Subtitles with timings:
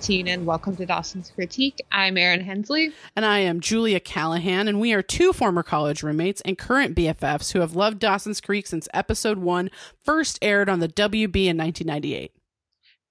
[0.00, 1.78] Christine, and welcome to Dawson's Critique.
[1.92, 2.94] I'm Erin Hensley.
[3.14, 7.52] And I am Julia Callahan, and we are two former college roommates and current BFFs
[7.52, 9.70] who have loved Dawson's Creek since episode one
[10.02, 12.32] first aired on the WB in 1998.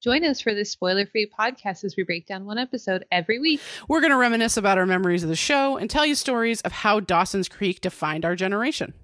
[0.02, 3.62] Join us for this spoiler free podcast as we break down one episode every week.
[3.88, 6.72] We're going to reminisce about our memories of the show and tell you stories of
[6.72, 8.96] how Dawson's Creek defined our generation.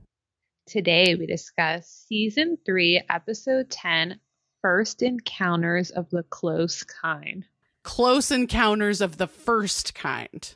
[0.66, 4.20] Today, we discuss season three, episode 10
[4.64, 7.46] First Encounters of the Close Kind.
[7.86, 10.56] Close Encounters of the First Kind.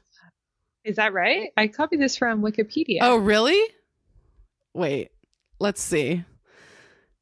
[0.84, 1.52] Is that right?
[1.56, 2.98] I copied this from Wikipedia.
[3.02, 3.62] Oh, really?
[4.74, 5.12] Wait,
[5.60, 6.24] let's see.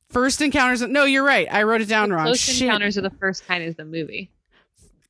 [0.10, 0.82] First Encounters.
[0.82, 1.48] Of, no, you're right.
[1.52, 2.24] I wrote it down the wrong.
[2.28, 2.62] Close Shit.
[2.64, 4.32] Encounters of the First Kind is the movie.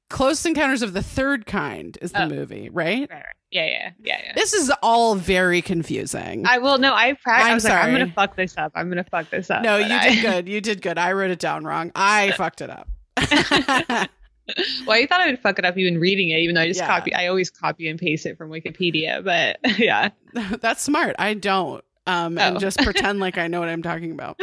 [0.09, 2.29] Close Encounters of the Third Kind is the Oh.
[2.29, 3.01] movie, right?
[3.01, 3.25] Right, right.
[3.51, 4.31] Yeah, yeah, yeah, yeah.
[4.33, 6.47] This is all very confusing.
[6.47, 6.79] I will.
[6.79, 7.47] No, I practiced.
[7.49, 7.75] I I'm sorry.
[7.75, 8.71] like, I'm gonna fuck this up.
[8.73, 9.61] I'm gonna fuck this up.
[9.61, 10.49] no, you I- did good.
[10.49, 10.97] You did good.
[10.97, 11.91] I wrote it down wrong.
[11.93, 12.89] I fucked it up.
[14.87, 16.79] well, I thought I would fuck it up even reading it, even though I just
[16.79, 16.87] Yeah.
[16.87, 17.13] copy.
[17.13, 19.23] I always copy and paste it from Wikipedia.
[19.23, 20.09] But yeah,
[20.61, 21.15] That's smart.
[21.19, 21.83] I don't.
[22.05, 22.59] Um, and Oh.
[22.59, 24.39] just pretend like I know what I'm talking about.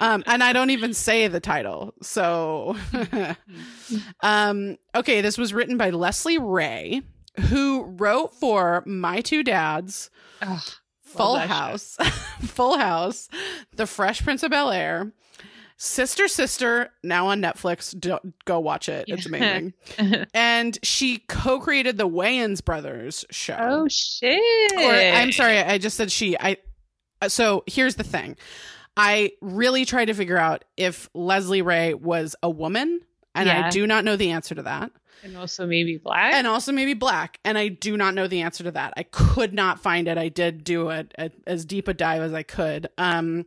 [0.00, 1.94] Um, and I don't even say the title.
[2.02, 2.76] So,
[4.22, 7.02] um, okay, this was written by Leslie Ray,
[7.48, 10.60] who wrote for My Two Dads, Ugh,
[11.02, 11.96] Full House,
[12.40, 13.28] Full House,
[13.74, 15.12] The Fresh Prince of Bel Air,
[15.76, 17.98] Sister Sister, now on Netflix.
[17.98, 19.06] Don't, go watch it.
[19.08, 19.74] It's amazing.
[20.34, 23.56] and she co-created the Wayans Brothers show.
[23.60, 24.40] oh shit!
[24.76, 26.36] Or I'm sorry, I just said she.
[26.38, 26.56] I.
[27.20, 28.36] uh, So here's the thing.
[28.96, 33.00] I really tried to figure out if Leslie Ray was a woman,
[33.34, 34.92] and I do not know the answer to that.
[35.24, 36.34] and also maybe black.
[36.34, 38.92] And also maybe black, and I do not know the answer to that.
[38.96, 40.18] I could not find it.
[40.18, 41.06] I did do a
[41.46, 42.88] as deep a dive as I could.
[42.98, 43.46] Um,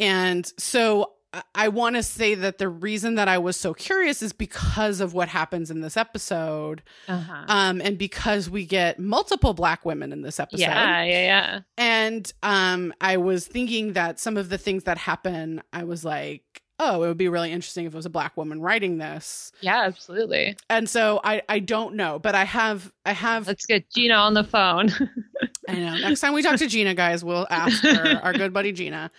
[0.00, 1.12] and so
[1.54, 5.12] I- want to say that the reason that I was so curious is because of
[5.12, 7.44] what happens in this episode, uh-huh.
[7.48, 10.62] um, and because we get multiple black women in this episode.
[10.62, 11.60] yeah, yeah, yeah.
[11.76, 16.62] And um, I was thinking that some of the things that happen, I was like,
[16.78, 19.52] oh, it would be really interesting if it was a black woman writing this.
[19.60, 20.56] Yeah, absolutely.
[20.68, 24.34] And so I, I don't know, but I have, I have, Let's get Gina on
[24.34, 24.90] the phone.
[25.68, 25.96] I know.
[25.96, 29.10] Next time we talk to Gina, guys, we'll ask her, our good buddy Gina.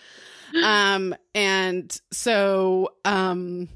[0.64, 3.70] Um, and so, um,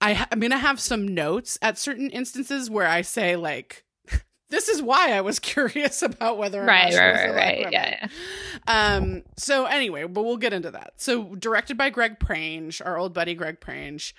[0.00, 3.84] I, ha- I'm gonna have some notes at certain instances where I say like,
[4.50, 7.72] this is why I was curious about whether or not right, she right, right, right.
[7.72, 8.08] Yeah,
[8.68, 8.96] yeah.
[8.96, 9.22] Um.
[9.36, 10.92] So anyway, but we'll get into that.
[10.96, 14.14] So directed by Greg Prange, our old buddy Greg Prange.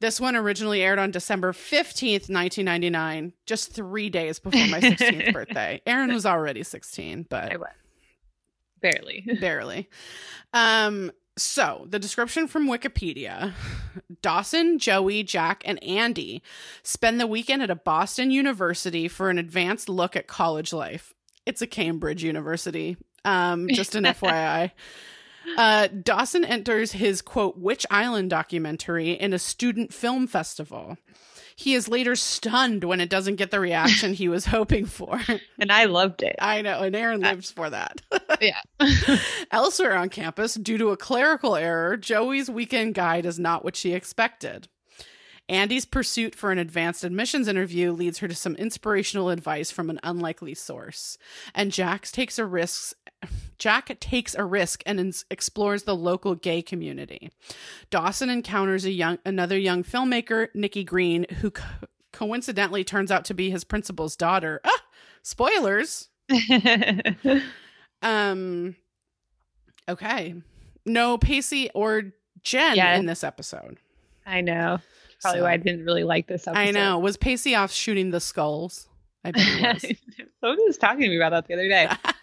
[0.00, 4.80] This one originally aired on December fifteenth, nineteen ninety nine, just three days before my
[4.80, 5.82] sixteenth birthday.
[5.86, 7.68] Erin was already sixteen, but I was
[8.80, 9.24] barely.
[9.40, 9.88] barely.
[10.54, 11.12] Um.
[11.36, 13.52] So the description from Wikipedia:
[14.22, 16.42] Dawson, Joey, Jack, and Andy
[16.82, 21.14] spend the weekend at a Boston university for an advanced look at college life.
[21.44, 22.96] It's a Cambridge university.
[23.24, 24.72] Um, just an FYI.
[25.56, 30.98] Uh, Dawson enters his quote Witch Island documentary in a student film festival.
[31.58, 35.20] He is later stunned when it doesn't get the reaction he was hoping for.
[35.58, 36.36] And I loved it.
[36.38, 38.02] I know, and Erin lives for that.
[38.42, 38.60] yeah.
[39.50, 43.94] Elsewhere on campus, due to a clerical error, Joey's weekend guide is not what she
[43.94, 44.68] expected.
[45.48, 49.98] Andy's pursuit for an advanced admissions interview leads her to some inspirational advice from an
[50.02, 51.16] unlikely source.
[51.54, 52.94] And Jax takes a risk
[53.58, 57.30] Jack takes a risk and ins- explores the local gay community.
[57.90, 61.64] Dawson encounters a young another young filmmaker, Nikki Green, who co-
[62.12, 64.60] coincidentally turns out to be his principal's daughter.
[64.64, 64.82] Ah,
[65.22, 66.08] spoilers.
[68.02, 68.76] Um
[69.88, 70.34] okay.
[70.84, 72.12] No Pacey or
[72.42, 73.78] Jen in this episode.
[74.26, 74.78] I know.
[75.22, 76.60] Probably So- why I didn't really like this episode.
[76.60, 76.98] I know.
[76.98, 78.88] Was Pacey off shooting the skulls?
[79.24, 79.80] I bet.
[80.40, 81.88] Someone was talking to me about that the other day.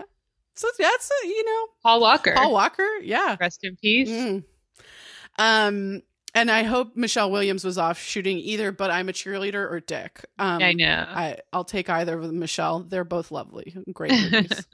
[0.55, 2.33] so that's uh, you know Paul Walker.
[2.35, 2.87] Paul Walker.
[3.01, 3.37] Yeah.
[3.39, 4.09] Rest in peace.
[4.09, 4.43] Mm.
[5.39, 6.01] Um,
[6.35, 8.71] and I hope Michelle Williams was off shooting either.
[8.71, 10.25] But I'm a cheerleader or Dick.
[10.39, 11.05] Um, I know.
[11.07, 12.39] I I'll take either of them.
[12.39, 12.81] Michelle.
[12.81, 13.75] They're both lovely.
[13.91, 14.65] Great movies.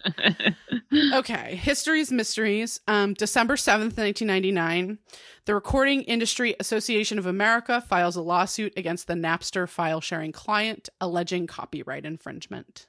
[1.14, 1.56] okay.
[1.56, 2.80] histories, Mysteries.
[2.88, 5.00] Um, December 7th, 1999.
[5.46, 10.90] The Recording Industry Association of America files a lawsuit against the Napster file sharing client
[11.02, 12.88] alleging copyright infringement.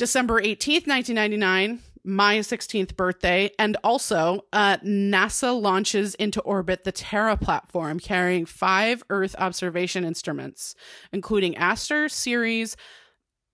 [0.00, 7.36] December 18th, 1999, my 16th birthday, and also uh, NASA launches into orbit the Terra
[7.36, 10.74] platform carrying five Earth observation instruments,
[11.12, 12.78] including Aster, Ceres,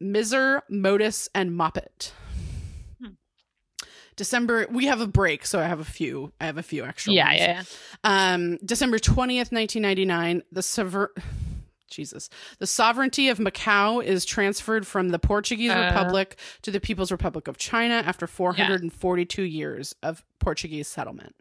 [0.01, 2.13] MISR, MODIS, and MOPITT.
[3.01, 3.15] Hmm.
[4.15, 7.13] December we have a break, so I have a few I have a few extra
[7.13, 7.41] yeah, ones.
[7.41, 7.63] yeah,
[8.05, 8.33] yeah.
[8.33, 11.13] Um December 20th, 1999, the Sever
[11.89, 12.29] Jesus.
[12.59, 15.91] The sovereignty of Macau is transferred from the Portuguese Uh.
[15.93, 21.35] Republic to the People's Republic of China after 442 years of Portuguese settlement.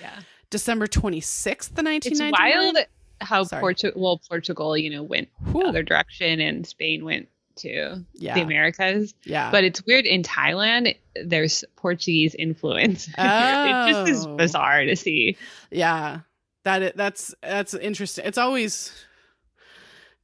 [0.00, 0.20] Yeah.
[0.50, 2.76] December 26th, the It's wild
[3.20, 3.44] how.
[3.44, 8.34] Portugal, well, Portugal, you know, went the other direction and Spain went to yeah.
[8.34, 9.14] the Americas.
[9.24, 9.50] yeah.
[9.50, 13.08] But it's weird in Thailand, there's Portuguese influence.
[13.18, 14.36] it just is Oh.
[14.36, 15.36] bizarre to see.
[15.70, 16.20] yeah.
[16.64, 18.24] That that's that's interesting.
[18.24, 18.90] It's always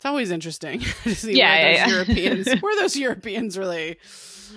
[0.00, 1.94] it's always interesting to see Yeah, where yeah, those yeah.
[1.94, 3.98] Europeans where those Europeans really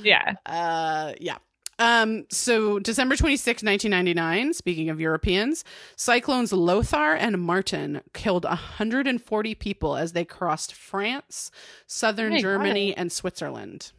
[0.02, 0.36] Yeah.
[0.46, 1.38] Uh, yeah.
[1.80, 5.66] Um, so December 26, 1999, speaking of Europeans,
[5.98, 11.52] cyclones Lothar and Martin killed 140 people as they crossed France,
[11.88, 13.02] southern my Germany, God.
[13.02, 13.92] and Switzerland.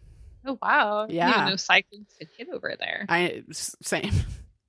[0.47, 1.07] Oh, wow.
[1.11, 1.49] Yeah.
[1.51, 3.05] No cyclones could hit over there.
[3.09, 4.13] I, same.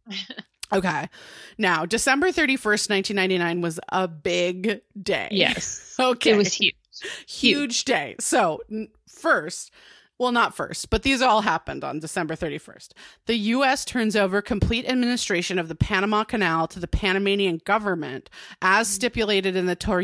[0.73, 1.09] okay.
[1.57, 5.29] Now, December 31st, 1999 was a big day.
[5.31, 5.81] Yes.
[5.99, 6.31] Okay.
[6.31, 6.75] It was huge.
[7.25, 8.15] huge day.
[8.19, 8.59] So,
[9.07, 9.71] first,
[10.17, 12.89] well, not first, but these all happened on December 31st.
[13.27, 13.85] The U.S.
[13.85, 18.29] turns over complete administration of the Panama Canal to the Panamanian government,
[18.61, 20.03] as stipulated in the Tor-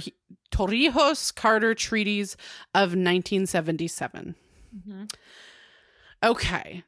[0.51, 2.35] Torrijos Carter Treaties
[2.73, 4.35] of 1977.
[4.75, 5.09] Mhm.
[6.23, 6.83] Okay.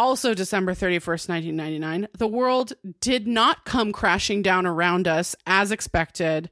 [0.00, 6.48] Also, December 31st, 1999, the world did not come crashing down around us as expected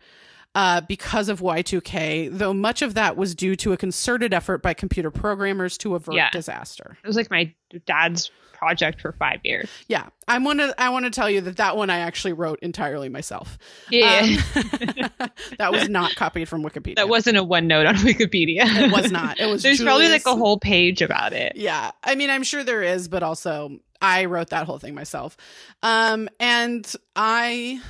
[0.54, 4.74] uh, because of Y2K, though much of that was due to a concerted effort by
[4.74, 6.28] computer programmers to avert Yeah.
[6.30, 6.98] disaster.
[7.02, 7.54] It was like my
[7.86, 9.70] dad's project for five years.
[9.86, 10.74] Yeah, I want to.
[10.78, 13.58] I want to tell you that that one I actually wrote entirely myself.
[13.90, 14.20] Yeah.
[14.22, 14.36] Um,
[15.58, 16.96] that was not copied from Wikipedia.
[16.96, 18.64] that wasn't a one note on Wikipedia.
[18.64, 19.38] It was not.
[19.38, 19.62] It was.
[19.62, 21.56] There's probably like a whole page about it.
[21.56, 21.92] Yeah.
[22.02, 25.36] I mean, I'm sure there is, but also I wrote that whole thing myself.
[25.82, 27.80] Um, and I,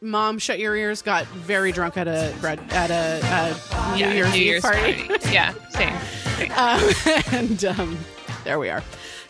[0.00, 1.02] mom, shut your ears.
[1.02, 4.62] Got very drunk at a bread at a, a New yeah, Year's New Eve Year's
[4.62, 5.08] party.
[5.32, 5.94] yeah, same.
[6.52, 7.98] um, and um,
[8.44, 8.82] there we are.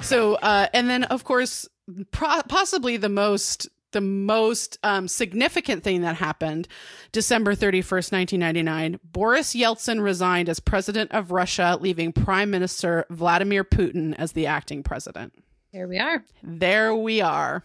[0.05, 1.69] So, uh, and then of course,
[2.11, 6.67] pro- possibly the most the most um, significant thing that happened
[7.13, 14.13] December 31st, 1999, Boris Yeltsin resigned as president of Russia, leaving Prime Minister Vladimir Putin
[14.19, 15.33] as the acting president.
[15.73, 16.25] There we are.
[16.43, 17.63] There we are.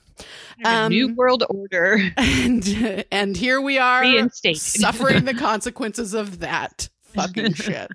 [0.64, 4.62] Um, New world order And and here we are reinstated.
[4.62, 7.92] suffering the consequences of that fucking shit.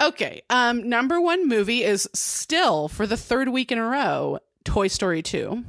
[0.00, 4.88] Okay, um number 1 movie is still for the third week in a row Toy
[4.88, 5.64] Story 2.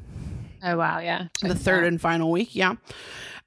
[0.64, 1.28] oh wow, yeah.
[1.42, 2.76] the third and final week, yeah.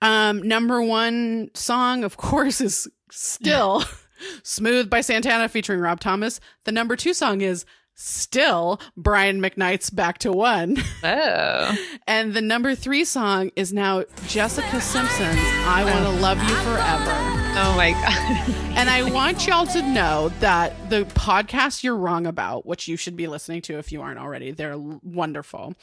[0.02, 3.84] Um number 1 song of course is still
[4.42, 6.40] Smooth by Santana featuring Rob Thomas.
[6.64, 7.64] The number 2 song is
[7.94, 10.76] still Brian McKnight's Back to One.
[11.04, 11.76] Oh.
[12.06, 17.43] And the number three song is now Jessica Simpson's I Want to Love You Forever.
[17.56, 18.54] Oh my god.
[18.74, 23.16] And I want y'all to know that the podcast you're wrong about, which you should
[23.16, 25.74] be listening to if you aren't already, they're wonderful.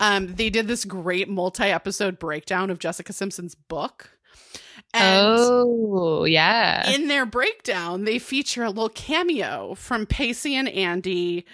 [0.00, 4.12] Um, they did this great multi episode breakdown of Jessica Simpson's book.
[4.94, 6.90] And oh yeah.
[6.90, 11.44] in their breakdown, they feature a little cameo from Pacey and Andy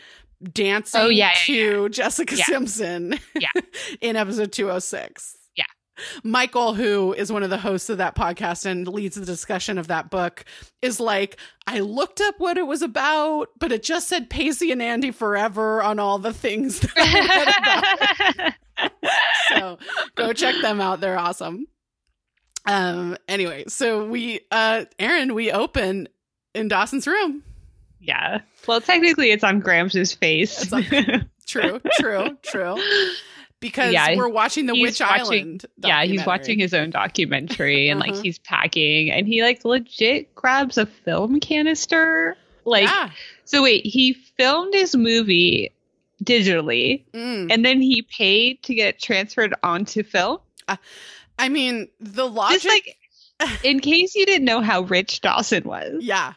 [0.53, 2.45] dancing Oh, yeah, yeah, to Jessica Yeah.
[2.45, 3.61] Simpson Yeah.
[4.01, 5.36] in episode 206.
[6.23, 9.89] Michael, who is one of the hosts of that podcast and leads the discussion of
[9.89, 10.45] that book,
[10.83, 14.83] is like, I looked up what it was about, but it just said Pacey and
[14.83, 18.53] Andy forever on all the things that I read about.
[19.49, 19.79] So
[20.17, 21.01] go check them out.
[21.01, 21.67] They're awesome.
[22.67, 26.09] Um anyway so we uh Erin we open
[26.55, 27.43] in dawson's room.
[28.01, 28.41] Yeah.
[28.67, 30.73] Well, technically, it's on Grams's face.
[30.73, 30.85] On-
[31.47, 32.77] true true true
[33.69, 38.01] because Yeah, we're watching the witch watching- island yeah, he's watching his own documentary and
[38.03, 38.13] Uh-huh.
[38.13, 42.37] like he's packing and he like legit grabs a film canister.
[42.65, 43.11] Like, yeah.
[43.45, 45.73] so wait, he filmed his movie
[46.25, 47.53] digitally Mm.
[47.53, 50.39] and then he paid to get transferred onto film.
[51.39, 52.97] i mean the logic Just like,
[53.65, 56.03] in case you didn't know how rich Dawson was.
[56.03, 56.33] yeah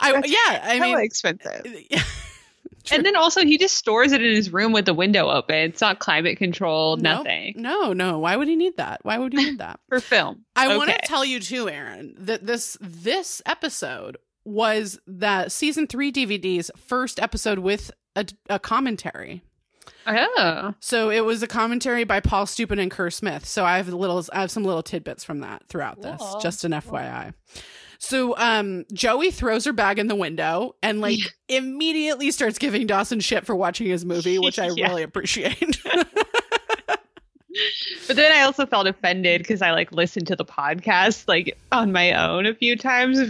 [0.00, 1.66] i That's yeah i mean expensive.
[2.84, 2.96] True.
[2.96, 5.56] And then also he just stores it in his room with the window open.
[5.56, 7.24] It's not climate controlled, Nope.
[7.24, 7.54] nothing.
[7.56, 10.44] no no why would he need that why would he need that For film.
[10.56, 16.10] I want to tell you too, Erin, that this this episode was that season three
[16.10, 19.42] DVD's first episode with a, a commentary.
[20.06, 20.72] Oh.
[20.80, 23.44] So it was a commentary by Paul Stupin and Kerr Smith.
[23.44, 26.72] So I have little, I have some little tidbits from that throughout this, just an
[26.72, 27.34] FYI.
[27.98, 33.20] So um Joey throws her bag in the window and like immediately starts giving Dawson
[33.20, 34.88] shit for watching his movie, which I Yeah.
[34.88, 35.82] really appreciate.
[38.06, 41.92] but then I also felt offended because I like listened to the podcast like on
[41.92, 43.20] my own a few times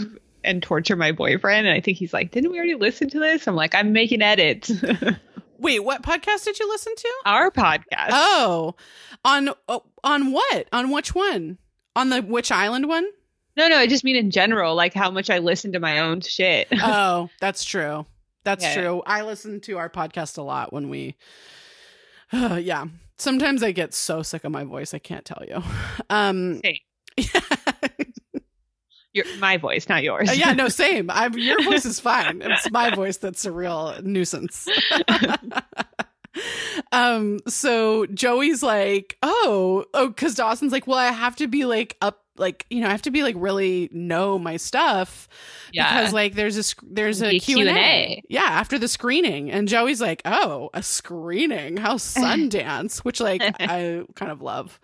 [0.45, 1.67] and torture my boyfriend.
[1.67, 3.47] And I think he's like, Didn't we already listen to this?
[3.47, 4.71] I'm like, I'm making edits.
[5.59, 7.09] Wait, what podcast did you listen to?
[7.27, 8.11] Our podcast.
[8.11, 8.75] Oh,
[9.25, 10.69] on oh, on what?
[10.73, 11.59] On which one?
[11.97, 13.07] On the Witch Island one?
[13.59, 16.21] No, no, I just mean in general, like how much I listen to my own
[16.21, 16.69] shit.
[16.73, 18.07] oh, that's true.
[18.45, 18.75] That's Yeah.
[18.75, 19.03] true.
[19.05, 21.17] I listen to our podcast a lot when we.
[22.33, 22.85] yeah.
[23.17, 25.61] Sometimes I get so sick of my voice, I can't tell you.
[26.11, 26.79] Um, Same.
[29.13, 30.29] Your, my voice, not yours.
[30.29, 31.11] Uh, yeah, no, same.
[31.11, 32.41] I'm, your voice is fine.
[32.43, 34.69] It's my voice that's a real nuisance.
[36.93, 41.97] Um, so Joey's like, oh, oh, because Dawson's like, well, I have to be like
[42.01, 45.29] up, like you know, I have to be like really know my stuff
[45.73, 45.99] yeah.
[45.99, 47.73] because like there's a there's a Be Q and A.
[47.73, 48.23] Q&A.
[48.29, 51.77] Yeah, after the screening, and Joey's like, oh, a screening?
[51.77, 52.99] How Sundance?
[53.05, 54.79] Which like I kind of love.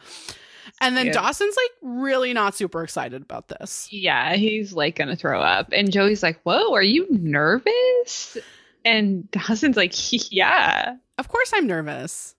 [0.81, 1.13] And then.
[1.13, 3.89] Dawson's like really not super excited about this.
[3.93, 8.37] yeah, he's like gonna throw up, and Joey's like, "Whoa, are you nervous?"
[8.85, 9.93] And Dawson's like,
[10.33, 12.35] "Yeah." Of course I'm nervous.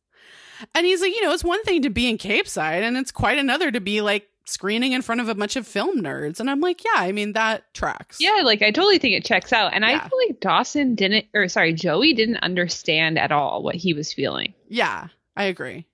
[0.73, 3.37] And he's like, you know, it's one thing to be in Capeside, and it's quite
[3.37, 6.39] another to be like screening in front of a bunch of film nerds.
[6.39, 8.17] And I'm like, yeah, I mean, that tracks.
[8.21, 9.73] Yeah, like I totally think it checks out.
[9.73, 9.99] And Yeah.
[10.03, 14.13] I feel like Dawson didn't, or sorry, Joey didn't understand at all what he was
[14.13, 14.53] feeling.
[14.69, 15.87] Yeah, I agree.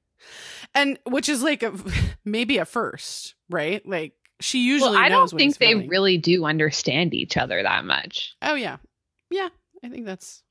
[0.76, 1.74] And which is like a,
[2.26, 3.86] maybe a first, right?
[3.88, 5.88] Like she usually well, I don't think they feeling.
[5.88, 8.36] really do understand each other that much.
[8.42, 8.78] Oh, yeah.
[9.30, 9.48] Yeah,
[9.84, 10.44] I think that's.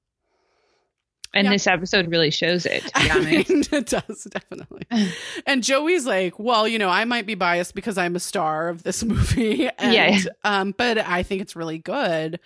[1.33, 1.53] And Yeah.
[1.53, 4.83] this episode really shows it, to be I mean, it does, definitely.
[5.47, 8.83] and Joey's like, well, you know, I might be biased because I'm a star of
[8.83, 9.69] this movie.
[9.79, 10.19] And, Yeah.
[10.43, 12.41] Um, but I think it's really good.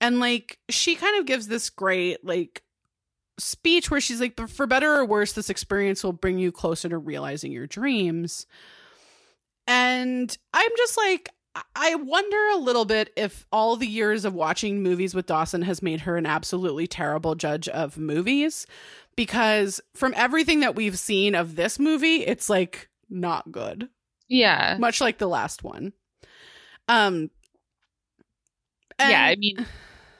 [0.00, 2.62] And like, she kind of gives this great, like,
[3.38, 6.88] speech where she's like, "But for better or worse, this experience will bring you closer
[6.88, 8.46] to realizing your dreams.
[9.66, 11.28] And I'm just like,
[11.74, 15.82] I- wonder a little bit if all the years of watching movies with Dawson has
[15.82, 18.66] made her an absolutely terrible judge of movies.
[19.16, 23.88] Because from everything that we've seen of this movie, it's like not good,
[24.28, 24.76] yeah.
[24.78, 25.94] much like the last one.
[26.86, 27.30] Um,
[28.98, 29.64] yeah, I mean,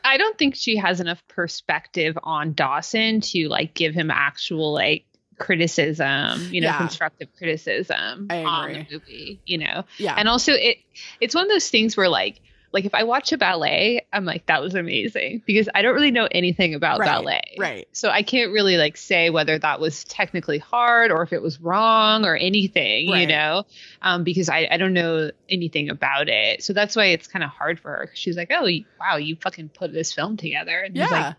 [0.04, 5.04] I don't think she has enough perspective on Dawson to like give him actual like
[5.38, 6.78] criticism, you know, Yeah.
[6.78, 9.84] constructive criticism on the movie, you know.
[9.98, 10.78] yeah, And also it
[11.20, 12.40] it's one of those things where like
[12.72, 16.10] like if I watch a ballet, I'm like that was amazing because I don't really
[16.10, 17.42] know anything about Right, ballet.
[17.58, 17.88] right.
[17.92, 21.58] So I can't really like say whether that was technically hard or if it was
[21.60, 23.64] wrong or anything, you know,
[24.02, 26.62] um, because I, I don't know anything about it.
[26.64, 28.10] So that's why it's kind of hard for her.
[28.14, 28.68] She's like, oh,
[29.00, 30.78] wow, you fucking put this film together.
[30.80, 31.28] And he's yeah.
[31.28, 31.36] like,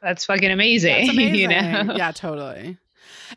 [0.00, 1.06] that's fucking amazing.
[1.06, 1.34] That's amazing.
[1.40, 1.94] you know?
[1.96, 2.76] Yeah, totally.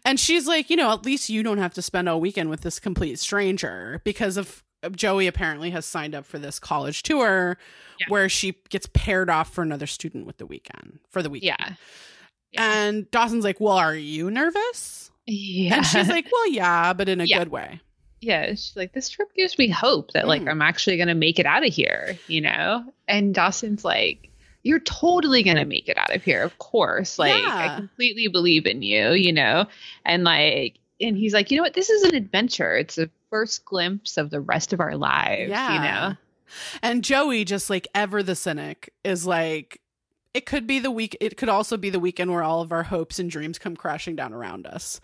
[0.04, 2.62] And she's like, you know, at least you don't have to spend a weekend with
[2.62, 7.58] this complete stranger because of, of Joey apparently has signed up for this college tour
[8.00, 8.06] Yeah.
[8.10, 11.56] where she gets paired off for another student with the weekend for the weekend.
[11.60, 11.74] Yeah.
[12.52, 12.74] Yeah.
[12.88, 15.78] And Dawson's like, "Well, are you nervous?" Yeah.
[15.78, 17.40] And she's like, "Well, yeah, but in a Yeah.
[17.40, 17.82] good way."
[18.22, 20.50] yeah, she's like, this trip gives me hope that like Mm.
[20.50, 22.84] I'm actually gonna make it out of here, you know?
[23.08, 24.30] And Dawson's like,
[24.66, 27.18] You're totally gonna make it out of here, of course.
[27.18, 27.72] Like Yeah.
[27.74, 29.68] I completely believe in you, you know?
[30.04, 32.76] And like and he's like, you know what, this is an adventure.
[32.76, 35.74] It's a first glimpse of the rest of our lives, Yeah.
[35.74, 36.18] you know?
[36.82, 39.82] And Joey, just like ever the cynic, is like,
[40.36, 41.16] it could be the week.
[41.22, 44.18] It could also be the weekend where all of our hopes and dreams come crashing
[44.18, 45.00] down around us.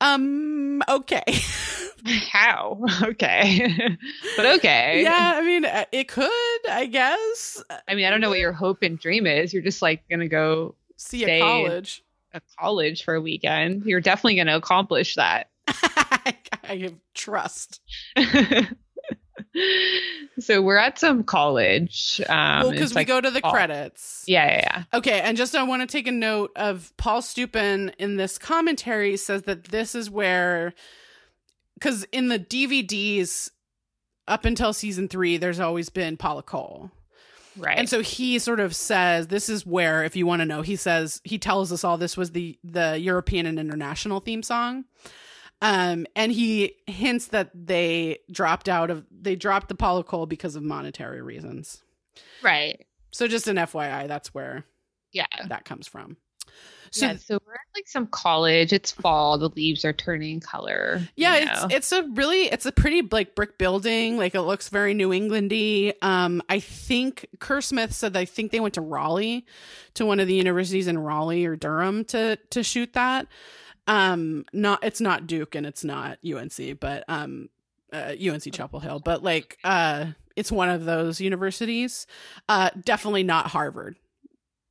[0.00, 0.82] Um.
[0.88, 1.22] Okay.
[2.30, 2.84] How?
[3.02, 3.96] Okay.
[4.36, 5.02] but okay.
[5.04, 5.34] yeah.
[5.36, 6.30] I mean, uh, it could.
[6.68, 7.62] I guess.
[7.86, 9.52] I mean, I don't know what your hope and dream is.
[9.52, 12.02] You're just like gonna go See a college.
[12.34, 13.84] a college for a weekend.
[13.84, 15.50] You're definitely gonna accomplish that.
[15.68, 16.34] I
[16.64, 17.80] have trust.
[20.40, 22.20] So we're at some college.
[22.28, 23.52] Um, well, because we like go to the fall.
[23.52, 24.24] credits.
[24.26, 24.98] Yeah, yeah, yeah.
[24.98, 29.16] Okay, and just I want to take a note of Paul Stupin in this commentary
[29.16, 30.74] says that this is where,
[31.74, 33.50] because in the DVDs
[34.26, 36.90] up until season three, there's always been Paula Cole.
[37.56, 37.76] Right.
[37.76, 40.76] And so he sort of says this is where, if you want to know, he
[40.76, 44.84] says he tells us all this was the the European and international theme song.
[45.62, 50.56] Um, and he hints that they dropped out of they dropped the Paula Cole because
[50.56, 51.82] of monetary reasons.
[52.42, 52.84] right.
[53.12, 54.64] So just an FYI, that's where
[55.12, 55.26] Yeah.
[55.48, 56.16] that comes from.
[56.90, 57.16] So yeah.
[57.16, 58.72] So we're at like some college.
[58.72, 59.38] It's fall.
[59.38, 60.98] The leaves are turning color.
[61.00, 61.64] you yeah, know.
[61.70, 64.18] it's it's a really it's a pretty like brick building.
[64.18, 65.94] Like it looks very New Englandy.
[66.02, 69.46] Um, I think Kerr Smith said I think they went to Raleigh,
[69.94, 73.26] to one of the universities in Raleigh or Durham to to shoot that.
[73.86, 77.48] Um, not it's not Duke and it's not UNC, but um,
[77.92, 82.06] uh, UNC Chapel Hill, but like uh, it's one of those universities.
[82.48, 83.96] Uh, definitely not Harvard,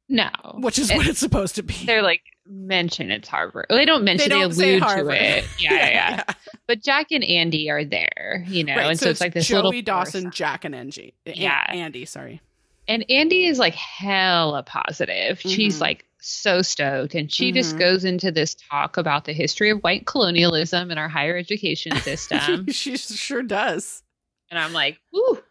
[0.09, 0.29] No.
[0.55, 1.75] which is And what it's supposed to be.
[1.85, 3.67] they're like mention it's Harvard.
[3.69, 5.13] Well, they don't mention They they, don't say allude to Harvard.
[5.15, 5.45] it.
[5.59, 6.23] Yeah, yeah, yeah.
[6.67, 9.61] But Jack and Andy are there, you know, Right, and so, it's like this Joey
[9.63, 10.35] little Dawson, force.
[10.35, 11.13] Jack, and Angie.
[11.25, 11.63] Yeah.
[11.69, 12.05] Andy.
[12.05, 12.41] Sorry.
[12.87, 15.39] And Andy is like hella positive.
[15.41, 15.81] She's Mhm.
[15.81, 17.15] like so stoked.
[17.15, 17.79] And she just Mhm.
[17.79, 22.67] goes into this talk about the history of white colonialism in our higher education system.
[22.71, 24.03] she sure does.
[24.49, 25.41] and I'm like, ooh,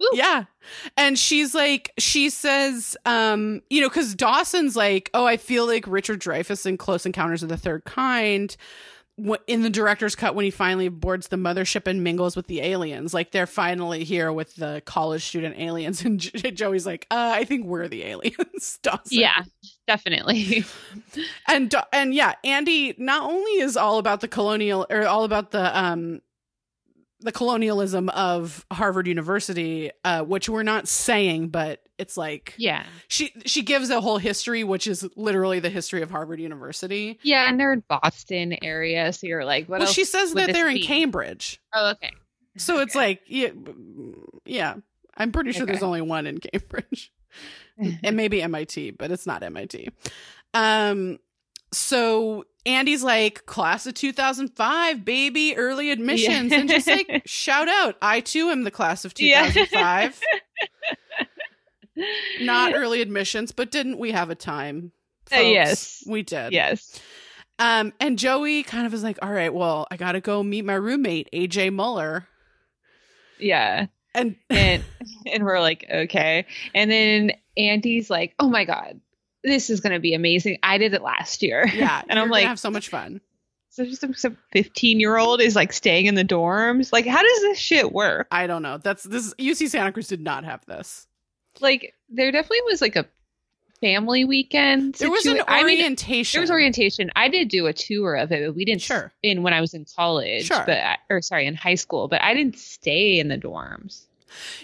[0.00, 0.08] Woo.
[0.14, 0.46] Yeah.
[0.96, 5.84] And she's like, she says, um, you know, because Dawson's like, oh, I feel like
[5.86, 8.56] Richard Dreyfuss in Close Encounters of the Third Kind.
[9.46, 13.12] In the director's cut, when he finally boards the mothership and mingles with the aliens,
[13.12, 16.18] like they're finally here with the college student aliens, and
[16.56, 19.18] Joey's like, uh, "I think we're the aliens." Dawson.
[19.18, 19.44] yeah,
[19.86, 20.64] definitely.
[21.48, 25.78] and and yeah, Andy not only is all about the colonial or all about the
[25.78, 26.22] um
[27.22, 32.84] the colonialism of Harvard University, uh, which we're not saying, but it's like yeah.
[33.08, 37.18] she she gives a whole history, which is literally the history of Harvard University.
[37.22, 40.68] Yeah, and they're in Boston area, so you're like, what well, she says that they're
[40.68, 40.82] in be?
[40.82, 42.12] Cambridge, Oh, okay.
[42.56, 43.50] so it's like yeah,
[44.44, 44.74] yeah.
[45.16, 45.72] I'm pretty sure Okay.
[45.72, 47.12] there's only one in Cambridge.
[47.78, 49.88] it may be MIT, but it's not MIT.
[50.54, 51.18] Um,
[51.72, 56.60] so Andy's like class of 2005, baby, early admissions, Yeah.
[56.60, 59.50] and just like shout out, I too am the class of Yeah.
[59.50, 60.20] 2005.
[62.40, 64.92] not early admissions, but didn't we have a time?
[65.34, 66.02] Uh, yes.
[66.06, 66.52] we did.
[66.52, 67.00] yes.
[67.58, 70.74] Um, and Joey kind of is like, all right, well, I gotta go meet my
[70.74, 72.26] roommate, AJ Muller,
[73.38, 73.86] Yeah.
[74.14, 74.82] and and
[75.32, 76.44] and we're like okay
[76.74, 79.00] and then andy's like oh my god
[79.44, 82.44] this is going to be amazing i did it last year yeah, and i'm like
[82.46, 83.20] have so much fun.
[83.70, 87.22] so just some- some 15 year old is like staying in the dorms like how
[87.22, 88.78] does this shit work I don't know.
[88.78, 91.06] That's this UC Santa Cruz did not have this.
[91.60, 93.06] like there definitely was like a
[93.80, 96.38] family weekend There was an situa- I mean, orientation.
[96.38, 99.12] there was orientation i did do a tour of it but we didn't Sure.
[99.24, 100.62] in when i was in college Sure.
[100.64, 100.78] but
[101.10, 104.06] or sorry in high school but i didn't stay in the dorms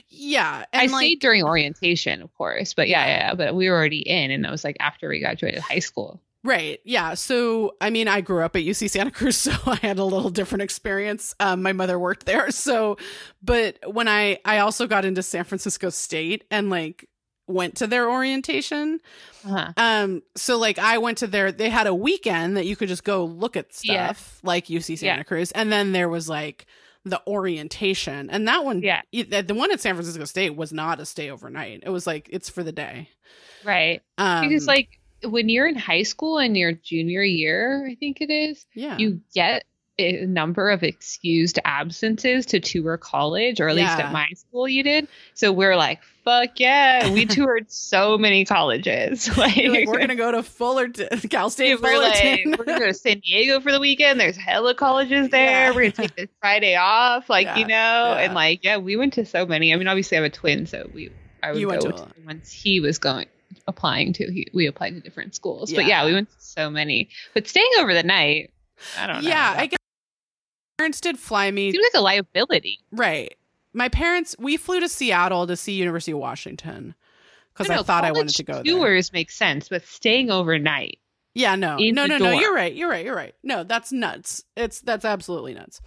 [0.09, 3.77] Yeah, I like stayed during orientation, of course, but yeah, yeah, yeah, but we were
[3.77, 6.21] already in, and that was like after we graduated high school.
[6.45, 7.15] right, yeah.
[7.15, 10.31] So I mean, I grew up at UC Santa Cruz, so I had a little
[10.31, 11.35] different experience.
[11.41, 12.97] Um, my mother worked there, so
[13.43, 17.09] but when I I also got into San Francisco State and like
[17.47, 19.01] went to their orientation.
[19.47, 19.73] Uh-huh.
[19.79, 23.05] Um, so like I went to their they had a weekend that you could just
[23.05, 24.13] go look at Yeah.
[24.13, 25.23] stuff like UC Santa Yeah.
[25.23, 26.67] Cruz, and then there was like
[27.09, 31.07] the orientation, and that one, Yeah, the one at San Francisco State was not a
[31.07, 31.83] stay overnight.
[31.85, 33.09] It was like it's for the day.
[33.65, 34.03] right.
[34.17, 38.31] Um, because like when you're in high school and your junior year, I think it
[38.31, 39.65] is, yeah, you get
[39.99, 44.83] a number of excused absences to tour college, or at least at my school you
[44.83, 45.09] did.
[45.35, 49.29] So we're like, fuck yeah, we toured so many colleges.
[49.39, 52.55] like, like, we're gonna go to Fullerton, Cal State we're like, Fullerton.
[52.59, 54.21] we're gonna go to San Diego for the weekend.
[54.21, 55.69] There's hella colleges there.
[55.69, 55.69] Yeah.
[55.71, 57.57] We're gonna take this Friday off, like Yeah.
[57.57, 59.73] you know, and like yeah, we went to so many.
[59.73, 61.11] I mean, obviously I have a twin, so we
[61.43, 62.15] I would You go to to a lot.
[62.15, 63.27] the ones he was going
[63.67, 64.25] applying to.
[64.33, 66.03] He, we applied to different schools, but Yeah.
[66.03, 67.09] yeah, we went to so many.
[67.35, 68.51] But staying over the night,
[68.99, 69.29] I don't know.
[69.31, 69.79] yeah, I guess
[70.79, 72.81] parents did fly me seems like a liability.
[72.93, 73.35] right.
[73.79, 76.95] My parents, we flew to Seattle to see University of Washington
[77.55, 78.65] because No, I thought I wanted to go there.
[78.65, 80.99] Tours make sense, but staying overnight.
[81.35, 82.33] Yeah, no, no, no, no.
[82.33, 82.75] You're right.
[82.75, 83.05] You're right.
[83.05, 83.35] You're right.
[83.45, 84.43] No, that's nuts.
[84.57, 85.81] It's that's absolutely nuts.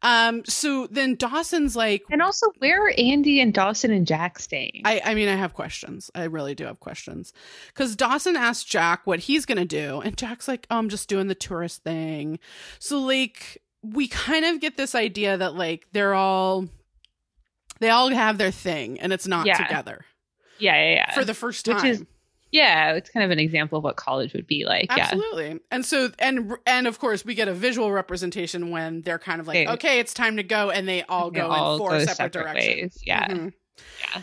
[0.00, 0.42] Um.
[0.46, 4.82] So then Dawson's like, And also, where are Andy and Dawson and Jack staying?
[4.86, 6.10] I, I mean, I have questions.
[6.14, 7.34] I really do have questions.
[7.68, 10.00] Because Dawson asked Jack what he's going to do.
[10.00, 12.38] And Jack's like, oh, I'm just doing the tourist thing.
[12.78, 16.68] So, like, we kind of get this idea that, like, they're all,
[17.80, 19.56] they all have their thing and it's not Yeah.
[19.58, 20.04] together
[20.58, 21.14] yeah, yeah, yeah.
[21.14, 21.76] for the first time.
[21.76, 22.04] Which is-
[22.52, 24.86] yeah, it's kind of an example of what college would be like.
[24.96, 25.02] Yeah.
[25.04, 25.58] Absolutely.
[25.72, 29.48] And so, and, and of course, we get a visual representation when they're kind of
[29.48, 29.72] like, Okay.
[29.72, 30.70] okay, it's time to go.
[30.70, 32.94] And they all They go all in four separate, separate directions.
[32.94, 33.02] ways.
[33.04, 33.26] Yeah.
[33.28, 33.52] Mhm.
[34.14, 34.22] Yeah.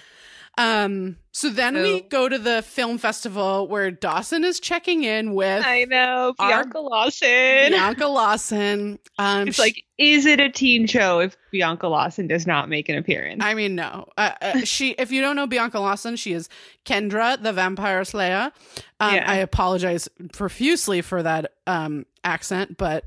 [0.56, 5.66] Um, so then we go to the film festival where Dawson is checking in with
[5.66, 6.36] I know.
[6.38, 7.28] Our- Bianca Lawson.
[7.72, 9.00] Bianca Lawson.
[9.18, 12.88] Um, It's sh- like, is it a teen show if Bianca Lawson does not make
[12.88, 13.42] an appearance?
[13.44, 14.08] I mean, no.
[14.16, 16.50] Uh, uh, she, if you don't know Bianca Lawson, she is
[16.86, 18.52] Kendra, the Vampire Slayer.
[19.00, 19.26] Um, Yeah.
[19.32, 23.06] I apologize profusely for that um accent, but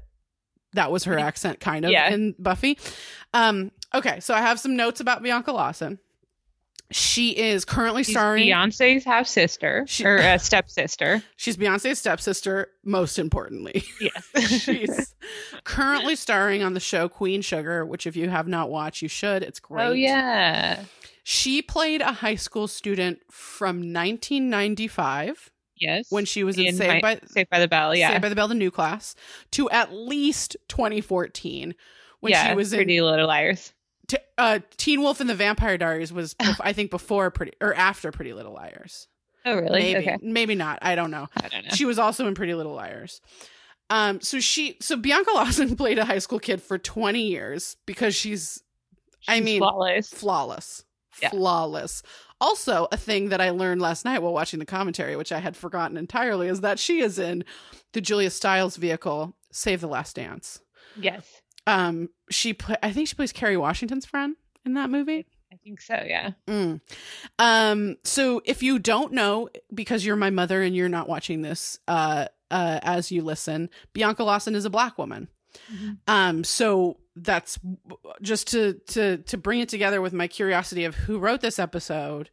[0.72, 2.08] that was her accent, kind of, Yeah.
[2.12, 2.76] in Buffy.
[3.32, 6.00] Um, okay, so I have some notes about Bianca Lawson.
[6.92, 8.46] She is currently She's starring.
[8.46, 11.22] Beyonce's half sister She- or uh, stepsister.
[11.36, 13.82] She's Beyonce's stepsister, most importantly.
[14.00, 14.50] Yes.
[14.62, 15.14] She's
[15.64, 19.42] currently starring on the show Queen Sugar, which if you have not watched, you should.
[19.42, 19.84] It's great.
[19.86, 20.84] oh yeah.
[21.24, 26.06] She played a high school student from 1995 Yes.
[26.08, 27.94] when she was in, In Saved by Saved by the Bell.
[27.94, 28.10] Yeah.
[28.10, 29.14] Saved by the Bell, the new class,
[29.50, 31.74] to at least 2014
[32.20, 32.48] when yeah.
[32.48, 33.72] she was in Pretty Little Liars.
[34.08, 37.74] T- uh, Teen Wolf and the Vampire Diaries was bef- I think before Pretty or
[37.74, 39.08] after Pretty Little Liars.
[39.44, 39.80] Oh really?
[39.94, 40.18] Maybe, Okay.
[40.22, 40.78] maybe not.
[40.82, 41.28] I don't know.
[41.36, 41.70] I don't know.
[41.74, 43.20] She was also in Pretty Little Liars.
[43.90, 48.14] Um, so she, so Bianca Lawson played a high school kid for 20 years because
[48.14, 48.62] she's
[49.28, 50.08] I mean, flawless.
[50.08, 50.84] flawless,
[51.22, 51.30] Yeah.
[51.30, 52.02] flawless.
[52.40, 55.56] Also, a thing that I learned last night while watching the commentary, which I had
[55.56, 57.44] forgotten entirely, is that she is in
[57.92, 60.60] the Julia Stiles vehicle, Save the Last Dance.
[61.00, 61.24] Yes.
[61.66, 65.26] Um, she, pla I think she plays Kerry Washington's friend in that movie.
[65.52, 65.94] I think so.
[66.06, 66.32] Yeah.
[66.48, 66.80] Mm.
[67.38, 71.78] Um, so if you don't know, because you're my mother and you're not watching this,
[71.88, 75.28] uh, uh, as you listen, Bianca Lawson is a black woman.
[76.06, 77.58] Um, so that's
[78.20, 82.28] just to to to bring it together with my curiosity of who wrote this episode.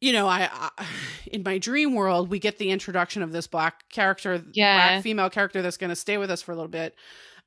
[0.00, 0.86] You know, I, I
[1.26, 4.88] in my dream world we get the introduction of this black character, Yeah.
[4.92, 6.94] black female character that's going to stay with us for a little bit,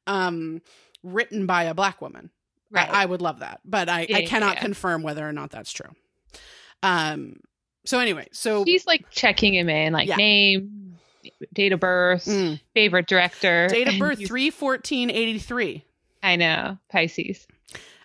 [0.07, 0.61] um,
[1.03, 2.29] written by a black woman.
[2.71, 2.89] Right.
[2.89, 4.61] I, I would love that, but I, Yeah, I cannot yeah.
[4.61, 5.91] confirm whether or not that's true.
[6.81, 7.37] Um.
[7.85, 10.15] So anyway, so he's like checking him in, like Yeah.
[10.15, 10.97] name,
[11.53, 15.83] date of birth, mm, favorite director, date of birth three fourteen eighty three.
[16.21, 17.45] I know Pisces.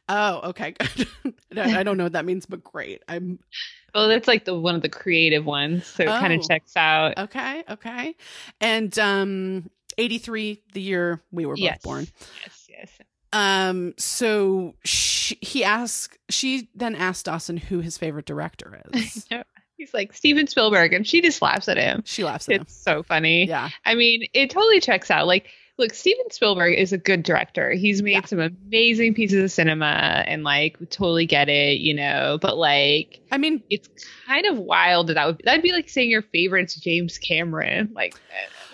[0.09, 1.59] Oh, okay, good.
[1.59, 3.03] I don't know what that means, but great.
[3.09, 3.39] I'm
[3.95, 6.37] Well, that's like the one of the creative ones, so it kind Oh.
[6.37, 7.17] of checks out.
[7.19, 8.17] okay, okay.
[8.61, 11.83] And um, eighty three, the year we were both yes.
[11.83, 12.07] born.
[12.43, 12.67] Yes.
[12.69, 12.99] Yes.
[13.33, 16.19] Um, so she, he asked.
[16.31, 19.27] She then asked Dawson who his favorite director is.
[19.77, 22.03] He's like Steven Spielberg, and she just laughs at him.
[22.05, 22.63] She laughs at him.
[22.63, 23.47] It's so funny.
[23.47, 25.27] Yeah, I mean, it totally checks out.
[25.27, 27.71] Like, look, Steven Spielberg is a good director.
[27.71, 28.25] He's made Yeah.
[28.25, 32.38] some amazing pieces of cinema, and like, totally get it, you know.
[32.41, 33.88] But like, I mean, it's
[34.27, 37.91] kind of wild that that would that'd be like saying your favorite's James Cameron.
[37.95, 38.14] Like.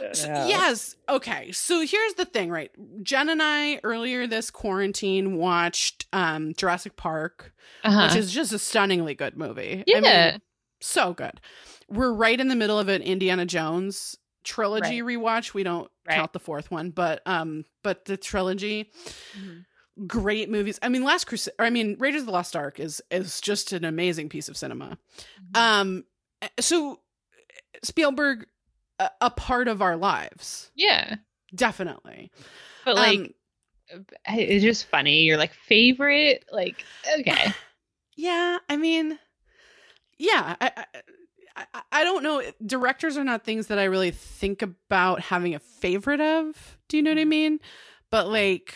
[0.00, 0.96] Yes.
[1.08, 1.52] Okay.
[1.52, 2.70] So here's the thing, right?
[3.02, 8.08] Jen and I earlier this quarantine watched um Jurassic Park, uh-huh.
[8.08, 9.84] which is just a stunningly good movie.
[9.86, 9.98] yeah.
[9.98, 10.00] I
[10.32, 10.42] mean,
[10.80, 11.40] so good.
[11.88, 15.54] We're right in the middle of an Indiana Jones trilogy rewatch.
[15.54, 16.16] We don't Right.
[16.16, 18.90] count the fourth one, but um but the trilogy
[19.38, 19.64] Mhm.
[20.06, 20.78] great movies.
[20.82, 23.84] I mean Last Crusade I mean Raiders of the Lost Ark is is just an
[23.84, 24.98] amazing piece of cinema.
[25.54, 25.56] Mm-hmm.
[25.56, 26.04] Um
[26.60, 27.00] so
[27.82, 28.46] Spielberg
[28.98, 30.70] a, a part of our lives.
[30.74, 31.16] yeah,
[31.54, 32.30] Definitely.
[32.84, 33.18] but like,
[33.92, 35.22] Um, it's just funny.
[35.22, 36.84] Your like favorite, like,
[37.20, 37.52] okay,
[38.16, 39.18] yeah, I mean,
[40.18, 40.84] yeah, I, I,
[41.56, 42.42] I, I don't know.
[42.66, 46.78] Directors are not things that I really think about having a favorite of.
[46.88, 47.60] Do you know what I mean?
[48.10, 48.74] But like,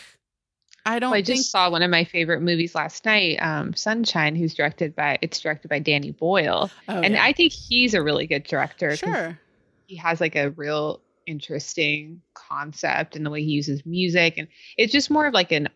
[0.85, 4.35] I don't Well, I just saw one of my favorite movies last night, um, Sunshine,
[4.35, 7.23] who's directed by it's directed by Danny Boyle, Oh, and yeah.
[7.23, 8.95] I think he's a really good director.
[8.95, 9.37] sure.
[9.87, 14.91] he has like a real interesting concept and the way he uses music, and it's
[14.93, 15.67] just more of like an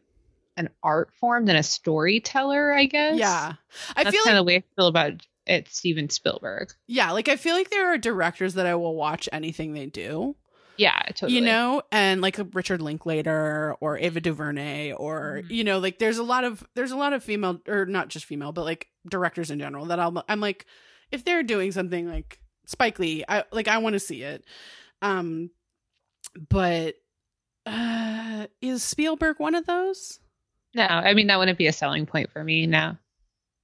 [0.56, 3.18] an art form than a storyteller, I guess.
[3.18, 3.54] Yeah,
[3.96, 5.68] I that's feel kind like of the way I feel about it.
[5.70, 6.72] Steven Spielberg.
[6.88, 10.36] yeah, like I feel like there are directors that I will watch anything they do.
[10.76, 11.34] Yeah, totally.
[11.34, 15.52] you know and like richard linklater or ava duvernay or Mhm.
[15.52, 18.26] you know like there's a lot of there's a lot of female or not just
[18.26, 20.66] female but like directors in general that i'll i'm like
[21.12, 24.46] if they're doing something like spike lee i like i want to see it
[25.04, 25.52] um
[26.50, 26.96] but
[27.68, 30.20] uh is spielberg one of those
[30.76, 32.66] no, I mean that wouldn't be a selling point for me.
[32.66, 32.98] No.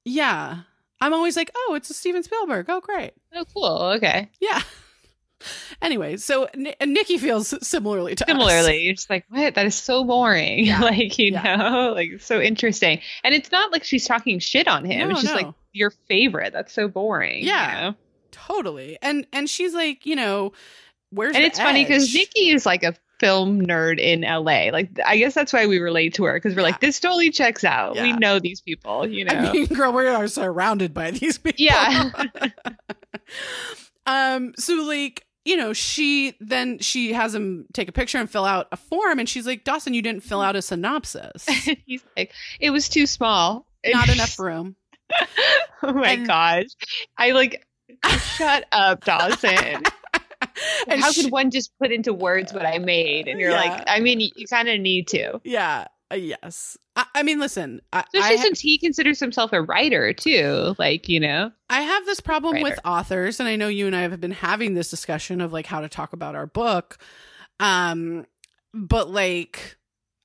[0.06, 0.60] yeah
[1.02, 3.78] i'm always like oh it's a steven spielberg oh great Oh, cool.
[3.98, 4.30] Okay.
[4.40, 4.62] yeah
[5.82, 8.28] anyway so Ni- nikki feels similarly to us.
[8.28, 9.56] Similarly, you're just like, what?
[9.56, 10.66] That is so boring.
[10.66, 10.82] Yeah.
[10.82, 11.56] like, you Yeah.
[11.56, 13.00] know, like so interesting.
[13.24, 15.08] And it's not like she's talking shit on him.
[15.08, 15.42] No, it's just no.
[15.48, 16.52] like your favorite.
[16.52, 17.42] That's so boring.
[17.42, 17.82] you Yeah.
[17.92, 17.96] know?
[18.32, 20.52] totally and and she's like you know
[21.10, 22.14] where's And it's funny because?
[22.14, 24.70] Nikki is like a film nerd in LA.
[24.72, 26.68] Like, I guess that's why we relate to her because we're Yeah.
[26.70, 27.96] like, this totally checks out.
[27.96, 29.34] We know these people, you know?
[29.34, 31.62] I mean, girl, we are surrounded by these people.
[31.64, 32.12] yeah.
[34.06, 34.54] um.
[34.58, 38.68] So, like, you know, she then she has him take a picture and fill out
[38.72, 41.46] a form, and she's like, "Dawson, you didn't fill out a synopsis.
[41.86, 43.66] He's like, it was too small.
[43.86, 44.76] Not enough room."
[45.84, 46.66] oh my And- gosh.
[47.18, 47.66] I like,
[48.38, 49.84] shut up, Dawson.
[50.88, 53.28] And How she- could one just put into words what I made?
[53.28, 53.62] And you're Yeah.
[53.62, 55.40] like, I mean, you, you kind of need to.
[55.44, 55.86] Yeah.
[56.12, 56.76] Uh, yes.
[56.96, 60.76] I, I mean, listen, I, Especially I, since he considers himself a writer too.
[60.80, 61.52] Like, you know.
[61.70, 64.74] I have this problem with authors, and I know you and I have been having
[64.74, 66.98] this discussion of like how to talk about our book.
[67.60, 68.26] Um,
[68.74, 69.78] but like,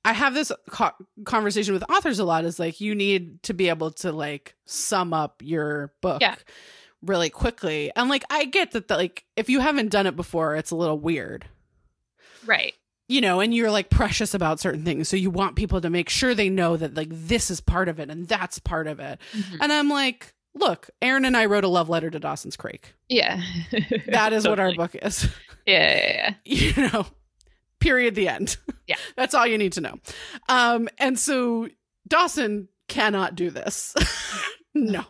[0.03, 0.91] I have this co-
[1.23, 2.45] conversation with authors a lot.
[2.45, 6.21] Is like you need to be able to like sum up your book.
[6.21, 6.35] Yeah.
[7.01, 10.55] Really quickly, and like I get that, that like if you haven't done it before,
[10.55, 11.45] it's a little weird.
[12.45, 12.73] Right.
[13.07, 15.07] you know, and you're like precious about certain things.
[15.09, 17.99] So you want people to make sure they know that like this is part of
[17.99, 19.19] it and that's part of it.
[19.61, 22.93] And I'm like, look, Erin and I wrote a love letter to Dawson's Creek.
[23.09, 23.41] Yeah.
[24.07, 25.29] That is what our book is.
[25.67, 26.73] Yeah, yeah, yeah.
[26.75, 27.05] you know,
[27.79, 28.57] period, the end.
[28.87, 28.95] Yeah.
[29.15, 29.99] That's all you need to know.
[30.49, 31.67] Um, and so
[32.07, 33.93] Dawson cannot do this.
[34.93, 35.03] no.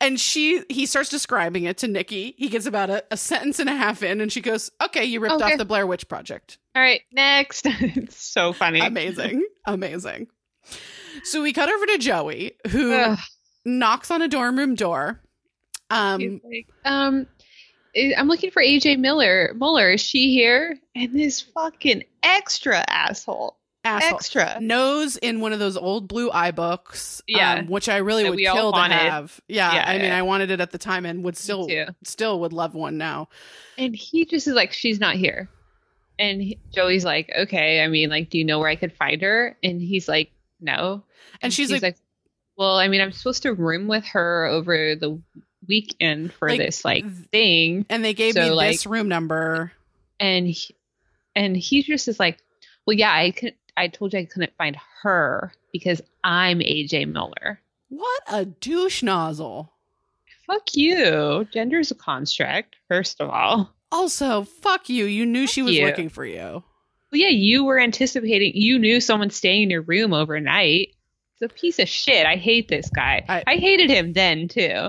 [0.00, 2.34] And she, he starts describing it to Nikki.
[2.38, 5.20] He gets about a, a sentence and a half in, and she goes, Okay, you
[5.20, 5.52] ripped Okay.
[5.52, 6.58] off the Blair Witch Project.
[6.76, 7.62] All right, next.
[7.66, 8.80] it's so funny.
[8.80, 10.26] amazing amazing
[11.24, 13.18] so we cut over to joey who Ugh.
[13.64, 15.20] knocks on a dorm room door
[15.90, 17.26] um like, um,
[17.96, 19.52] I- I'm looking for AJ Miller.
[19.56, 20.78] Muller, is she here?
[20.94, 23.56] And this fucking extra asshole.
[23.84, 24.58] Asshole Extra.
[24.60, 27.54] nose in one of those old blue eye books Yeah.
[27.54, 30.18] um, which i really That would kill to have yeah, Yeah, i mean yeah.
[30.18, 31.66] i wanted it at the time and would still
[32.04, 33.28] still would love one now
[33.78, 35.48] And he just is like, she's not here.
[36.18, 39.22] And he, Joey's like, okay, I mean, like, do you know where I could find
[39.22, 39.56] her?
[39.62, 41.02] And he's like, no.
[41.40, 41.96] And she's like-
[42.58, 45.18] well, I mean, I'm supposed to room with her over the
[45.66, 47.86] weekend for Like, this like thing.
[47.88, 49.72] and they gave So, me like- this room number
[50.18, 50.76] And he,
[51.34, 52.38] and he just is like,
[52.86, 53.54] well, yeah, I could.
[53.76, 57.60] I told you I couldn't find her because I'm AJ Miller.
[57.88, 59.72] what a douche nozzle
[60.46, 61.46] Fuck you.
[61.52, 63.72] Gender is a construct, first of all.
[63.92, 65.86] also fuck you you knew she was you.
[65.86, 66.62] looking for you
[67.12, 68.52] Well, yeah, you were anticipating.
[68.54, 70.94] You knew someone staying in your room overnight.
[71.40, 72.26] It's a piece of shit.
[72.26, 73.24] I hate this guy.
[73.28, 74.88] I- I, hated him then too.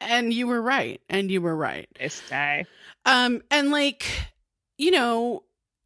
[0.00, 2.64] And you were right and you were right This guy.
[3.06, 4.04] Um, and like,
[4.78, 5.42] you know,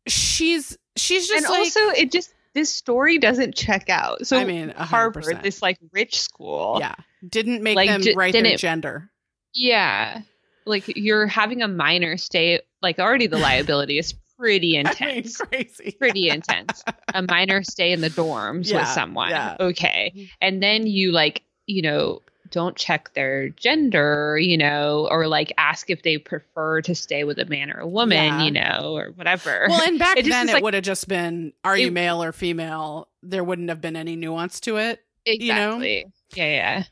[0.07, 4.27] she's she's just and like, also, it just this story doesn't check out.
[4.27, 6.95] So I mean, a hundred Harvard, this like rich school, yeah,
[7.29, 9.11] didn't make Like, them j- write their gender.
[9.55, 10.23] yeah,
[10.67, 12.61] like you're having a minor stay.
[12.83, 15.37] Like already, the liability is pretty I mean, intense.
[15.37, 15.93] crazy.
[15.99, 16.85] pretty intense.
[17.13, 19.31] A minor stay in the dorms Yeah, with someone.
[19.31, 19.57] yeah.
[19.59, 20.13] Okay.
[20.15, 20.25] Mm-hmm.
[20.41, 25.91] And then you like, you know, don't check their gender, you know, or like ask
[25.91, 28.43] if they prefer to stay with a man or a woman, Yeah.
[28.43, 29.67] you know, or whatever.
[29.69, 32.33] Well, and back It then it like- would have just been, are you male or
[32.33, 33.09] female?
[33.23, 35.05] There wouldn't have been any nuance to it.
[35.27, 35.79] you know?
[35.81, 36.85] Yeah, yeah.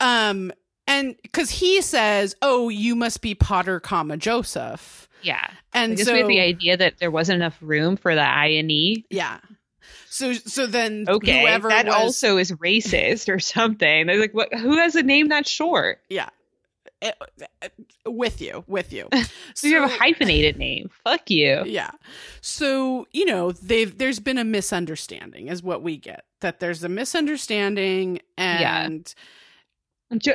[0.00, 0.52] Um,
[0.86, 5.46] and because he says, "Oh, you must be Potter, comma Joseph," Yeah.
[5.72, 8.70] and so we had the idea that there wasn't enough room for the I and
[8.70, 9.04] E.
[9.10, 9.38] yeah.
[10.08, 11.40] So so then Okay.
[11.42, 14.06] whoever that was, also is racist or something.
[14.06, 16.00] They're like, what who has a name that short?
[16.10, 17.12] eh,
[17.62, 17.68] eh,
[18.06, 19.08] with you with you.
[19.54, 20.90] So you have a hyphenated name.
[21.04, 21.62] Fuck you.
[21.66, 21.90] Yeah.
[22.40, 26.24] So, you know, they've there's been a misunderstanding is what we get.
[26.40, 29.12] That there's a misunderstanding and
[30.18, 30.32] Jo-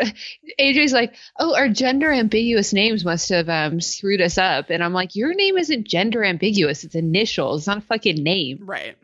[0.60, 4.70] AJ's like, oh, our gender ambiguous names must have um, screwed us up.
[4.70, 6.84] And I'm like, your name isn't gender ambiguous.
[6.86, 7.62] It's initials.
[7.62, 8.60] It's not a fucking name.
[8.62, 8.96] right.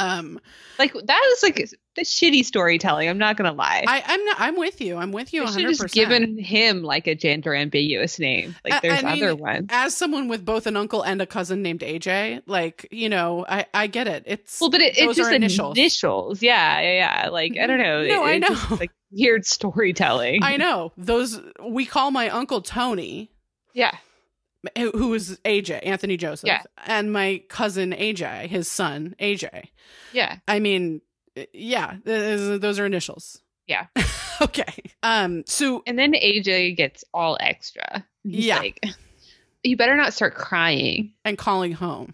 [0.00, 0.40] Um
[0.78, 3.08] Like, that is like the shitty storytelling.
[3.08, 3.84] I'm not to lie.
[3.86, 4.96] I I'm not I'm with you.
[4.96, 5.68] I'm with you should 100%.
[5.78, 8.54] just given him like a gender ambiguous name.
[8.64, 9.66] I- Like, there's I mean, other ones.
[9.70, 13.66] as someone with both an uncle and a cousin named AJ, like, you know, I
[13.74, 14.24] I get it.
[14.26, 15.76] It's Well, but it, it's just initials.
[15.76, 16.42] initials.
[16.42, 16.92] Yeah, yeah,
[17.24, 17.28] yeah.
[17.30, 18.06] Like, I don't know.
[18.06, 18.76] No, It- I it's just, know.
[18.76, 20.42] like weird storytelling.
[20.44, 20.92] I know.
[20.96, 23.30] Those we call my uncle Tony,
[23.74, 23.96] Yeah.
[24.76, 26.62] Who is AJ, Anthony Joseph, Yeah.
[26.86, 29.68] and my cousin AJ, his son AJ.
[30.12, 30.38] Yeah.
[30.48, 31.00] I mean,
[31.52, 33.40] yeah, those are initials.
[33.66, 33.86] Yeah.
[34.42, 34.74] okay.
[35.02, 35.44] Um.
[35.46, 38.04] So And then AJ gets all extra.
[38.24, 38.58] He's Yeah.
[38.58, 38.84] like,
[39.62, 41.12] you better not start crying.
[41.24, 42.12] and calling home,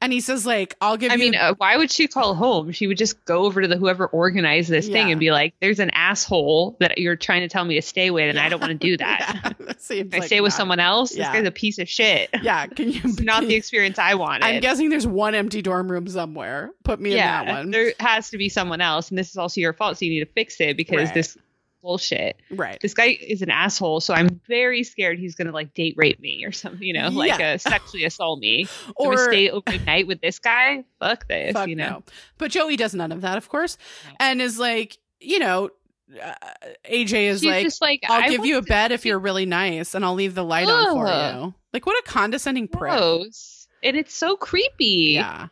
[0.00, 2.72] and he says like, "I'll give I you." mean, uh, why would she call home?
[2.72, 5.78] She would just go over to the whoever organized this thing and be like, "There's
[5.80, 8.70] an asshole that you're trying to tell me to stay with, and I don't want
[8.72, 9.54] to do that.
[9.58, 11.14] Yeah, that seems I like stay with not- someone else.
[11.14, 11.30] Yeah.
[11.32, 12.30] This guy's a piece of shit.
[12.42, 12.66] Yeah.
[12.66, 13.00] Can you?
[13.04, 14.44] It's not the experience I wanted.
[14.44, 16.70] I'm guessing there's one empty dorm room somewhere.
[16.84, 17.70] Put me in that one.
[17.70, 19.98] there has to be someone else, and this is also your fault.
[19.98, 21.14] So you need to fix it because Right.
[21.14, 21.38] this
[21.84, 22.40] bullshit.
[22.50, 22.78] right.
[22.80, 26.44] This guy is an asshole, so I'm very scared he's gonna like date rape me
[26.44, 26.82] or something.
[26.82, 27.52] You know, like Yeah.
[27.54, 28.66] uh, sexually assault me.
[28.96, 30.84] Or Or stay overnight with this guy.
[30.98, 31.52] Fuck this.
[31.52, 31.88] fuck you know.
[31.88, 32.02] no.
[32.38, 33.76] But Joey does none of that, of course,
[34.08, 34.16] No.
[34.20, 35.70] and is like, you know,
[36.22, 36.32] uh,
[36.90, 40.14] AJ is like, like I'll give you a bed if you're really nice, and I'll
[40.14, 41.54] leave the light on for you.
[41.72, 42.92] Like, what a condescending prick.
[43.82, 45.12] and it's so creepy.
[45.14, 45.48] Yeah.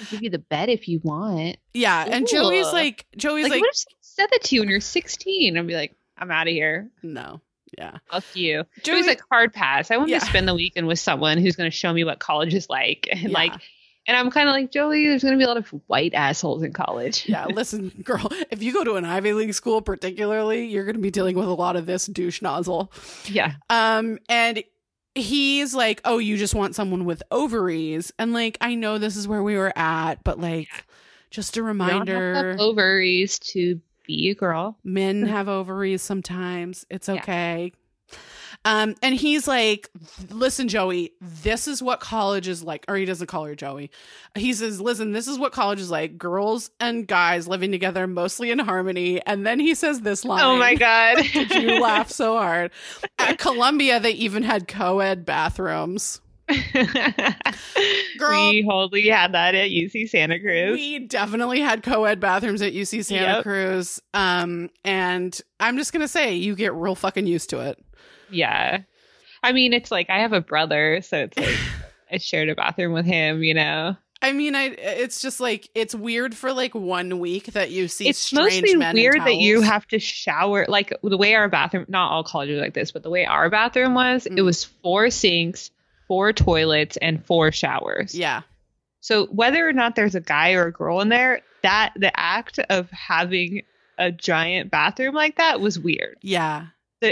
[0.00, 1.56] I'll give you the bed if you want.
[1.72, 3.76] Yeah, and Joey's like Joey's Like, like, what if
[4.14, 5.56] said that to you when you're 16?
[5.58, 6.88] I'd be like, I'm out of here.
[7.02, 7.40] no.
[7.76, 7.98] Yeah.
[8.08, 8.62] Fuck you.
[8.84, 9.90] Joey, Joey's like hard pass.
[9.90, 10.20] I want Yeah.
[10.20, 13.08] to spend the weekend with someone who's going to show me what college is like,
[13.10, 13.28] and Yeah.
[13.30, 13.52] like,
[14.06, 15.08] and I'm kind of like Joey.
[15.08, 17.28] There's going to be a lot of white assholes in college.
[17.28, 21.00] yeah, listen, girl, if you go to an Ivy League school particularly, you're going to
[21.02, 22.92] be dealing with a lot of this douche nozzle.
[23.26, 24.62] yeah, Um, and
[25.16, 29.26] he's like, "Oh, you just want someone with ovaries," and like, I know this is
[29.26, 30.68] where we were at, but like,
[31.32, 34.78] just a You don't have to reminder: ovaries to be a girl.
[34.84, 36.84] men have ovaries sometimes.
[36.90, 37.14] It's Yeah.
[37.14, 37.72] okay.
[38.66, 39.90] Um, and he's like,
[40.30, 42.86] listen, Joey, this is what college is like.
[42.88, 43.90] Or he doesn't call her Joey.
[44.36, 46.16] He says, listen, this is what college is like.
[46.16, 49.20] Girls and guys living together, mostly in harmony.
[49.26, 50.42] And then he says this line.
[50.42, 51.16] Oh my god!
[51.32, 52.70] Did you laugh so hard?
[53.18, 56.22] At Columbia, they even had co-ed bathrooms.
[58.18, 58.50] Girl.
[58.50, 60.72] we wholly had that at UC Santa Cruz.
[60.74, 63.42] We definitely had co-ed bathrooms at UC Santa Yep.
[63.42, 64.00] Cruz.
[64.12, 67.78] Um, and I'm just gonna say, you get real fucking used to it.
[68.30, 68.78] yeah,
[69.42, 71.56] I mean, it's like I have a brother, so it's like
[72.12, 73.42] I shared a bathroom with him.
[73.42, 77.70] You know, I mean, I it's just like it's weird for like one week that
[77.70, 81.16] you see it's strange mostly men in weird that you have to shower like the
[81.18, 81.86] way our bathroom.
[81.88, 84.38] Not all colleges like this, but the way our bathroom was, Mm.
[84.38, 85.70] it was four sinks,
[86.08, 88.14] four toilets, and four showers.
[88.14, 88.42] yeah,
[89.00, 92.58] So whether or not there's a guy or a girl in there, that the act
[92.70, 93.62] of having
[93.98, 96.16] a giant bathroom like that was weird.
[96.22, 96.66] yeah.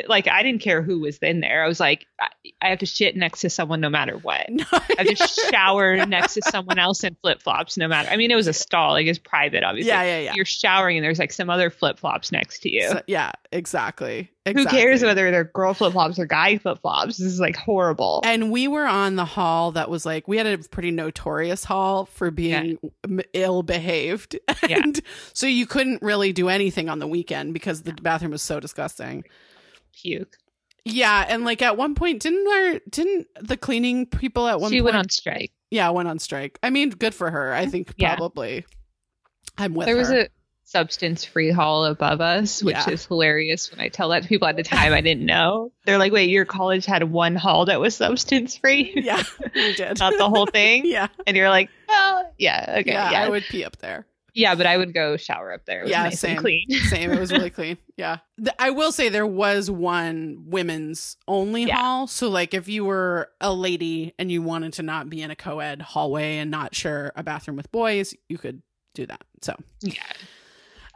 [0.09, 1.63] Like I didn't care who was in there.
[1.65, 2.29] I was like, I,
[2.63, 4.47] I have to shit next to someone no matter what.
[4.51, 5.17] No, I have to
[5.51, 8.09] shower next to someone else in flip flops no matter.
[8.11, 9.89] I mean, it was a stall, like it's private, obviously.
[9.89, 10.33] yeah, yeah, yeah.
[10.35, 12.89] You're showering and there's like some other flip flops next to you.
[12.89, 14.31] So- yeah, exactly.
[14.45, 17.17] Who cares whether they're girl flip flops or guy flip flops?
[17.19, 18.23] This is like horrible.
[18.25, 22.07] And we were on the hall that was like we had a pretty notorious hall
[22.07, 22.77] for being
[23.35, 24.37] ill behaved,
[24.69, 24.81] Yeah.
[24.83, 25.01] and
[25.33, 29.25] so you couldn't really do anything on the weekend because the bathroom was so disgusting.
[30.01, 30.37] Puke.
[30.85, 34.79] Yeah, and like at one point, didn't our didn't the cleaning people at one She
[34.79, 34.85] point?
[34.87, 35.53] went on strike.
[35.71, 36.59] yeah, went on strike.
[36.63, 37.53] I mean, good for her.
[37.55, 38.17] I think Yeah.
[38.17, 38.65] probably.
[39.59, 40.21] I'm with there was her.
[40.23, 40.29] a
[40.65, 42.91] substance free hall above us, which Yeah.
[42.91, 43.71] is hilarious.
[43.71, 45.71] When I tell that to people at the time, I didn't know.
[45.85, 49.23] They're like, "Wait, your college had one hall that was substance free, yeah,
[49.55, 49.99] we did.
[50.01, 53.45] not the whole thing?" yeah, And you're like, "Well, yeah, okay, yeah, yeah, I would
[53.45, 54.07] pee up there.
[54.35, 55.81] Yeah." But I would go shower up there.
[55.81, 56.37] It was Yeah, nice same.
[56.39, 56.69] clean.
[56.89, 57.11] Same.
[57.11, 57.79] It was really clean.
[57.97, 58.19] Yeah.
[58.39, 61.77] Th- I will say there was one women's only Yeah.
[61.77, 62.07] hall.
[62.07, 65.37] So, like, if you were a lady and you wanted to not be in a
[65.37, 68.63] co ed hallway and not share a bathroom with boys, you could
[68.95, 69.23] do that.
[69.41, 69.95] So, Yeah,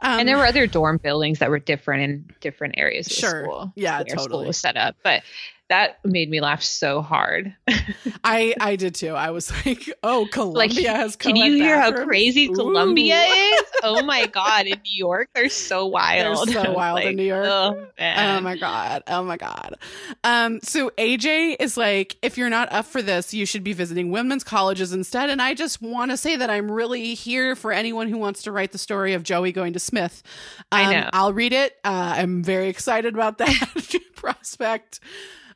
[0.01, 3.39] um, and there were other dorm buildings that were different in different areas of Sure.
[3.41, 3.73] the school.
[3.75, 4.47] Yeah, the our school totally.
[4.47, 5.23] was set up, but
[5.69, 7.53] that made me laugh so hard.
[8.23, 9.09] I I did too.
[9.09, 12.53] I was like, oh, like, Columbia has can you hear how crazy Ooh.
[12.53, 13.61] Columbia is?
[13.83, 16.47] Oh my god, in New York, they're so wild.
[16.47, 17.45] They're so wild in New York.
[17.45, 17.87] Oh.
[17.99, 19.03] Oh my god.
[19.07, 19.75] Oh my god.
[20.23, 24.09] Um so AJ is like if you're not up for this, you should be visiting
[24.09, 28.09] women's colleges instead and I just want to say that I'm really here for anyone
[28.09, 30.23] who wants to write the story of Joey going to Smith.
[30.71, 31.09] I Um, know.
[31.13, 31.73] I'll read it.
[31.83, 34.99] Uh, I'm very excited about that prospect.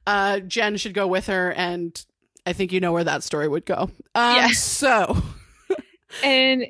[0.08, 2.04] Uh Jen should go with her and
[2.46, 3.90] I think you know where that story would go.
[4.16, 4.48] Um Yeah.
[4.52, 5.22] so
[6.24, 6.66] and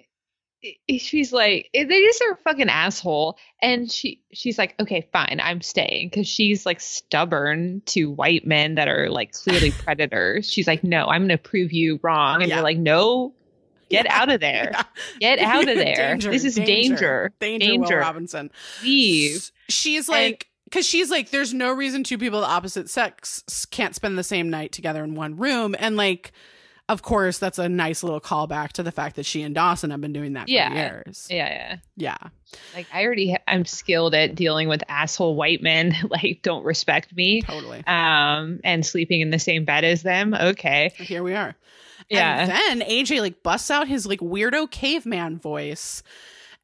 [1.00, 5.60] she's like they just are a fucking asshole and she she's like okay fine i'm
[5.60, 10.84] staying because she's like stubborn to white men that are like clearly predators she's like
[10.84, 12.58] no i'm gonna prove you wrong and Yeah.
[12.58, 13.34] you're like no
[13.90, 14.22] get Yeah.
[14.22, 14.70] out of there
[15.20, 15.36] Yeah.
[15.36, 17.98] get out of there Danger, this is danger Danger, Will Danger.
[17.98, 18.52] Robinson.
[18.84, 22.90] leave She's And- like, because she's like, there's no reason two people of the opposite
[22.90, 25.76] sex can't spend the same night together in one room.
[25.78, 26.32] And like,
[26.90, 30.02] of course, that's a nice little callback to the fact that she and Dawson have
[30.02, 31.28] been doing that for years.
[31.30, 32.18] yeah yeah Yeah.
[32.76, 37.16] like i already ha- i'm skilled at dealing with asshole white men like don't respect
[37.16, 37.84] me Totally.
[37.88, 41.56] um and sleeping in the same bed as them okay Here we are.
[42.10, 46.04] yeah And then AJ like busts out his like weirdo caveman voice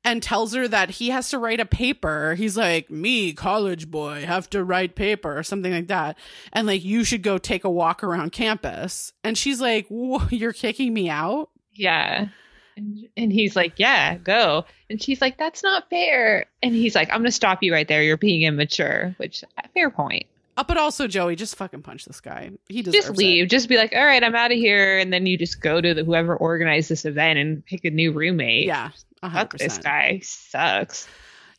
[0.08, 2.34] and tells her that he has to write a paper.
[2.36, 6.18] He's like, "Me, college boy, have to write paper or something like that."
[6.54, 9.86] And like, "You should go take a walk around campus." And she's like,
[10.30, 12.30] "You're kicking me out?" Yeah.
[12.78, 17.18] And, he's like, "Yeah, go." And she's like, "That's not fair." And he's like, "I'm
[17.18, 18.02] going to stop you right there.
[18.02, 20.26] You're being immature," which uh, fair point.
[20.56, 22.52] Uh, but also, Joey, just fucking punch this guy.
[22.68, 23.44] He just leave.
[23.46, 23.50] It.
[23.50, 25.94] Just be like, all right, I'm out of here, and then you just go to
[25.94, 28.66] the, whoever organized this event and pick a new roommate.
[28.66, 29.32] Yeah, just 100%.
[29.32, 31.08] Fuck this guy sucks.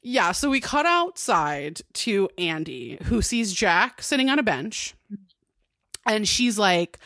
[0.03, 4.95] Yeah, so we cut outside to Andie, who sees Jack sitting on a bench.
[6.07, 6.99] And she's like,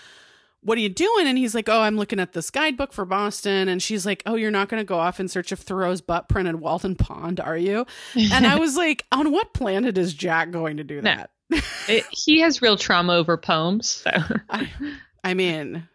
[0.62, 1.26] What are you doing?
[1.26, 3.68] And he's like, Oh, I'm looking at this guidebook for Boston.
[3.68, 6.28] And she's like, Oh, you're not going to go off in search of Thoreau's butt
[6.28, 7.86] print in Walden Pond, are you?
[8.14, 11.30] And I was like, On what planet is Jack going to do that?
[11.50, 11.58] No.
[11.88, 13.88] It, he has real trauma over poems.
[13.88, 14.10] So.
[14.50, 14.70] I,
[15.24, 15.88] I mean,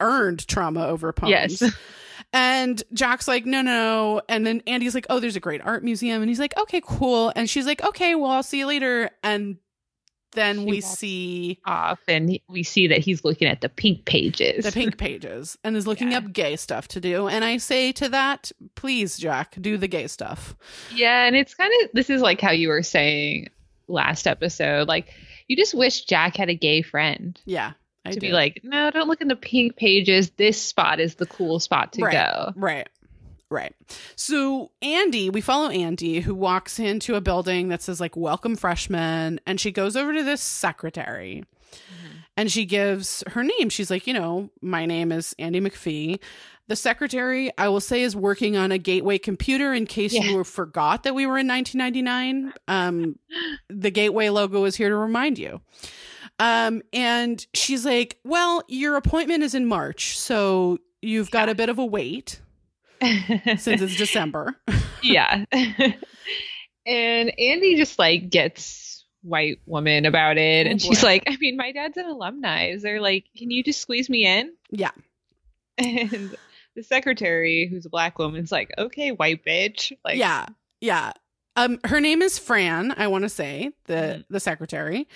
[0.00, 1.60] earned trauma over poems.
[1.60, 1.72] yes,
[2.32, 4.20] And Jack's like, no, no.
[4.28, 6.20] And then Andie's like, oh, there's a great art museum.
[6.20, 7.32] And he's like, okay, cool.
[7.34, 9.08] And she's like, okay, well, I'll see you later.
[9.22, 9.56] And
[10.32, 14.62] then She we see off, and we see that he's looking at the pink pages.
[14.62, 16.18] the pink pages and is looking Yeah.
[16.18, 17.28] up gay stuff to do.
[17.28, 20.54] And I say to that, please, Jack, do the gay stuff.
[20.94, 23.48] Yeah, and it's kind of this is like how you were saying
[23.88, 24.86] last episode.
[24.86, 25.08] Like
[25.46, 27.72] you just wish Jack had a gay friend Yeah.
[28.08, 28.26] I to do.
[28.28, 30.30] be like, no, don't look in the pink pages.
[30.30, 32.12] This spot is the cool spot to Right.
[32.12, 32.52] go.
[32.56, 32.88] Right.
[33.50, 33.74] Right.
[34.14, 39.40] So Andie, we follow Andie who walks into a building that says like welcome freshmen
[39.46, 41.44] and she goes over to this secretary
[42.36, 43.70] and she gives her name.
[43.70, 46.20] She's like, you know, my name is Andie McPhee.
[46.66, 50.24] The secretary, I will say, is working on a gateway computer in case Yeah.
[50.24, 52.52] you forgot that we were in 1999.
[52.68, 53.18] Um,
[53.70, 55.62] the gateway logo is here to remind you.
[56.38, 61.68] Um, and she's like, well, your appointment is in March, so you've got a bit
[61.68, 62.40] of a wait
[63.02, 64.54] since it's December.
[65.02, 65.44] yeah.
[66.86, 70.66] and Andie just like gets white woman about it.
[70.66, 71.06] Oh, and she's boy.
[71.08, 72.68] like, I mean, my dad's an alumni.
[72.68, 74.52] Is there like, can you just squeeze me in?
[74.70, 74.90] Yeah.
[75.76, 76.36] And
[76.74, 79.92] the secretary, who's a black woman, is like, okay, white bitch.
[80.04, 80.46] Like, yeah,
[80.80, 81.12] yeah.
[81.56, 82.94] Um, her name is Fran.
[82.96, 84.24] I want to say the Mhm.
[84.30, 85.08] the secretary,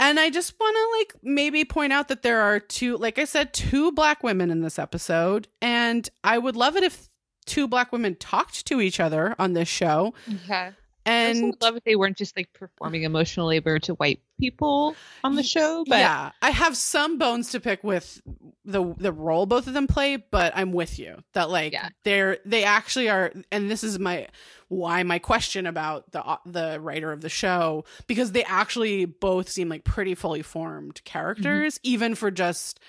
[0.00, 3.24] and I just want to like maybe point out that there are two, like I
[3.24, 7.08] said, two black women in this episode, and I would love it if
[7.46, 10.14] two black women talked to each other on this show.
[10.48, 10.72] Yeah.
[11.06, 14.96] I And would love if they weren't just like performing emotional labor to white people
[15.22, 15.84] on the show.
[15.86, 18.22] But yeah, I have some bones to pick with
[18.64, 21.90] the the role both of them play, but I'm with you that like Yeah.
[22.04, 24.28] they're they actually are, and this is my
[24.68, 29.48] why my question about the uh, the writer of the show because they actually both
[29.48, 32.80] seem like pretty fully formed characters, even for just.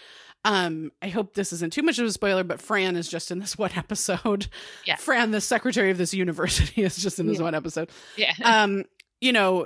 [0.46, 3.40] Um, I hope this isn't too much of a spoiler, but Fran is just in
[3.40, 4.48] this one episode.
[4.86, 4.96] Yeah.
[4.96, 7.44] Fran, the secretary of this university, is just in this Yeah.
[7.44, 8.34] one episode yeah.
[8.44, 8.84] um
[9.22, 9.66] you know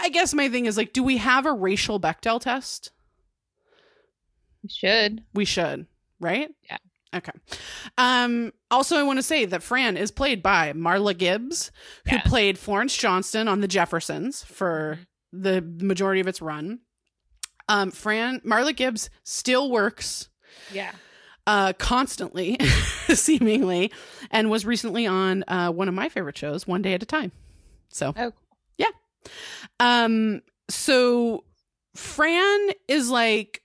[0.00, 2.90] i guess my thing is like do we have a racial bechdel test
[4.62, 5.24] we should.
[5.34, 5.86] we should
[6.20, 6.76] right Yeah.
[7.14, 7.32] okay
[7.98, 11.72] um also i want to say that fran is played by marla gibbs
[12.08, 12.22] who Yeah.
[12.22, 15.00] played florence johnston on the jeffersons for
[15.32, 16.80] the majority of its run
[17.70, 20.28] um fran marla gibbs still works
[20.72, 20.92] Yeah.
[21.46, 22.58] uh constantly
[23.08, 23.90] seemingly
[24.30, 27.32] and was recently on uh one of my favorite shows one day at a time
[27.88, 28.32] so Oh,
[29.78, 31.44] Um, so
[31.94, 33.62] Fran is like,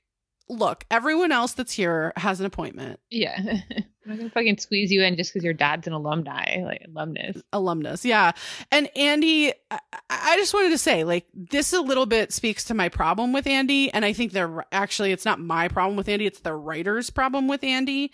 [0.50, 3.40] look, everyone else that's here has an appointment, Yeah.
[4.06, 7.42] I'm not gonna fucking squeeze you in just because your dad's an alumni, like alumnus.
[7.52, 8.06] alumnus.
[8.06, 8.34] Yeah.
[8.72, 9.80] And Andie, I,
[10.10, 13.48] I just wanted to say, like, this a little bit speaks to my problem with
[13.48, 13.92] Andie.
[13.94, 17.48] And I think they're actually, it's not my problem with Andie, it's the writer's problem
[17.48, 18.12] with Andie.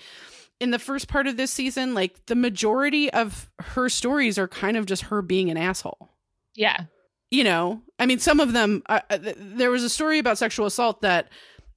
[0.61, 4.77] In the first part of this season, like, the majority of her stories are kind
[4.77, 6.09] of just her being an asshole.
[6.55, 6.85] Yeah.
[7.31, 10.37] you know i mean some of them uh, uh, th- there was a story about
[10.37, 11.29] sexual assault that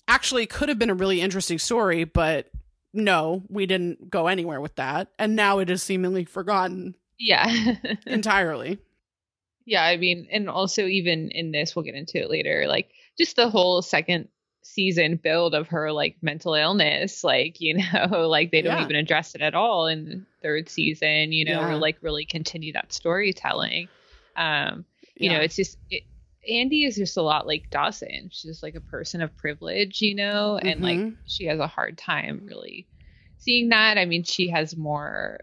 [0.08, 2.48] actually could have been a really interesting story but
[2.94, 7.74] no we didn't go anywhere with that and now it is seemingly forgotten Yeah.
[8.06, 8.78] entirely
[9.66, 9.82] yeah.
[9.82, 12.66] I mean, and also even in this, we'll get into it later.
[12.68, 14.28] Like just the whole second
[14.62, 18.84] season build of her like mental illness, like, you know, like they don't Yeah.
[18.84, 21.70] even address it at all in the third season, you know, Yeah.
[21.70, 23.88] or like really continue that storytelling.
[24.36, 24.84] Um,
[25.16, 26.02] you know it's just it,
[26.50, 28.28] andie is just a lot like dawson.
[28.30, 31.16] She's just like a person of privilege you know and like Mhm.
[31.26, 32.86] she has a hard time really
[33.38, 33.98] seeing that.
[33.98, 35.40] I mean she has more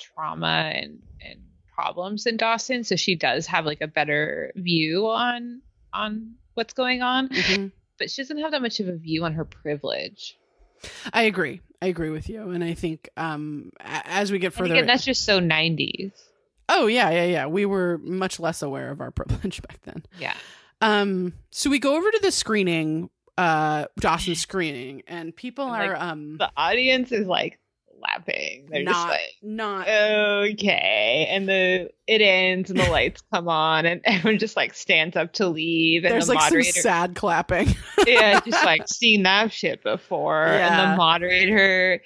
[0.00, 1.40] trauma and and
[1.74, 5.62] problems than dawson so she does have like a better view on
[5.92, 7.70] on what's going on Mhm.
[7.98, 10.36] but she doesn't have that much of a view on her privilege.
[11.12, 11.60] I agree.
[11.80, 15.04] I agree with you and i think um as we get and further again that's
[15.04, 16.12] just so 90s
[16.72, 17.46] oh yeah yeah yeah.
[17.46, 20.04] We were much less aware of our privilege back then.
[20.18, 20.34] Yeah.
[20.80, 25.90] Um so we go over to the screening uh dawson screening and people And, like,
[25.90, 27.58] are um the audience is like
[28.00, 28.66] laughing.
[28.68, 31.26] They're just not like not okay.
[31.30, 35.32] And the it ends and the lights come on and everyone just like stands up
[35.34, 37.74] to leave and There's the like moderator some sad clapping.
[38.06, 40.44] yeah just like seen that shit before.
[40.46, 40.90] And Yeah.
[40.90, 42.02] the moderator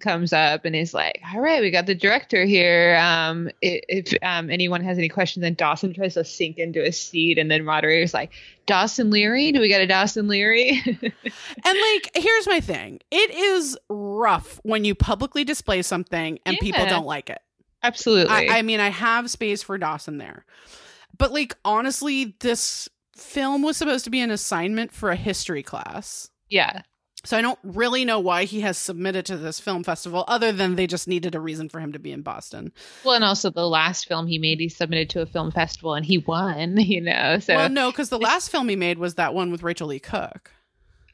[0.00, 2.96] comes up and is like, "All right, we got the director here.
[2.96, 6.92] Um, if, if um, anyone has any questions, then Dawson tries to sink into a
[6.92, 8.32] seat, and then moderator's like,
[8.66, 11.12] Dawson Leary, do we got a Dawson Leary?" and
[11.64, 16.60] like, here's my thing: it is rough when you publicly display something and yeah.
[16.60, 17.40] people don't like it.
[17.82, 18.32] Absolutely.
[18.32, 20.44] I, I mean, I have space for Dawson there,
[21.16, 26.30] but like, honestly, this film was supposed to be an assignment for a history class.
[26.48, 26.82] Yeah.
[27.24, 30.76] So I don't really know why he has submitted to this film festival other than
[30.76, 32.70] they just needed a reason for him to be in Boston.
[33.02, 36.04] Well, and also the last film he made, he submitted to a film festival and
[36.04, 37.38] he won, you know.
[37.38, 40.00] So Well, no, cuz the last film he made was that one with Rachel Leigh
[40.00, 40.52] Cook.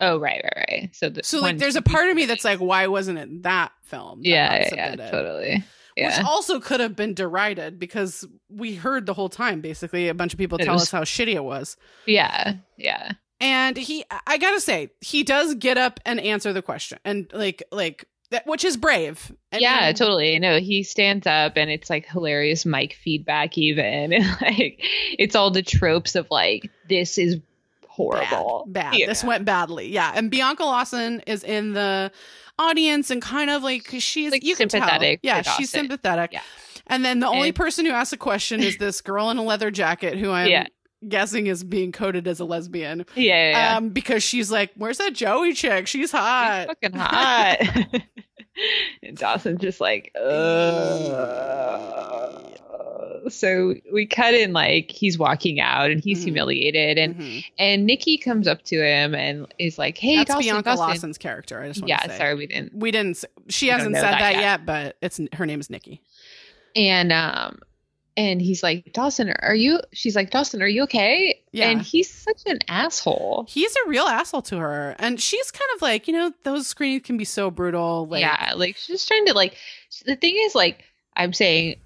[0.00, 0.90] Oh, right, right, right.
[0.92, 3.72] So the So like there's a part of me that's like why wasn't it that
[3.82, 4.22] film?
[4.22, 5.64] That yeah, yeah, yeah, totally.
[5.96, 6.18] Yeah.
[6.18, 10.32] Which also could have been derided because we heard the whole time basically a bunch
[10.32, 11.76] of people tell was, us how shitty it was.
[12.06, 12.54] Yeah.
[12.76, 17.30] Yeah and he i gotta say he does get up and answer the question and
[17.32, 19.32] like like that which is brave.
[19.52, 20.38] I yeah mean, totally.
[20.38, 24.12] No he stands up and it's like hilarious mic feedback even.
[24.12, 24.80] And like
[25.18, 27.38] it's all the tropes of like this is
[27.88, 28.64] horrible.
[28.68, 28.94] Bad, bad.
[28.98, 29.06] Yeah.
[29.06, 29.88] this went badly.
[29.88, 30.12] Yeah.
[30.14, 32.12] And bianca lawson is in the
[32.58, 35.02] audience and kind of like she's like you can tell.
[35.22, 36.32] yeah she's sympathetic.
[36.32, 36.42] Yeah.
[36.86, 39.42] And then the only and, person who asks a question is this girl in a
[39.42, 40.66] leather jacket who I'm yeah
[41.08, 43.06] guessing is being coded as a lesbian.
[43.14, 45.86] Yeah, yeah, Um, because she's like, "Where's that Joey chick?
[45.86, 48.02] She's hot, she's fucking hot."
[49.02, 51.76] and Dawson's just like, Ugh.
[53.28, 56.26] So we cut in like he's walking out and he's mm-hmm.
[56.26, 57.38] humiliated, and mm-hmm.
[57.58, 60.86] and Nikki comes up to him and is like, "Hey, That's Dawson, Bianca Dawson.
[60.86, 62.18] Lawson's character." I just want yeah, to say.
[62.18, 62.74] sorry, we didn't.
[62.74, 63.22] We didn't.
[63.48, 64.40] She hasn't said that, that yet.
[64.40, 66.02] yet, but it's her name is Nikki.
[66.74, 67.60] And um,
[68.20, 69.80] and he's like, Dawson, are you?
[69.94, 71.40] She's like, Dawson, are you okay?
[71.52, 71.70] Yeah.
[71.70, 73.46] And he's such an asshole.
[73.48, 74.94] He's a real asshole to her.
[74.98, 78.06] And she's kind of like, you know, those screenings can be so brutal.
[78.06, 78.52] Like, yeah.
[78.56, 79.56] Like she's trying to, like,
[80.04, 80.84] the thing is, like,
[81.16, 81.76] I'm saying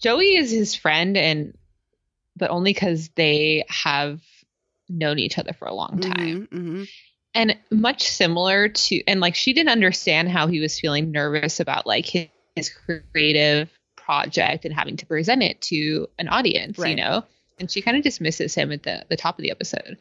[0.00, 1.58] Joey is his friend, and,
[2.36, 4.20] but only because they have
[4.88, 6.46] known each other for a long mm-hmm, time.
[6.46, 6.84] Mm-hmm, mm-hmm.
[7.34, 11.88] And much similar to, and like, she didn't understand how he was feeling nervous about,
[11.88, 13.68] like, his, his creative
[14.10, 16.90] project and having to present it to an audience, right.
[16.90, 17.22] you know?
[17.60, 19.98] And she kind of dismisses him at the, the top of the episode.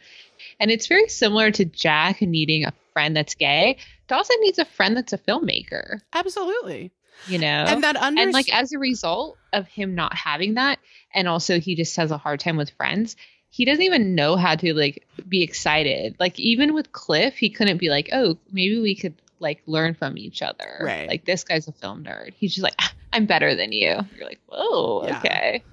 [0.60, 3.78] And it's very similar to Jack needing a friend that's gay.
[4.08, 6.00] Dawson needs a friend that's a filmmaker.
[6.12, 6.92] Absolutely.
[7.28, 7.66] You know?
[7.68, 10.80] And that under- And like as a result of him not having that,
[11.14, 13.16] and also he just has a hard time with friends,
[13.52, 16.16] he doesn't even know how to like be excited.
[16.20, 20.18] Like even with Cliff, he couldn't be like, "Oh, maybe we could like learn from
[20.18, 21.08] each other." Right.
[21.08, 22.34] Like this guy's a film nerd.
[22.34, 24.00] He's just like, ah, I'm better than you.
[24.18, 25.18] You're like, whoa, yeah.
[25.20, 25.64] okay.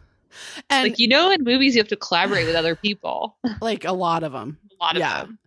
[0.70, 3.36] And like you know, in movies you have to collaborate with other people.
[3.60, 4.58] Like a lot of them.
[4.78, 5.20] A lot of yeah.
[5.22, 5.38] them.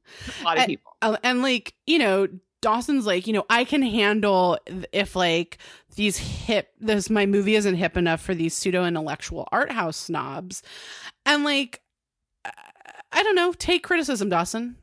[0.41, 1.17] A lot of and, people.
[1.24, 2.28] And like you know,
[2.61, 4.57] Dawson's like, you know, I can handle
[4.91, 5.59] if like
[5.95, 10.63] these hip this my movie isn't hip enough for these pseudo intellectual art house snobs,
[11.26, 11.82] and like
[13.11, 14.76] I don't know, take criticism, Dawson.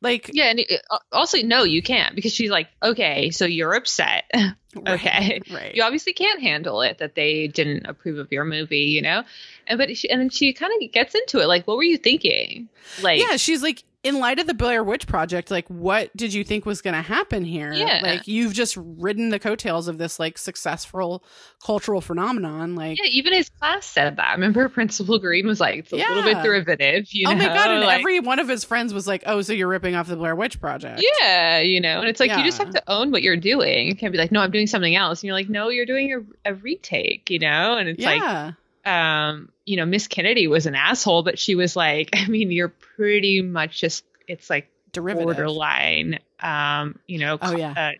[0.00, 0.82] Like, yeah, and it,
[1.12, 4.30] also, no, you can't because she's like, okay, so you're upset.
[4.76, 5.74] okay, right, right.
[5.74, 9.24] You obviously can't handle it that they didn't approve of your movie, you know.
[9.66, 11.98] And but she, and then she kind of gets into it, like, what were you
[11.98, 12.68] thinking?
[13.02, 16.44] Like, yeah, she's like, in light of the Blair Witch Project, like, what did you
[16.44, 17.72] think was going to happen here?
[17.72, 18.00] Yeah.
[18.02, 21.24] Like, you've just ridden the coattails of this, like, successful
[21.64, 22.76] cultural phenomenon.
[22.76, 24.28] Like, yeah, even his class said that.
[24.28, 26.08] I remember Principal Green was like, it's a yeah.
[26.08, 27.38] little bit derivative, you oh know?
[27.38, 27.70] my God.
[27.72, 30.16] And like, every one of his friends was like, oh, so you're ripping off the
[30.16, 31.04] Blair Witch Project.
[31.20, 31.98] Yeah, you know?
[31.98, 32.38] And it's like, yeah.
[32.38, 33.88] you just have to own what you're doing.
[33.88, 35.22] You can't be like, no, I'm doing something else.
[35.22, 37.76] And you're like, no, you're doing a, a retake, you know?
[37.76, 38.54] And it's like,
[38.86, 42.68] um, you know, Miss Kennedy was an asshole, but she was like, I mean, you're
[42.68, 45.36] pretty much just it's like derivative.
[45.36, 47.72] borderline um you know oh yeah.
[47.76, 47.92] uh,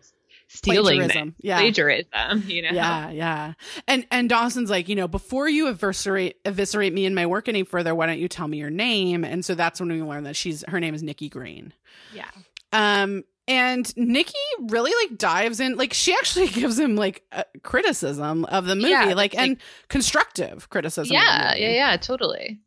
[0.47, 1.35] stealing plagiarism.
[1.39, 1.59] yeah.
[1.59, 2.69] plagiarism you know?
[2.71, 3.53] Yeah yeah.
[3.87, 7.63] And and dawson's like you know before you eviscerate eviscerate me in my work any
[7.63, 9.23] further why don't you tell me your name?
[9.23, 11.73] And so that's when we learn that she's her name is nikki green.
[12.13, 12.29] Yeah.
[12.73, 14.37] Um and Nikki
[14.67, 17.23] really like dives in, like she actually gives him like
[17.63, 19.57] criticism of the movie, yeah, like and
[19.89, 21.13] constructive criticism.
[21.13, 22.59] Yeah, yeah, yeah, totally.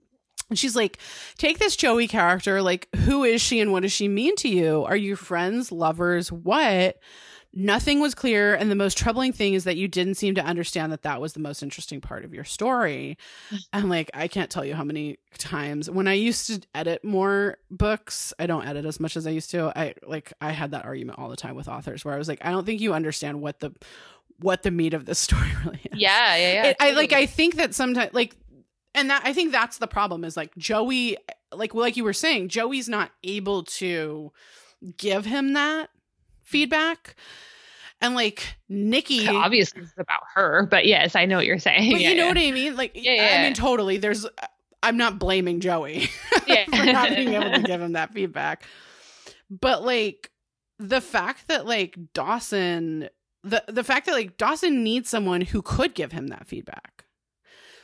[0.50, 0.98] And she's like,
[1.38, 2.60] take this Joey character.
[2.60, 4.84] Like, who is she and what does she mean to you?
[4.84, 6.30] Are you friends, lovers?
[6.30, 6.98] What?
[7.54, 8.54] Nothing was clear.
[8.54, 11.34] And the most troubling thing is that you didn't seem to understand that that was
[11.34, 13.18] the most interesting part of your story.
[13.46, 13.56] Mm-hmm.
[13.72, 17.58] And like, I can't tell you how many times when I used to edit more
[17.70, 19.72] books, I don't edit as much as I used to.
[19.76, 22.44] I like, I had that argument all the time with authors where I was like,
[22.44, 23.72] I don't think you understand what the,
[24.38, 25.98] what the meat of this story really is.
[25.98, 26.64] Yeah, yeah, yeah.
[26.66, 26.96] It, totally.
[26.96, 27.12] I like.
[27.12, 28.34] I think that sometimes, like,
[28.94, 31.16] and that I think that's the problem is like Joey
[31.54, 34.32] like like you were saying Joey's not able to
[34.96, 35.90] give him that
[36.42, 37.14] feedback
[38.00, 41.92] And like Nikki Obviously, it's about her, but yes, I know what you're saying.
[41.92, 42.28] But Yeah, you know yeah.
[42.28, 42.76] what I mean?
[42.76, 43.96] Like Yeah, I mean totally.
[43.98, 44.26] There's
[44.82, 46.08] I'm not blaming Joey
[46.46, 46.64] Yeah.
[46.76, 48.64] for not being able to give him that feedback.
[49.50, 50.30] But like
[50.78, 53.08] the fact that like Dawson
[53.44, 57.04] the the fact that like Dawson needs someone who could give him that feedback.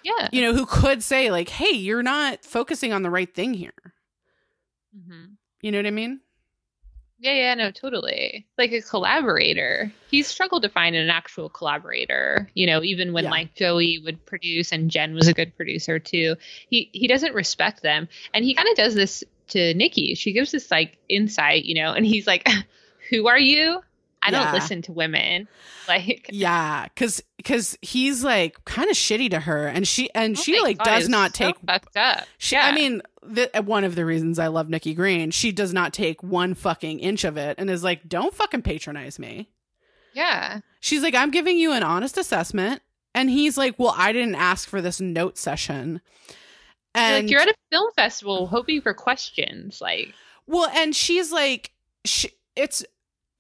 [0.05, 0.29] Yeah.
[0.33, 3.73] You know, who could say like, "Hey, you're not focusing on the right thing here."
[4.97, 5.37] Mhm.
[5.61, 6.21] You know what I mean?
[7.21, 8.47] Yeah, yeah, no, totally.
[8.57, 9.93] Like a collaborator.
[10.11, 12.49] He struggled to find an actual collaborator.
[12.55, 13.31] You know, even when Yeah.
[13.31, 16.37] like Joey would produce and Jen was a good producer too.
[16.71, 20.15] He he doesn't respect them, and he kind of does this to Nikki.
[20.15, 22.47] She gives this like insight, you know, and he's like,
[23.11, 23.81] "Who are you?
[24.23, 24.45] I Yeah.
[24.45, 25.49] don't listen to women."
[25.89, 30.43] Like, Yeah, cuz cuz he's like kind of shitty to her and she and oh
[30.43, 32.25] she like God, does not so take fucked up.
[32.37, 32.67] She, yeah.
[32.67, 35.95] I mean, the, uh, one of the reasons I love Nikki Green, she does not
[35.95, 39.49] take one fucking inch of it and is like, don't fucking patronize me.
[40.13, 42.83] yeah, She's like, I'm giving you an honest assessment.
[43.15, 46.03] And he's like, well, I didn't ask for this note session.
[46.95, 49.81] And like you're at a film festival hoping for questions.
[49.81, 50.13] Like,
[50.47, 51.73] well, and she's like,
[52.05, 52.85] she, it's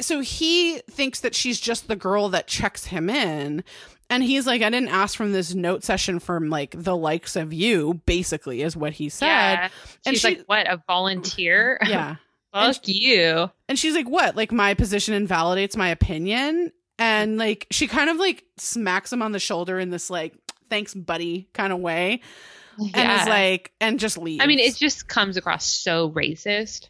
[0.01, 3.65] so he thinks that she's just the girl that checks him in.
[4.11, 7.53] And he's like, I didn't ask from this note session from like the likes of
[7.53, 9.27] you, basically, is what he said.
[9.27, 9.69] yeah,
[10.07, 10.67] And she's like, "What?
[10.67, 11.79] A volunteer?
[11.87, 12.17] Yeah.
[12.55, 14.35] And Fuck you." And she's like, "What?
[14.35, 19.33] Like my position invalidates my opinion?" And like she kind of like smacks him on
[19.33, 20.35] the shoulder in this like
[20.71, 22.23] "thanks, buddy" kind of way,
[22.79, 24.43] and is like, and just leaves.
[24.43, 26.89] I mean, it just comes across so racist.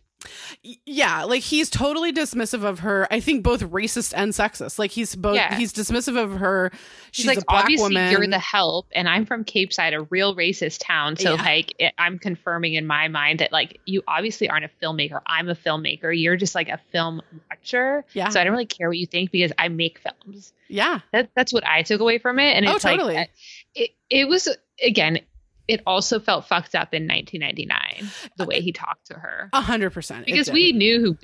[0.84, 3.06] Yeah, like he's totally dismissive of her.
[3.10, 4.78] I think both racist and sexist.
[4.78, 5.56] Like he's both Yeah.
[5.56, 6.70] he's dismissive of her.
[7.10, 8.12] She's She's like, a black obviously, woman.
[8.12, 11.16] you're the help, and I'm from Capeside, a real racist town.
[11.16, 11.42] So, Yeah.
[11.42, 15.20] like, it, I'm confirming in my mind that, like, you obviously aren't a filmmaker.
[15.26, 16.12] I'm a filmmaker.
[16.14, 18.04] You're just like a film watcher.
[18.12, 18.28] Yeah.
[18.28, 20.52] So I don't really care what you think because I make films.
[20.68, 22.52] yeah, That, that's what I took away from it.
[22.56, 23.14] And Oh, it's totally.
[23.14, 23.30] like,
[23.74, 24.48] it, it was,
[24.84, 25.20] again,
[25.68, 29.50] it also felt fucked up in 1999, the way he talked to her.
[29.52, 30.26] a hundred percent.
[30.26, 31.16] because we knew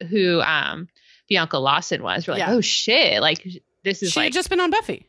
[0.00, 0.88] who who um
[1.28, 2.26] Bianca Lawson was.
[2.26, 2.52] We're like, Yeah.
[2.54, 3.46] oh shit, like
[3.82, 5.08] this is she like had just been on Buffy.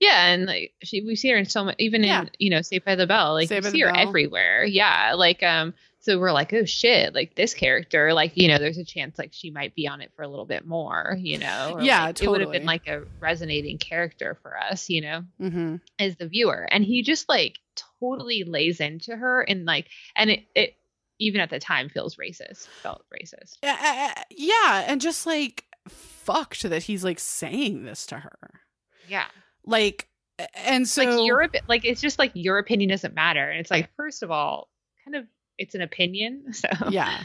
[0.00, 2.22] yeah, and like she we see her in so much even Yeah.
[2.22, 4.08] in you know Saved by the Bell, like Saved we see her Bell.
[4.08, 4.64] everywhere.
[4.64, 8.76] Yeah, like um so we're like, oh shit, like this character, like you know, there's
[8.76, 11.76] a chance like she might be on it for a little bit more, you know.
[11.76, 15.24] or, Yeah, like, It would have been like a resonating character for us, you know
[15.40, 15.76] Mm-hmm.
[15.98, 17.58] as the viewer and he just like
[18.00, 20.76] totally lays into her and like and it, it
[21.18, 23.58] even at the time feels racist felt racist.
[23.62, 28.38] Uh, yeah, and just like fucked that he's like saying this to her.
[29.08, 29.26] yeah.
[29.66, 30.08] Like,
[30.56, 33.48] and so like your opi- like it's just like your opinion doesn't matter.
[33.48, 34.68] And it's like first of all
[35.04, 35.24] kind of
[35.56, 37.22] it's an opinion so yeah,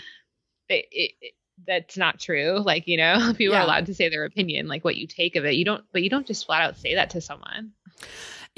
[0.70, 1.34] it, it, it-
[1.68, 2.60] that's not true.
[2.64, 3.60] Like you know people Yeah.
[3.62, 5.56] are allowed to say their opinion like what you take of it.
[5.56, 7.72] You don't but you don't just flat out say that to someone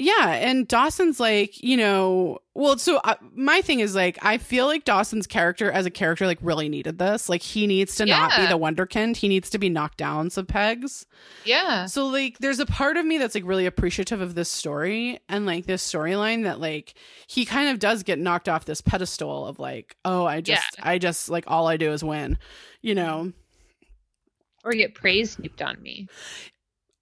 [0.02, 4.66] yeah, and Dawson's like, you know, well, so uh, my thing is like, I feel
[4.66, 7.28] like Dawson's character as a character like really needed this.
[7.28, 8.48] Like, he needs to not be Yeah.
[8.50, 9.16] the wonderkind.
[9.16, 11.06] He needs to be knocked down some pegs.
[11.44, 15.20] yeah So like there's a part of me that's like really appreciative of this story
[15.28, 16.94] and like this storyline that like
[17.26, 20.98] he kind of does get knocked off this pedestal of like, oh, I just I
[20.98, 22.38] just like all I do is win.
[22.82, 23.32] You know.
[24.64, 26.08] or get praise heaped on me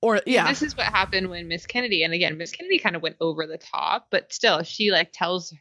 [0.03, 0.49] Or yeah.
[0.49, 3.47] This is what happened when Miss Kennedy, and again, Miss Kennedy kind of went over
[3.47, 5.53] the top, but still, she like tells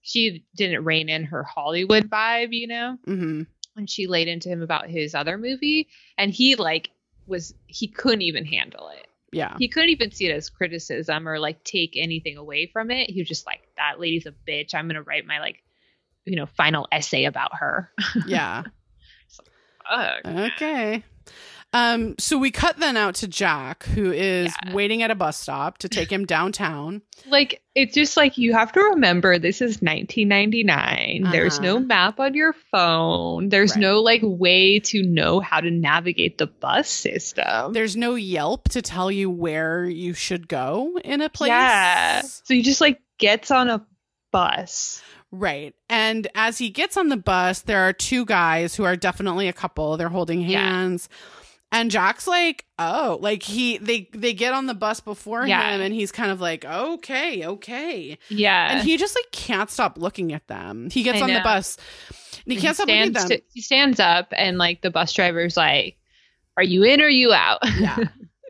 [0.00, 3.42] she didn't rein in her Hollywood vibe, you know, hmm
[3.74, 5.88] when she laid into him about his other movie,
[6.18, 6.90] and he like
[7.26, 9.06] was he couldn't even handle it.
[9.32, 9.56] Yeah.
[9.58, 13.10] He couldn't even see it as criticism or like take anything away from it.
[13.10, 14.74] He was just like, "That lady's a bitch.
[14.74, 15.62] I'm gonna write my like,
[16.26, 17.90] you know, final essay about her."
[18.26, 18.64] Yeah.
[19.88, 20.20] Fuck.
[20.24, 21.02] Okay.
[21.74, 24.74] Um, so we cut then out to Jack, who is Yeah.
[24.74, 27.00] waiting at a bus stop to take him downtown.
[27.26, 31.62] like it's just like you have to remember this is 1999 there's Uh-huh.
[31.64, 33.80] no map on your phone there's Right.
[33.80, 38.82] no like way to know how to navigate the bus system There's no Yelp to
[38.82, 41.48] tell you where you should go in a place.
[41.50, 43.86] yeah so he just like gets on a
[44.32, 45.02] bus
[45.34, 45.74] Right.
[45.88, 49.54] And as he gets on the bus, there are two guys who are definitely a
[49.54, 49.96] couple.
[49.96, 50.90] They're holding Yeah.
[51.72, 55.74] And Jack's like, "Oh, like he they they get on the bus before Yeah.
[55.74, 59.96] him and he's kind of like, "Okay, okay." yeah And he just like can't stop
[59.98, 60.90] looking at them.
[60.90, 61.78] He gets I on the bus.
[62.44, 63.38] And he can't stop looking at them.
[63.54, 65.96] he stands up and like the bus driver's like
[66.58, 67.96] are you in or you out Yeah.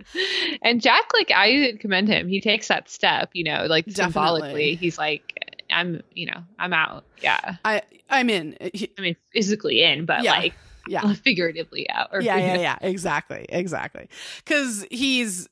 [0.62, 4.02] and jack like i commend him he takes that step you know like Definitely.
[4.12, 5.38] symbolically he's like
[5.70, 8.58] i'm you know i'm out yeah I I'm in.
[8.74, 10.32] He- I mean, physically in, but Yeah.
[10.32, 10.52] like
[10.88, 11.12] yeah.
[11.24, 12.08] figuratively out.
[12.12, 12.78] Or, yeah, yeah, yeah.
[12.80, 14.08] Exactly, exactly.
[14.44, 15.48] Because he's,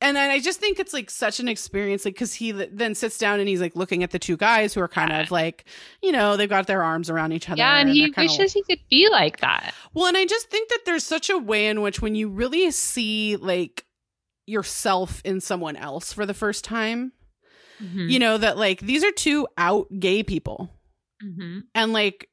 [0.00, 3.38] and I just think it's like such an experience, like because he then sits down
[3.38, 5.20] and he's like looking at the two guys who are kind Yeah.
[5.20, 5.64] of like,
[6.02, 7.58] you know, they've got their arms around each other.
[7.58, 9.72] Yeah, and he they're kinda- wishes he could be like that.
[9.94, 12.70] Well, and I just think that there's such a way in which when you really
[12.72, 13.84] see like
[14.46, 17.12] yourself in someone else for the first time,
[17.80, 18.10] Mhm.
[18.10, 20.70] you know that like these are two out gay people.
[21.22, 21.62] Mhm.
[21.76, 22.28] and like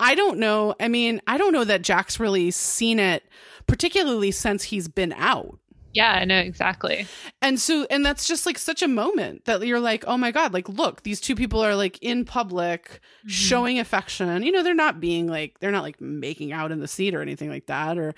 [0.00, 3.22] i don't know i mean i don't know that jack's really seen it
[3.66, 5.58] particularly since he's been out
[5.92, 7.06] Yeah, I know exactly.
[7.42, 10.52] and so and that's just like such a moment that you're like oh my god
[10.54, 13.30] like look these two people are like in public Mhm.
[13.30, 16.88] showing affection you know they're not being like they're not like making out in the
[16.88, 18.14] seat or anything like that or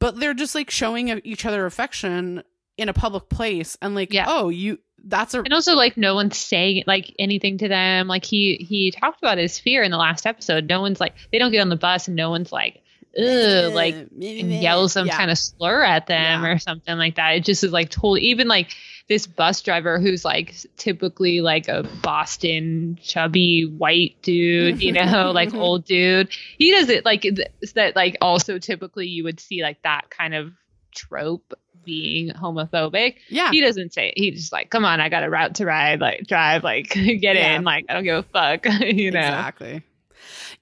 [0.00, 2.42] but they're just like showing each other affection
[2.78, 4.24] in a public place and like Yeah.
[4.26, 8.06] oh you that's a And also, like, no one's saying like anything to them.
[8.08, 10.68] Like he he talked about his fear in the last episode.
[10.68, 12.82] No one's like they don't get on the bus and no one's like,
[13.18, 14.12] ugh, like and
[14.52, 15.16] yells some Yeah.
[15.16, 16.50] kind of slur at them Yeah.
[16.50, 17.30] or something like that.
[17.36, 18.68] It just is like totally even like
[19.08, 25.52] this bus driver who's like typically like a Boston chubby white dude, you know, like
[25.54, 26.28] old dude.
[26.58, 30.34] He does it like th- that like also typically you would see like that kind
[30.34, 30.52] of
[30.94, 31.54] trope
[31.90, 33.16] being homophobic.
[33.28, 34.14] yeah He doesn't say it.
[34.16, 37.20] He's just like, come on, I got a route to ride, like drive, like get
[37.36, 37.56] Yeah.
[37.56, 39.18] in, like I don't give a fuck, you know.
[39.20, 39.82] Exactly.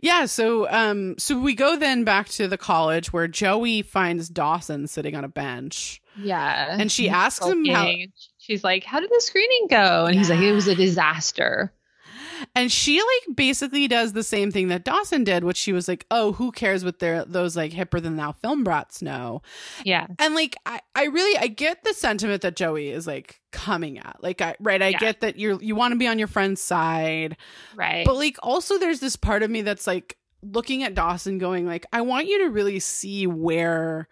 [0.01, 4.87] Yeah, so um so we go then back to the college where Joey finds Dawson
[4.87, 6.01] sitting on a bench.
[6.16, 6.76] Yeah.
[6.79, 7.91] And she asks him how-
[8.39, 10.07] She's like, How did the screening go?
[10.07, 11.72] And he's like, It was a disaster.
[12.55, 16.07] And she like basically does the same thing that Dawson did, which she was like,
[16.11, 19.43] "Oh, who cares what their those like hipper than thou film brats know?"
[19.84, 20.07] Yeah.
[20.18, 24.18] And like I I really I get the sentiment that Joey is like coming at.
[24.20, 24.99] Like I right, I Yeah.
[24.99, 27.36] get that you're you want to be on your friend's side.
[27.74, 28.05] Right.
[28.07, 31.86] But like also there's this part of me that's like looking at Dawson going like
[31.93, 34.09] I want you to really see where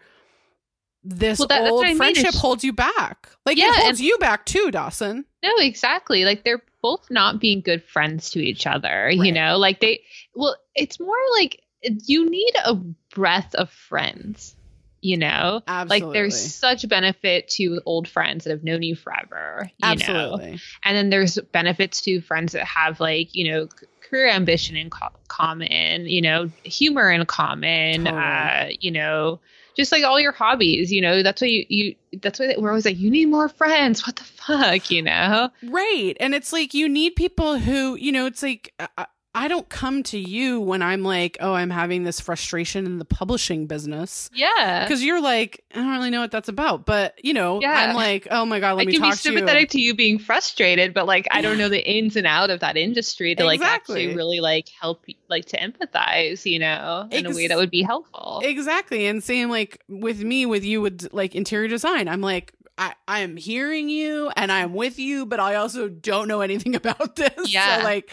[1.03, 3.29] this Well, that- old what I mean, friendship holds you back.
[3.45, 5.25] Like Yeah, it holds and- you back too, Dawson.
[5.43, 6.25] no, exactly.
[6.25, 9.57] Like they're both not being good friends to each other, you know?
[9.57, 10.01] Like they
[10.35, 12.75] well, it's more like you need a
[13.13, 14.55] breath of friends,
[15.01, 15.61] you know?
[15.67, 16.07] Absolutely.
[16.07, 19.69] Like there's such benefit to old friends that have known you forever.
[19.77, 19.91] You Know?
[19.91, 20.59] Absolutely.
[20.83, 23.67] and then there's benefits to friends that have like you know
[24.09, 28.21] career ambition in co- common you know humor in common Totally.
[28.21, 29.39] uh you know
[29.77, 32.85] just like all your hobbies you know that's why you, you that's why we're always
[32.85, 34.05] like you need more friends.
[34.05, 34.91] What the fuck?
[34.91, 35.49] You know?
[35.63, 36.15] Right.
[36.19, 39.05] And it's like you need people who, you know, it's like I,
[39.39, 43.05] I don't come to you when I'm like, oh, I'm having this frustration in the
[43.05, 44.31] publishing business.
[44.33, 46.85] yeah Because you're like, I don't really know what that's about.
[46.87, 47.71] But, you know, Yeah.
[47.71, 49.33] I'm like, oh my God, let I me can be talk to you.
[49.35, 52.49] Be sympathetic to you being frustrated, but like I don't know the ins and out
[52.49, 54.05] of that industry to like Exactly.
[54.05, 57.83] actually really like help like to empathize, you know, in a way that would be
[57.83, 58.41] helpful.
[58.43, 59.05] Exactly.
[59.05, 63.19] And same like with me, with you, with like interior design, I'm like, I, I
[63.19, 67.53] am hearing you and I'm with you, but I also don't know anything about this.
[67.53, 67.77] Yeah.
[67.79, 68.09] So like,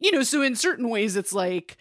[0.00, 1.76] you know, so in certain ways, it's like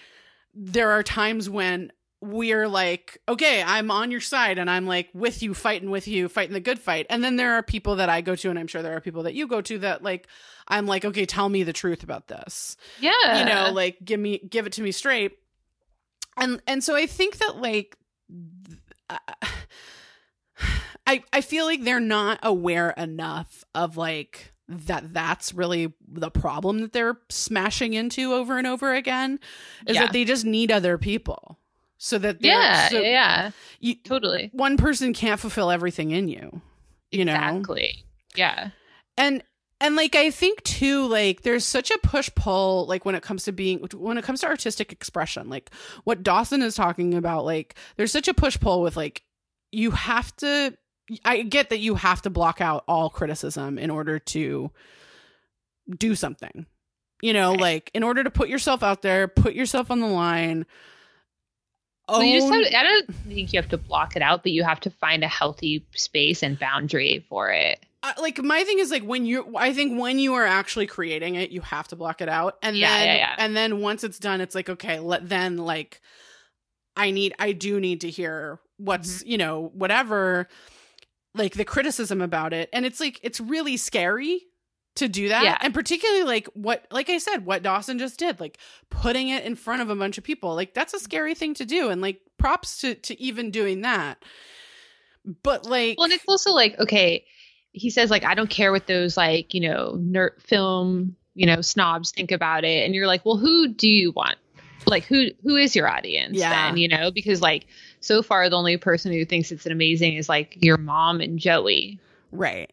[0.53, 1.91] there are times when
[2.22, 6.28] we're like, okay, I'm on your side and I'm like with you, fighting with you,
[6.28, 7.05] fighting the good fight.
[7.09, 9.24] And then there are people that I go to, and I'm sure there are people
[9.24, 10.28] that you go to that like,
[10.67, 13.39] I'm like, okay, tell me the truth about this yeah.
[13.39, 15.38] you know like give me give it to me straight
[16.38, 17.97] and and so i think that like
[19.09, 19.17] uh,
[21.07, 26.80] i i feel like they're not aware enough of like that that's really the problem
[26.82, 29.39] that they're smashing into over and over again
[29.88, 30.03] is Yeah.
[30.03, 31.57] that they just need other people
[31.97, 33.51] so that yeah, so yeah,
[33.82, 34.49] you, totally.
[34.53, 36.61] one person can't fulfill everything in you
[37.11, 38.05] you know Exactly.
[38.36, 38.70] Yeah.
[39.17, 39.43] and
[39.82, 43.43] and like i think too like there's such a push pull like when it comes
[43.45, 45.72] to being when it comes to artistic expression like
[46.03, 49.24] what dawson is talking about like there's such a push pull with like
[49.72, 50.74] you have to
[51.26, 54.72] i get that you have to block out all criticism in order to
[55.97, 56.66] do something
[57.22, 57.60] you know Right.
[57.62, 60.66] like in order to put yourself out there put yourself on the line
[62.07, 64.64] Well, you just have, I don't think you have to block it out, but you
[64.64, 67.86] have to find a healthy space and boundary for it.
[68.01, 71.36] uh, like my thing is like when you i think when you are actually creating
[71.36, 73.36] it you have to block it out and Yeah, then yeah, yeah.
[73.38, 76.01] and then once it's done it's like okay let then like
[76.95, 79.30] i need i do need to hear what's Mm-hmm.
[79.32, 80.47] you know whatever
[81.36, 84.41] like the criticism about it and it's like it's really scary
[84.95, 85.57] to do that Yeah.
[85.61, 88.57] and particularly like what like i said what dawson just did like
[88.89, 91.65] putting it in front of a bunch of people like that's a scary thing to
[91.65, 94.23] do and like props to to even doing that
[95.43, 97.25] but like Well, and it's also like, okay,
[97.71, 101.61] he says like, I don't care what those like, you know, nerd film, you know,
[101.61, 102.86] snobs think about it.
[102.86, 104.38] And you're like, well, who do you want
[104.88, 106.49] like who who is your audience Yeah.
[106.49, 107.11] then, you know?
[107.11, 107.67] Because like
[108.00, 112.00] so far the only person who thinks it's amazing is like your mom and Joey.
[112.32, 112.72] Right.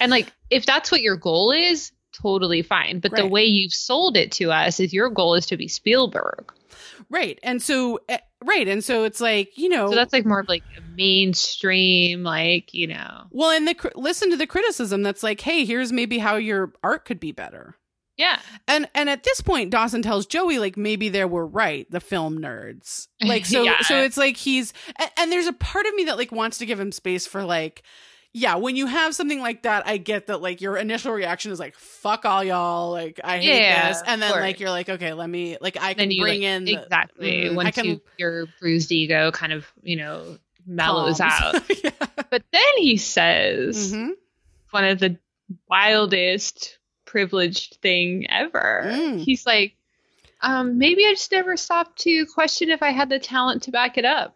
[0.00, 3.00] And like if that's what your goal is, totally fine.
[3.00, 6.52] But the way you've sold it to us is your goal is to be Spielberg.
[7.10, 7.38] Right.
[7.42, 8.68] And so, eh, right.
[8.68, 12.72] And so it's like, you know, So that's like more of like a mainstream, like,
[12.72, 13.24] you know.
[13.30, 17.04] well, and the, listen to the criticism that's like, hey, here's maybe how your art
[17.04, 17.76] could be better.
[18.18, 18.38] Yeah.
[18.68, 22.38] And and at this point, Dawson tells Joey like maybe they were right, the film
[22.38, 23.08] nerds.
[23.24, 23.80] Like so Yeah.
[23.82, 26.66] so it's like he's and, and there's a part of me that like wants to
[26.66, 27.82] give him space for like
[28.34, 31.58] yeah, when you have something like that, I get that like your initial reaction is
[31.60, 35.12] like fuck all y'all, like I hate Yeah, this, and then like you're like okay,
[35.12, 37.84] let me like I can you bring like, in the- exactly Mm, I once can-
[37.86, 41.56] you, your bruised ego kind of, you know, mellows calms.
[41.56, 41.62] out.
[41.84, 41.90] yeah.
[42.30, 44.12] But then he says Mhm.
[44.70, 45.18] one of the
[45.68, 46.78] wildest
[47.12, 48.84] privileged thing ever.
[48.86, 49.20] Mm.
[49.20, 49.76] He's like,
[50.40, 53.98] um, maybe I just never stopped to question if I had the talent to back
[53.98, 54.34] it up.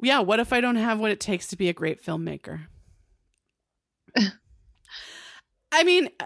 [0.00, 2.66] Yeah, what if I don't have what it takes to be a great filmmaker?
[5.72, 6.08] I mean,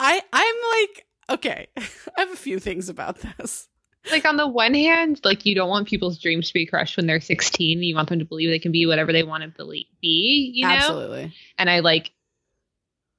[0.00, 1.66] I I'm like okay.
[1.76, 1.82] I
[2.16, 3.68] have a few things about this.
[4.10, 7.06] Like on the one hand, like you don't want people's dreams to be crushed when
[7.06, 7.82] they're 16.
[7.82, 10.66] You want them to believe they can be whatever they want to believe, be, you
[10.66, 10.74] know?
[10.74, 11.32] Absolutely.
[11.58, 12.10] And I like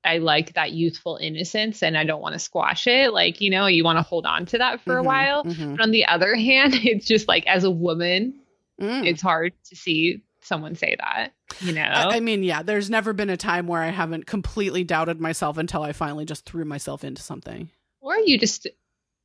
[0.03, 3.11] I like that youthful innocence and I don't want to squash it.
[3.11, 5.43] Like, you know, you want to hold on to that for a Mhm, while.
[5.45, 5.75] mhm.
[5.77, 8.39] But on the other hand, it's just like as a woman,
[8.79, 9.07] Mm.
[9.07, 11.29] it's hard to see someone say that,
[11.61, 11.81] you know?
[11.81, 15.57] I, I mean, yeah, there's never been a time where I haven't completely doubted myself
[15.57, 17.69] until I finally just threw myself into something.
[18.01, 18.67] or you just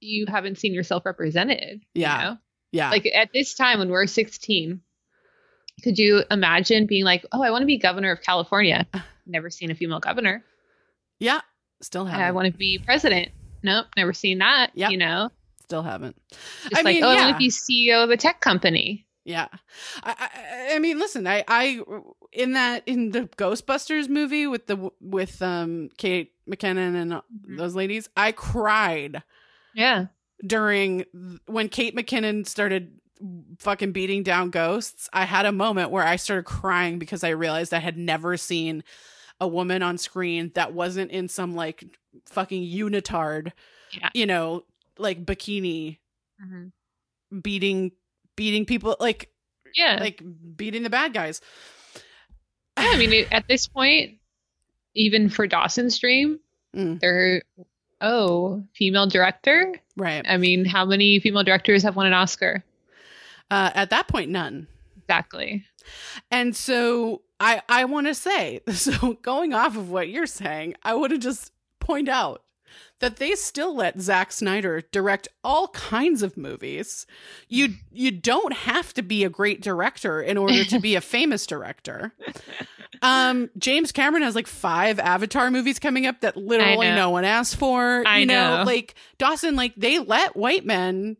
[0.00, 1.82] you haven't seen yourself represented.
[1.94, 2.22] you Yeah.
[2.22, 2.38] know?
[2.72, 2.90] Yeah.
[2.90, 4.80] Like at this time when we're 16,
[5.82, 8.86] could you imagine being like, "Oh, I want to be governor of California."
[9.26, 10.44] Never seen a female governor.
[11.18, 11.40] yeah.
[11.82, 12.26] Still I haven't.
[12.26, 13.30] I want to be president.
[13.62, 14.70] Nope, never seen that.
[14.74, 14.90] Yep.
[14.90, 15.30] You know,
[15.64, 16.14] Still haven't.
[16.30, 17.24] just I like, mean, oh, I yeah.
[17.26, 19.06] want to be CEO of a tech company.
[19.24, 19.48] Yeah,
[20.02, 21.80] I, I, I mean, listen, I, I,
[22.32, 27.56] in that in the Ghostbusters movie with the with um Kate McKinnon and uh, Mhm.
[27.56, 29.22] those ladies, I cried
[29.74, 30.06] Yeah,
[30.44, 31.04] during
[31.46, 32.92] when Kate McKinnon started
[33.58, 35.08] fucking beating down ghosts.
[35.12, 38.82] I had a moment where I started crying because I realized I had never seen
[39.38, 41.84] a woman on screen that wasn't in some like
[42.26, 43.52] fucking unitard,
[43.92, 44.08] Yeah.
[44.14, 44.64] you know,
[44.98, 45.98] like bikini
[46.42, 47.38] Mm-hmm.
[47.40, 47.92] beating
[48.36, 49.28] beating people like
[49.74, 49.98] yeah.
[50.00, 50.22] like
[50.56, 51.42] beating the bad guys.
[52.78, 54.18] Yeah, I mean, at this point,
[54.94, 56.40] even for Dawson's Dream,
[56.76, 57.00] Mm.
[57.00, 57.42] they're
[58.00, 59.74] oh, female director.
[59.96, 60.24] right.
[60.28, 62.64] I mean, how many female directors have won an Oscar?
[63.50, 64.66] Uh, at that point, none.
[64.98, 65.64] Exactly.
[66.30, 70.94] And so I I want to say so going off of what you're saying, I
[70.94, 72.42] want to just point out
[73.00, 77.06] that they still let Zack Snyder direct all kinds of movies.
[77.48, 81.46] You you don't have to be a great director in order to be a famous
[81.46, 82.12] director.
[83.02, 87.56] Um, James Cameron has like five Avatar movies coming up that literally no one asked
[87.56, 88.02] for.
[88.06, 88.62] I you know, know.
[88.64, 91.16] like Dawson, like they let white men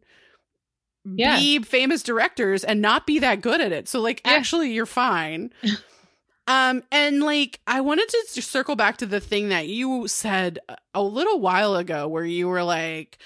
[1.07, 1.39] Yeah.
[1.39, 3.89] be famous directors and not be that good at it.
[3.89, 4.33] So like Yeah.
[4.33, 5.53] actually you're fine.
[6.51, 10.59] um and like I wanted to circle back to the thing that you said
[10.95, 13.19] a little while ago where you were like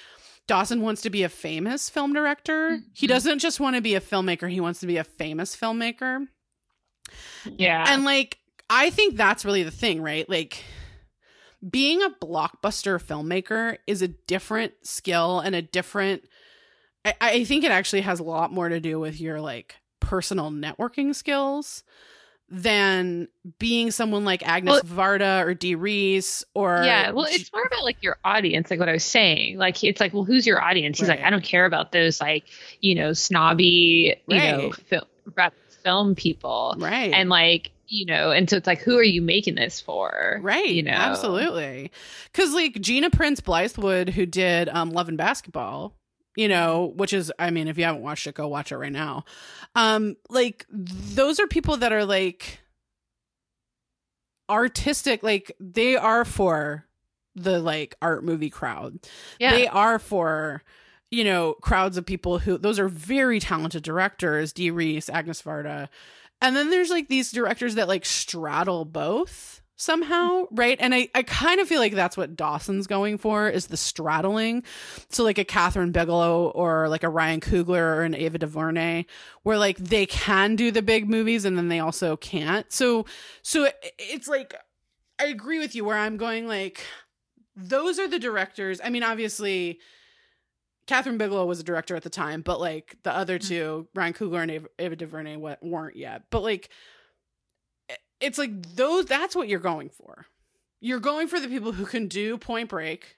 [0.46, 2.78] Dawson wants to be a famous film director.
[2.92, 3.10] He Mhm.
[3.10, 6.26] doesn't just want to be a filmmaker, he wants to be a famous filmmaker.
[7.56, 7.84] Yeah.
[7.88, 8.38] And like
[8.70, 10.28] I think that's really the thing, right?
[10.28, 10.62] Like
[11.68, 16.24] being a blockbuster filmmaker is a different skill and a different
[17.04, 20.50] I, I think it actually has a lot more to do with your like personal
[20.50, 21.84] networking skills
[22.48, 23.28] than
[23.58, 28.02] being someone like Agnes Varda or Dee Reese or yeah, well, it's more about like
[28.02, 29.58] your audience, like what I was saying.
[29.58, 30.98] Like, it's like, well, who's your audience?
[30.98, 32.44] He's like, I don't care about those, like,
[32.80, 34.74] you know, snobby, you know, Right.
[34.74, 36.74] fil- rap film people.
[36.78, 40.38] right And like, you know, and so it's like, who are you making this for?
[40.42, 40.68] Right.
[40.68, 41.90] You know, Absolutely.
[42.32, 45.94] Cause like Gina Prince Bythewood, who did um Love and Basketball,
[46.36, 48.92] you know, which is I mean, if you haven't watched it, go watch it right
[48.92, 49.24] now.
[49.74, 52.60] Um, like those are people that are like
[54.48, 56.86] artistic, like they are for
[57.34, 58.98] the like art movie crowd.
[59.38, 59.50] Yeah.
[59.50, 60.62] They are for
[61.10, 65.88] you know crowds of people who those are very talented directors, Dee Reese, Agnes Varda,
[66.40, 70.76] and then there's like these directors that like straddle both somehow, right?
[70.80, 74.62] And I I kind of feel like that's what Dawson's going for is the straddling.
[75.10, 79.04] So like a Kathryn Bigelow or like a Ryan Coogler or an Ava DuVernay,
[79.42, 82.70] where like they can do the big movies and then they also can't.
[82.72, 83.06] So
[83.42, 84.54] so it, it's like
[85.18, 86.80] I agree with you where I'm going like
[87.56, 88.80] those are the directors.
[88.82, 89.78] I mean, obviously,
[90.88, 93.48] Kathryn Bigelow was a director at the time, but like the other Mm-hmm.
[93.48, 96.24] two, Ryan Coogler and Ava, Ava DuVernay, weren't yet.
[96.30, 96.68] But like,
[98.20, 99.06] it's like those.
[99.06, 100.26] That's what you're going for.
[100.80, 103.16] You're going for the people who can do Point Break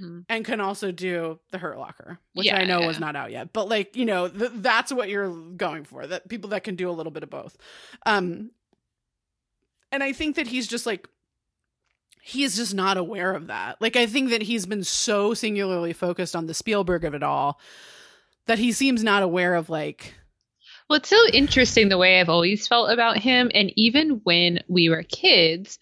[0.00, 0.24] Mhm.
[0.28, 2.86] and can also do The Hurt Locker, which Yeah, I know yeah.
[2.86, 3.52] was not out yet.
[3.52, 6.06] But like, you know, th- that's what you're going for.
[6.06, 7.56] That people that can do a little bit of both.
[8.06, 8.50] Um,
[9.90, 11.08] and I think that he's just like
[12.20, 13.80] he is just not aware of that.
[13.80, 17.58] Like I think that he's been so singularly focused on the Spielberg of it all
[18.46, 20.14] that he seems not aware of like
[20.88, 23.50] Well, it's so interesting the way I've always felt about him.
[23.54, 25.78] And even when we were kids,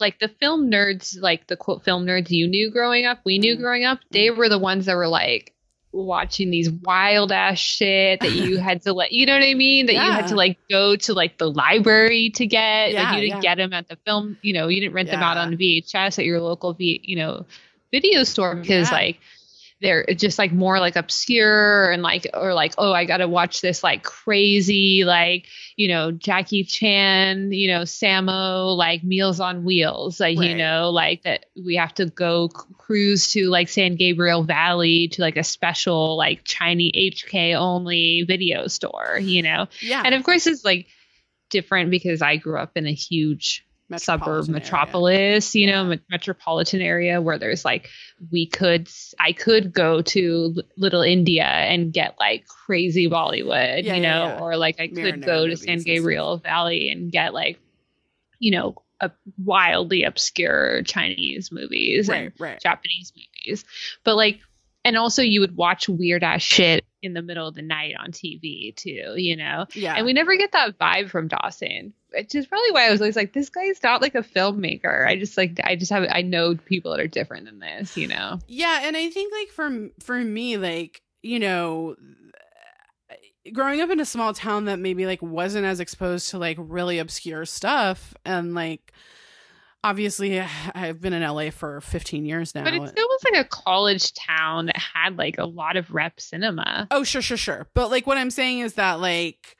[0.00, 3.56] like the film nerds, like the quote film nerds you knew growing up, we knew
[3.56, 3.60] Mhm.
[3.60, 5.52] growing up, they were the ones that were like
[5.92, 9.86] watching these wild ass shit that you had to let you know what I mean?
[9.86, 12.92] That you had to like go to like the library to get.
[12.92, 13.54] Yeah, like you didn't yeah.
[13.54, 16.24] get them at the film, you know, you didn't rent them out on VHS at
[16.24, 17.46] your local, v, you know,
[17.92, 18.96] video store because Yeah.
[18.96, 19.20] like
[19.80, 23.60] they're just like more like obscure and like or like oh I got to watch
[23.60, 25.46] this like crazy like
[25.76, 31.22] you know Jackie Chan you know Sammo like Meals on Wheels like you know like
[31.24, 36.16] that we have to go cruise to like San Gabriel Valley to like a special
[36.16, 36.92] like Chinese
[37.24, 40.02] HK only video store you know yeah.
[40.04, 40.86] and of course it's like
[41.50, 43.63] different because I grew up in a huge
[43.96, 44.60] suburb Metropolitan area.
[44.60, 45.96] metropolis you know Yeah.
[46.10, 47.88] metropolitan area where there's like
[48.32, 48.88] we could
[49.20, 54.40] i could go to little india and get like crazy bollywood Yeah, you know yeah.
[54.40, 57.60] or like i could go to san and gabriel valley and get like
[58.38, 59.10] you know a
[59.44, 62.60] wildly obscure chinese movies and Right, right.
[62.60, 63.64] Japanese movies.
[64.04, 64.38] But like,
[64.84, 68.12] and also you would watch weird ass shit in the middle of the night on
[68.12, 69.66] TV too, you know?
[69.74, 69.94] Yeah.
[69.94, 73.16] And we never get that vibe from Dawson, which is probably why I was always
[73.16, 75.06] like, this guy's not like a filmmaker.
[75.06, 78.08] I just like, I just have, I know people that are different than this, you
[78.08, 78.38] know?
[78.48, 81.96] Yeah, and I think like for for me, like you know,
[83.52, 86.98] growing up in a small town that maybe like wasn't as exposed to like really
[86.98, 88.92] obscure stuff, and like
[89.84, 90.40] obviously
[90.74, 92.64] I've been in LA for 15 years now.
[92.64, 96.20] But it still was like a college town that had like a lot of rep
[96.20, 96.88] cinema.
[96.90, 97.68] Oh, sure, sure, sure.
[97.74, 99.56] But like what I'm saying is that like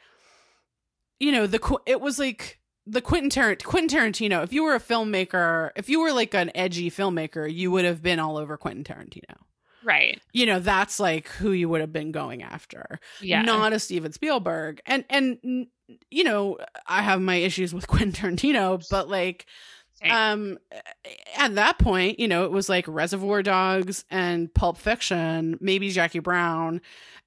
[1.20, 4.80] you know, the it was like the Quentin Tarant- Quentin Tarantino, if you were a
[4.80, 8.84] filmmaker, if you were like an edgy filmmaker, you would have been all over Quentin
[8.84, 9.36] Tarantino.
[9.84, 10.20] Right.
[10.32, 12.98] You know, that's like who you would have been going after.
[13.20, 13.42] Yeah.
[13.42, 14.80] Not a Steven Spielberg.
[14.86, 15.66] And and
[16.10, 19.46] you know, I have my issues with Quentin Tarantino, but like.
[20.02, 20.58] Um
[21.36, 26.18] at that point, you know, it was like Reservoir Dogs and Pulp Fiction, maybe Jackie
[26.18, 26.80] Brown,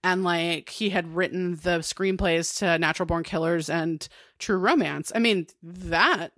[0.03, 4.07] and like he had written the screenplays to Natural Born Killers and
[4.39, 5.11] True Romance.
[5.15, 6.33] I mean, that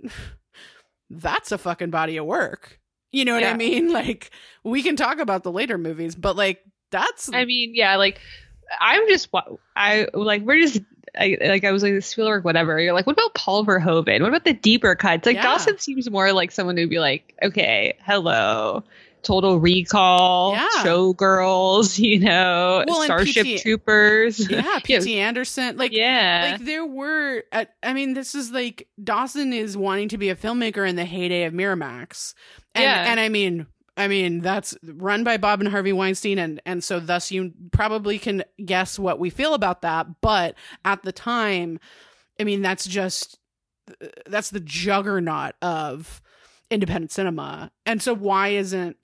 [1.09, 2.79] that's a fucking body of work.
[3.11, 3.91] You know what I mean?
[3.99, 4.31] Like
[4.63, 6.61] we can talk about the later movies, but like
[6.91, 8.19] that's I mean, yeah, like
[8.79, 9.29] I'm just
[9.75, 10.81] I like we're just
[11.17, 12.79] I, like I was like Spielberg, whatever.
[12.79, 14.21] You're like, what about Paul Verhoeven?
[14.21, 15.25] What about the deeper cuts?
[15.25, 15.43] Like Yeah.
[15.43, 18.83] Dawson seems more like someone who'd be like, okay, hello,
[19.23, 20.67] Total Recall, Yeah.
[20.83, 24.49] Showgirls, you know, Well, Starship PT Troopers.
[24.51, 25.17] yeah, P.T.
[25.19, 25.77] Anderson.
[25.77, 30.17] Like yeah, like there were uh, i mean this is like dawson is wanting to
[30.17, 32.33] be a filmmaker in the heyday of miramax
[32.75, 33.11] and Yeah.
[33.11, 33.67] and i mean
[33.99, 38.17] i mean that's run by bob and harvey weinstein and and so thus you probably
[38.17, 41.79] can guess what we feel about that but at the time
[42.39, 43.37] i mean that's just
[44.25, 46.21] that's the juggernaut of
[46.69, 47.71] independent cinema.
[47.85, 48.97] And so why isn't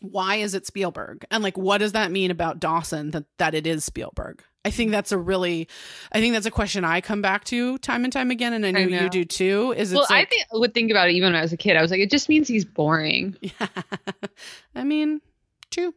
[0.00, 1.24] why is it Spielberg?
[1.30, 4.42] And like what does that mean about Dawson that that it is Spielberg?
[4.64, 5.68] I think that's a really
[6.12, 8.72] I think that's a question I come back to time and time again and I
[8.72, 9.02] know, know.
[9.02, 9.74] you do too.
[9.76, 11.56] Is well, it's I like, think would think about it even when I was a
[11.56, 11.76] kid.
[11.76, 13.36] I was like, it just means he's boring.
[13.40, 13.68] yeah.
[14.74, 15.20] I mean,
[15.70, 15.94] true.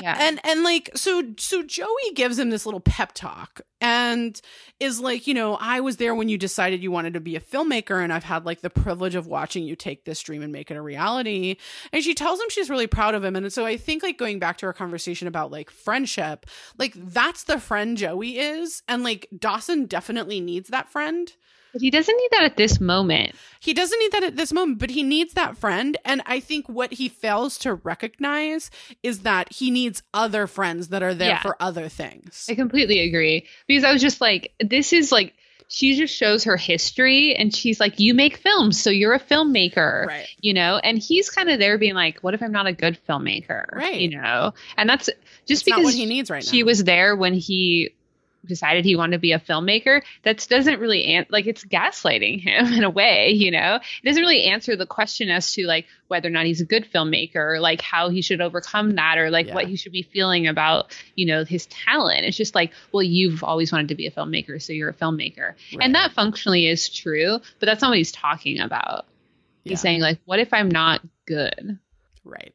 [0.00, 4.40] Yeah, And and like so so Joey gives him this little pep talk and
[4.80, 7.40] is like, you know, I was there when you decided you wanted to be a
[7.40, 10.70] filmmaker and I've had like the privilege of watching you take this dream and make
[10.70, 11.56] it a reality.
[11.92, 13.36] And she tells him she's really proud of him.
[13.36, 16.46] And so I think like going back to our conversation about like friendship,
[16.78, 21.32] like that's the friend Joey is and like Dawson definitely needs that friend.
[21.76, 23.34] But he doesn't need that at this moment.
[23.60, 25.96] He doesn't need that at this moment, but he needs that friend.
[26.04, 28.70] And I think what he fails to recognize
[29.02, 31.42] is that he needs other friends that are there Yeah.
[31.42, 32.46] for other things.
[32.48, 35.34] I completely agree because I was just like, this is like,
[35.68, 40.06] she just shows her history and she's like, you make films, so you're a filmmaker,
[40.06, 40.28] Right.
[40.40, 40.78] you know?
[40.82, 43.64] And he's kind of there being like, what if I'm not a good filmmaker?
[43.72, 44.00] Right.
[44.00, 44.54] You know?
[44.76, 46.48] And that's just It's because what he needs right now.
[46.50, 47.90] she was there when he
[48.46, 52.66] decided he wanted to be a filmmaker, that doesn't really an- like it's gaslighting him
[52.72, 53.76] in a way, you know.
[53.76, 56.86] It doesn't really answer the question as to like whether or not he's a good
[56.92, 59.54] filmmaker, or like how he should overcome that, or like Yeah.
[59.54, 62.24] what he should be feeling about, you know, his talent.
[62.24, 65.54] It's just like, well, you've always wanted to be a filmmaker, so you're a filmmaker,
[65.72, 65.80] Right.
[65.80, 69.06] and that functionally is true, but that's not what he's talking about.
[69.64, 69.70] Yeah.
[69.70, 71.78] He's saying like, what if I'm not good?
[72.24, 72.54] Right.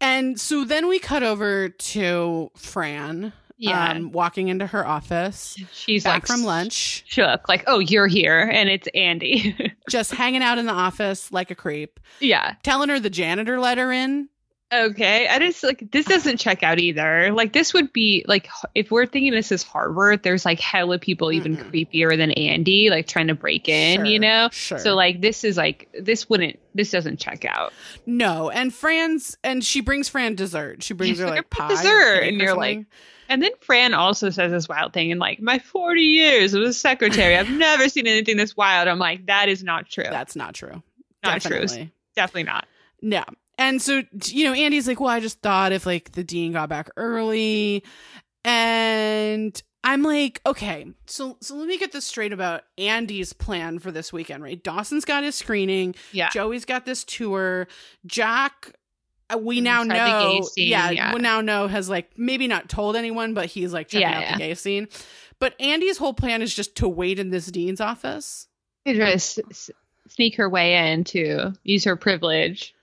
[0.00, 3.90] And so then we cut over to Fran, Yeah.
[3.90, 8.40] um, walking into her office, She's back like from lunch, shook, like, oh, you're here,
[8.40, 9.56] and it's Andie.
[9.90, 12.54] just hanging out in the office like a creep, yeah.
[12.62, 14.28] telling her the janitor let her in.
[14.72, 15.26] Okay.
[15.26, 17.32] I just like this doesn't check out either.
[17.32, 21.32] Like this would be like if we're thinking this is Harvard, there's like hella people
[21.32, 21.70] even Mm-mm.
[21.70, 24.50] creepier than Andie, like trying to break in, you know?
[24.52, 24.78] Sure.
[24.78, 27.72] So like this is like this wouldn't this doesn't check out.
[28.04, 30.82] no, and Fran's and she brings Fran dessert.
[30.82, 32.84] She brings She's her like, like pie, dessert," and you're like.
[33.28, 36.72] And then Fran also says this wild thing in like my 40 years as a
[36.72, 38.88] secretary, I've never seen anything this wild.
[38.88, 40.04] I'm like, that is not true.
[40.08, 40.82] that's not true.
[41.22, 41.60] not true.
[41.60, 41.92] Definitely.
[42.16, 42.66] Definitely not.
[43.02, 43.24] No.
[43.58, 46.68] And so, you know, Andie's like, well, I just thought if like the dean got
[46.68, 47.84] back early.
[48.44, 53.90] And I'm like, okay, so so let me get this straight about Andie's plan for
[53.90, 54.62] this weekend, right?
[54.62, 56.28] Dawson's got his screening, Yeah.
[56.30, 57.68] Joey's got this tour,
[58.06, 58.74] Jack
[59.40, 61.14] we Mm, now tried the gay know, scene, yeah, yeah.
[61.14, 64.22] we now know has like maybe not told anyone, but he's like checking Yeah, out
[64.22, 64.32] yeah.
[64.34, 64.88] the gay scene.
[65.38, 68.48] But Andie's whole plan is just to wait in this dean's office.
[68.84, 69.70] They try to s- s-
[70.08, 72.74] sneak her way in to use her privilege.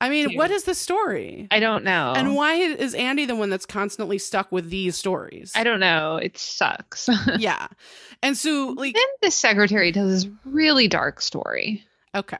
[0.00, 0.38] I mean, Cute.
[0.38, 1.46] what is the story?
[1.50, 2.12] I don't know.
[2.14, 5.52] And why is Andie the one that's constantly stuck with these stories?
[5.54, 6.16] I don't know.
[6.16, 7.08] It sucks.
[7.38, 7.68] yeah.
[8.22, 11.84] And so, like, then the secretary tells this really dark story.
[12.14, 12.36] okay.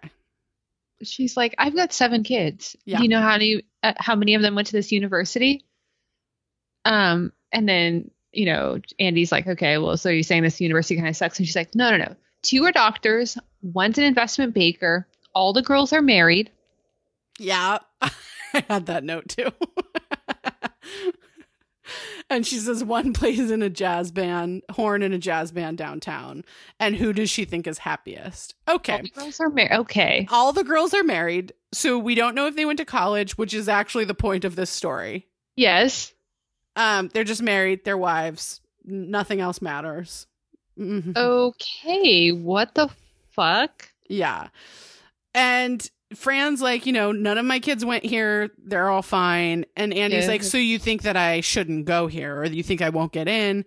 [1.02, 2.76] She's like, "I've got seven kids.
[2.84, 2.98] Yeah.
[2.98, 5.64] Do you know how many uh, how many of them went to this university?"
[6.84, 11.08] Um, and then you know, Andie's like, "Okay, well, so you're saying this university kind
[11.08, 12.16] of sucks?" And she's like, "No, no, no.
[12.42, 13.38] Two are doctors.
[13.62, 15.06] One's an investment banker.
[15.34, 16.50] All the girls are married.
[17.38, 17.78] Yeah.
[18.02, 19.50] I had that note too.
[22.30, 26.44] and she says one plays in a jazz band, horn in a jazz band downtown.
[26.80, 28.54] And who does she think is happiest?
[28.66, 29.02] All Okay.
[29.02, 29.72] the girls are married.
[29.80, 31.52] Okay, All the girls are married.
[31.72, 34.56] So we don't know if they went to college, which is actually the point of
[34.56, 35.26] this story.
[35.56, 36.12] yes."
[36.76, 38.60] Um, they're just married, they're wives.
[38.84, 40.26] Nothing else matters.
[40.76, 41.16] Mhm.
[41.16, 42.88] Okay, what the
[43.30, 43.90] fuck?
[44.08, 44.48] Yeah.
[45.34, 48.50] And Fran's like, you know, none of my kids went here.
[48.58, 49.64] They're all fine.
[49.76, 50.30] And Andie's Yeah.
[50.30, 53.28] like, so you think that I shouldn't go here or you think I won't get
[53.28, 53.64] in?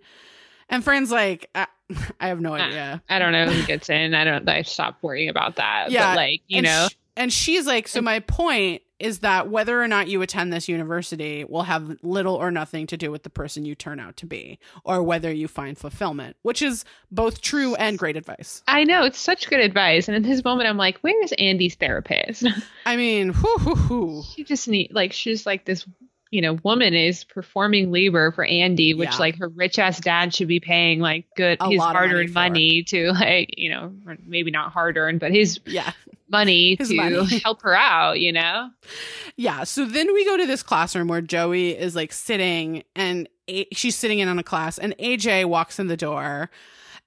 [0.68, 1.66] And Fran's like, I,
[2.20, 3.02] I have no idea.
[3.08, 4.14] I don't know who gets in.
[4.14, 4.48] I don't.
[4.48, 5.90] I stopped worrying about that.
[5.90, 9.80] Yeah, but like you and know, and she's like, so my point is that whether
[9.80, 13.30] or not you attend this university will have little or nothing to do with the
[13.30, 17.74] person you turn out to be or whether you find fulfillment, which is both true
[17.76, 18.62] and great advice.
[18.66, 20.08] I know it's such good advice.
[20.08, 22.44] And in this moment, I'm like, where is Andie's therapist?
[22.86, 24.22] I mean, whoo, whoo, whoo.
[24.34, 25.86] she just need like she's like this.
[26.30, 29.16] You know, woman is performing labor for Andie, which Yeah.
[29.18, 32.34] like her rich ass dad should be paying like good A his hard earned for.
[32.34, 33.92] money to like you know
[34.26, 35.90] maybe not hard earned, but his Yeah.
[36.28, 37.38] money His to money.
[37.44, 38.20] help her out.
[38.20, 38.70] You know,
[39.36, 39.64] Yeah.
[39.64, 43.96] So then we go to this classroom where Joey is like sitting and a- she's
[43.96, 46.50] sitting in on a class and AJ walks in the door.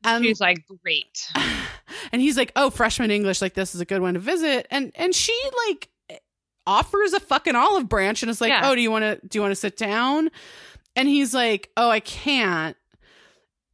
[0.04, 1.32] And, she's like, great.
[2.12, 4.92] and he's like, "Oh, freshman English, like this is a good one to visit." And
[4.96, 5.90] and she like
[6.68, 8.70] offers a fucking olive branch and is like, Yeah.
[8.70, 10.30] "Oh, do you want to do you want to sit down?"
[10.96, 12.76] And he's like, "Oh, I can't."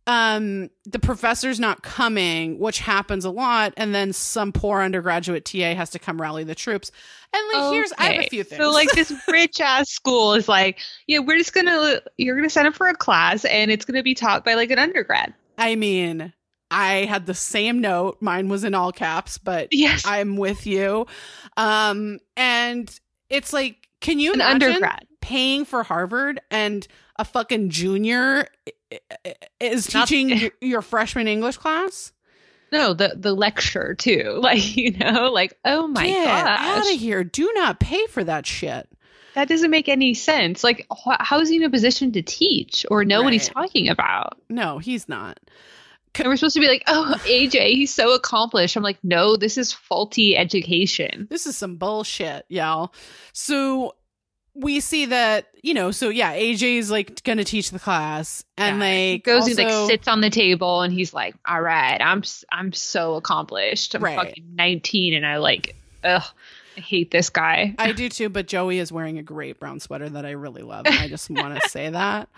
[0.06, 5.76] Um, the professor's not coming, which happens a lot, and then some poor undergraduate TA
[5.76, 6.91] has to come rally the troops.
[7.34, 8.61] And like, here's I have a few things.
[8.61, 12.66] So like this rich ass school is like, yeah, we're just gonna you're gonna sign
[12.66, 15.34] up for a class and it's gonna be taught by like an undergrad.
[15.57, 16.32] I mean,
[16.69, 18.18] I had the same note.
[18.22, 21.06] Mine was in all caps, but Yes, I'm with you.
[21.56, 22.94] Um, and
[23.30, 25.07] it's like, can you an imagine undergrad.
[25.22, 26.88] paying for Harvard and
[27.18, 28.48] a fucking junior
[29.60, 32.11] is Not- teaching your, freshman English class?
[32.72, 34.39] No, the the lecture too.
[34.41, 36.57] Like you know, like oh my God.
[36.60, 37.23] Out of here!
[37.23, 38.89] Do not pay for that shit.
[39.35, 40.65] that doesn't make any sense.
[40.65, 43.88] Like wh- how is he in a position to teach or know what he's talking
[43.88, 44.38] about?
[44.49, 45.39] No, he's not.
[46.19, 48.76] And we're supposed to be like, oh AJ, he's so accomplished.
[48.76, 51.27] I'm like, no, this is faulty education.
[51.30, 52.94] This is some bullshit, y'all.
[53.34, 53.95] So
[54.53, 55.91] we see that you know.
[55.91, 58.84] So yeah, AJ's like gonna teach the class, and Yeah.
[58.84, 61.99] like he goes also, and like sits on the table and he's like, all right,
[62.02, 63.94] I'm I'm so accomplished.
[63.95, 64.15] I'm Right.
[64.15, 66.23] fucking 19 and I like, ugh.
[66.78, 67.74] I hate this guy.
[67.80, 70.86] I do too, but Joey is wearing a great brown sweater that I really love.
[70.86, 72.30] And I just want to say that.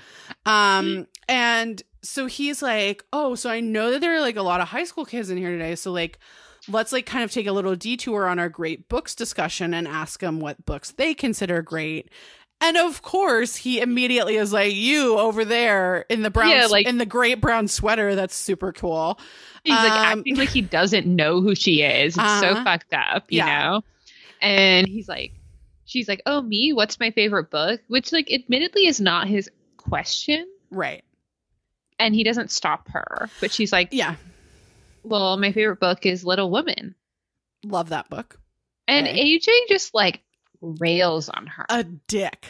[0.46, 4.62] Um, and so he's like, Oh, so I know that there are like a lot
[4.62, 5.76] of high school kids in here today.
[5.76, 6.20] So like
[6.68, 10.20] let's like kind of take a little detour on our great books discussion and ask
[10.20, 12.10] them what books they consider great.
[12.62, 16.88] And of course, he immediately is like, "You over there in the brown, Yeah, like-
[16.88, 18.16] in the great brown sweater.
[18.16, 19.18] That's super cool."
[19.64, 22.18] He's like Um, acting like he doesn't know who she is.
[22.18, 22.64] It's so Uh-huh.
[22.66, 23.62] fucked up, you Yeah.
[23.70, 23.82] know?
[24.42, 25.34] And he's like,
[25.86, 26.74] she's like, oh, me?
[26.74, 27.82] What's my favorite book?
[27.88, 30.46] Which, like, admittedly is not his question.
[30.72, 31.04] Right?
[32.00, 33.30] And he doesn't stop her.
[33.42, 34.16] But she's like, Yeah,
[35.04, 36.96] well, my favorite book is Little Women.
[37.64, 38.40] love that book.
[38.88, 39.38] And Okay.
[39.40, 40.22] AJ just like
[40.62, 41.66] rails on her.
[41.70, 42.46] A dick.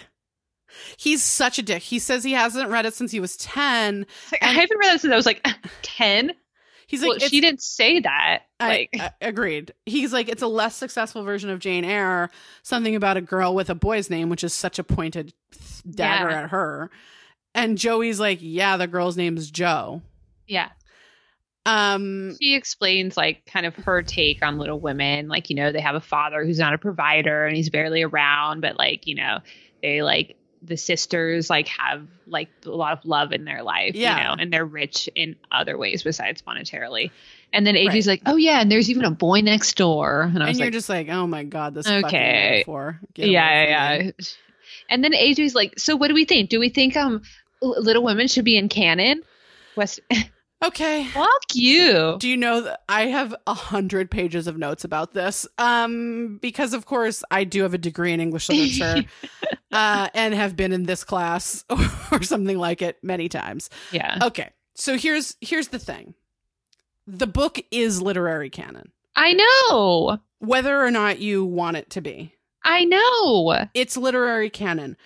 [0.97, 1.81] He's such a dick.
[1.81, 4.05] He says he hasn't read it since he was ten.
[4.23, 5.43] It's like, I haven't read it since I was like
[5.81, 6.31] 10.
[6.89, 8.39] He's well, like, it's- she didn't say that.
[8.59, 9.73] I, I- agreed.
[9.85, 12.29] He's like, it's a less successful version of Jane Eyre.
[12.63, 15.33] Something about a girl with a boy's name, which is such a pointed
[15.89, 16.43] dagger Yeah.
[16.43, 16.89] at her.
[17.55, 20.01] And Joey's like, yeah, the girl's name's Jo.
[20.47, 20.69] yeah.
[21.65, 25.81] Um, she explains like kind of her take on little women like you know they
[25.81, 29.39] have a father who's not a provider and he's barely around but like you know
[29.83, 34.17] they like the sisters like have like a lot of love in their life Yeah.
[34.17, 37.11] you know and they're rich in other ways besides monetarily
[37.53, 38.05] and then AJ's Right.
[38.07, 40.65] like oh yeah and there's even a boy next door and I and was you're
[40.67, 42.63] like just like, oh my god, this Okay.
[42.65, 42.99] fucking.
[43.13, 44.11] Get yeah yeah yeah
[44.89, 47.21] and then AJ's like so what do we think do we think um
[47.61, 49.21] little women should be in canon
[49.75, 49.99] West
[50.61, 51.05] Okay.
[51.05, 55.47] fuck you Do you know that I have a hundred pages of notes about this?
[55.57, 59.05] Um, because of course I do have a degree in English literature,
[59.71, 61.63] uh, and have been in this class
[62.11, 63.69] or something like it many times.
[63.91, 66.13] yeah Okay, so here's here's the thing:
[67.07, 72.33] the book is literary canon, I know whether or not you want it to be.
[72.63, 74.97] I know It's literary canon.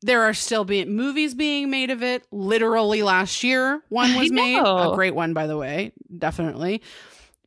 [0.00, 2.26] There are still being movies being made of it.
[2.30, 4.58] Literally last year, one was made.
[4.58, 5.92] A great one, by the way.
[6.18, 6.82] Definitely.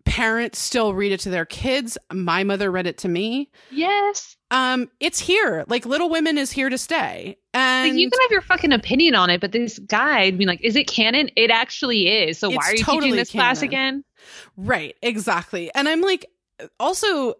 [0.06, 1.98] Parents still read it to their kids.
[2.12, 3.52] My mother read it to me.
[3.70, 4.37] Yes.
[4.50, 5.66] Um, it's here.
[5.68, 7.38] Like Little Women is here to stay.
[7.54, 10.62] And Like, you can have your fucking opinion on it, but this guy, being like,
[10.62, 11.30] is it canon?
[11.36, 12.40] It actually is.
[12.40, 14.04] So why are you totally teaching this class again?
[14.56, 15.72] Right, exactly.
[15.76, 16.26] And I'm like,
[16.80, 17.36] also,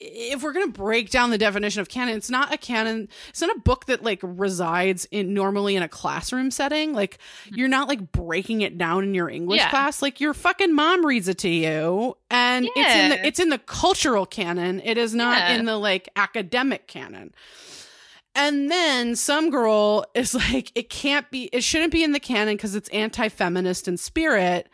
[0.00, 3.40] if we're going to break down the definition of canon, it's not a canon, it's
[3.40, 6.92] not a book that like resides in normally in a classroom setting.
[6.92, 7.56] Like, mm-hmm.
[7.56, 9.70] you're not like breaking it down in your English Yeah.
[9.70, 10.02] class.
[10.02, 13.58] Like, your fucking mom reads it to you, and it's in the it's in the
[13.58, 14.80] cultural canon.
[14.84, 15.56] It is not Yeah.
[15.56, 17.32] in the like academic canon.
[18.34, 22.56] And then some girl is like, it can't be, it shouldn't be in the canon
[22.56, 24.68] because it's anti feminist in spirit.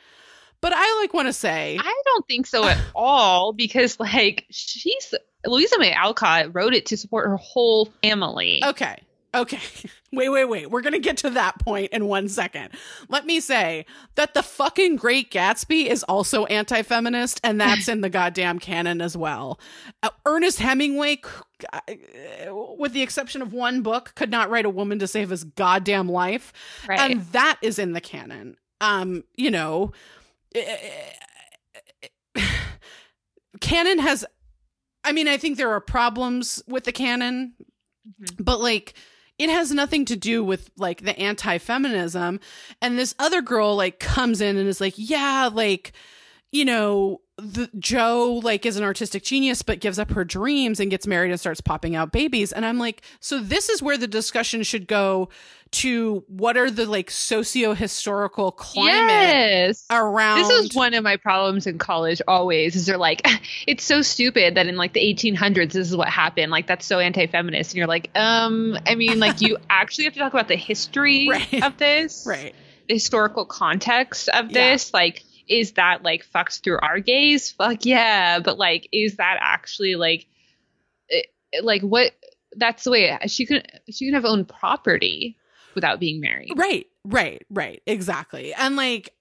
[0.61, 5.15] But I like want to say, I don't think so at all because, like, she's
[5.47, 8.63] Louisa May Alcott wrote it to support her whole family.
[8.65, 9.03] okay,
[9.35, 9.61] okay,
[10.13, 10.71] wait, wait, wait.
[10.71, 12.71] We're going to get to that point in one second.
[13.09, 18.03] Let me say that the fucking Great Gatsby is also anti feminist, and that's in
[18.03, 19.59] the goddamn canon as well.
[20.03, 21.23] Uh, Ernest Hemingway,
[21.73, 21.81] uh,
[22.77, 26.09] with the exception of one book, could not write a woman to save his goddamn
[26.11, 26.53] life.
[26.87, 27.01] right.
[27.01, 29.93] and that is in the canon um you know
[33.61, 34.25] canon has
[35.05, 37.55] i mean i think there are problems with the canon
[38.23, 38.45] Mhm.
[38.45, 38.95] but like
[39.39, 42.41] it has nothing to do with like the anti-feminism
[42.81, 45.93] and this other girl like comes in and is like yeah like
[46.51, 50.91] you know the jo like is an artistic genius but gives up her dreams and
[50.91, 54.09] gets married and starts popping out babies and i'm like so this is where the
[54.09, 55.29] discussion should go
[55.73, 59.85] to what are the like socio-historical climate yes.
[59.91, 63.23] around This is one of my problems in college always is they're like,
[63.67, 66.51] it's so stupid that in like the 1800s, this is what happened.
[66.51, 67.71] Like, that's so anti feminist.
[67.71, 71.29] And you're like, um, I mean, like, you actually have to talk about the history
[71.29, 71.63] Right.
[71.63, 72.55] of this, right
[72.89, 74.73] the historical context of Yeah.
[74.73, 74.93] this.
[74.93, 77.53] Like, is that like fucks through our gaze?
[77.53, 78.41] Fuck yeah.
[78.41, 80.27] But like, is that actually like,
[81.09, 81.27] it,
[81.63, 82.13] like what?
[82.57, 85.37] That's the way she could she could have owned property
[85.75, 86.53] without being married.
[86.57, 87.83] Right, right, right.
[87.87, 88.53] Exactly.
[88.55, 89.13] And like,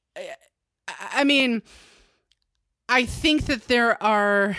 [1.14, 1.62] I- mean,
[2.88, 4.58] I think that there are,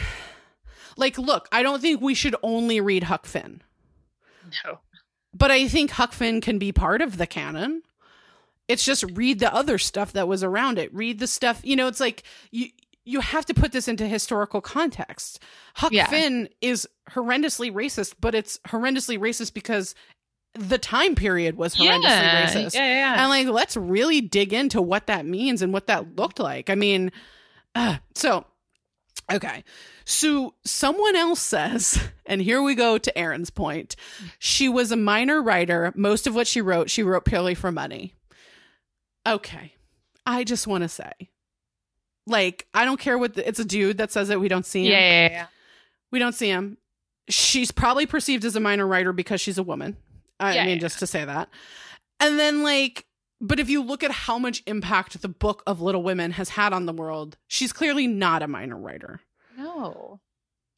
[0.96, 3.62] like, look, I don't think we should only read Huck Finn,
[4.64, 4.78] No.
[5.34, 7.82] but I think Huck Finn can be part of the canon.
[8.68, 10.94] It's just read the other stuff that was around it.
[10.94, 12.68] Read the stuff, you know, it's like you.
[13.02, 15.42] You have to put this into historical context.
[15.74, 16.06] Huck Yeah.
[16.06, 19.94] Finn is horrendously racist, but it's horrendously racist because
[20.54, 22.46] the time period was horrendously yeah.
[22.46, 22.74] racist.
[22.74, 23.20] Yeah, yeah.
[23.20, 26.70] And like, let's really dig into what that means and what that looked like.
[26.70, 27.12] I mean,
[27.74, 28.44] uh, so
[29.30, 29.64] Okay.
[30.04, 33.96] So someone else says, and here we go to Erin's point.
[34.38, 35.92] She was a minor writer.
[35.94, 38.14] Most of what she wrote, she wrote purely for money.
[39.26, 39.74] Okay.
[40.26, 41.12] I just want to say,
[42.26, 44.40] like, I don't care what the, it's a dude that says it.
[44.40, 44.92] We don't see him.
[44.92, 45.46] Yeah, yeah, yeah.
[46.10, 46.76] We don't see him.
[47.28, 49.96] She's probably perceived as a minor writer because she's a woman.
[50.40, 50.80] I Yeah, mean, yeah.
[50.80, 51.48] just to say that.
[52.18, 53.06] And then, like,
[53.40, 56.72] but if you look at how much impact the book of Little Women has had
[56.72, 59.20] on the world, she's clearly not a minor writer.
[59.56, 60.20] No.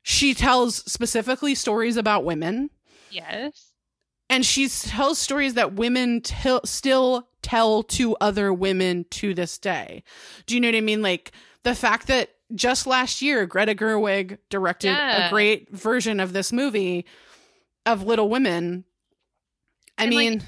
[0.03, 2.71] She tells specifically stories about women,
[3.11, 3.73] Yes.
[4.29, 10.03] and she tells stories that women t- still tell to other women to this day.
[10.47, 11.03] Do you know what I mean?
[11.03, 11.33] Like
[11.65, 15.27] the fact that just last year, Greta Gerwig directed Yeah.
[15.27, 17.07] a great version of this movie
[17.87, 18.85] of Little Women.
[20.03, 20.43] I And, like, mean,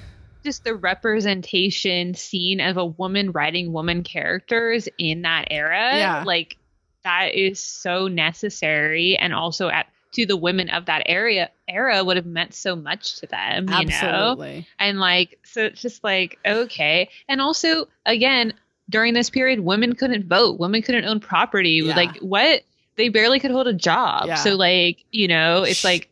[0.44, 5.96] Just the representation scene of a woman writing woman characters in that era.
[5.96, 6.24] Yeah.
[6.24, 6.58] Like
[7.02, 12.16] that is so necessary and also at to the women of that area era would
[12.16, 13.80] have meant so much to them, you know?
[13.80, 14.68] absolutely.
[14.78, 17.08] And like, so it's just like, okay.
[17.28, 18.52] And also, again,
[18.88, 21.82] during this period, women couldn't vote, women couldn't own property.
[21.84, 21.96] Yeah.
[21.96, 22.62] Like, what?
[22.96, 24.26] They barely could hold a job.
[24.26, 24.36] Yeah.
[24.36, 26.10] So, like, you know, it's like,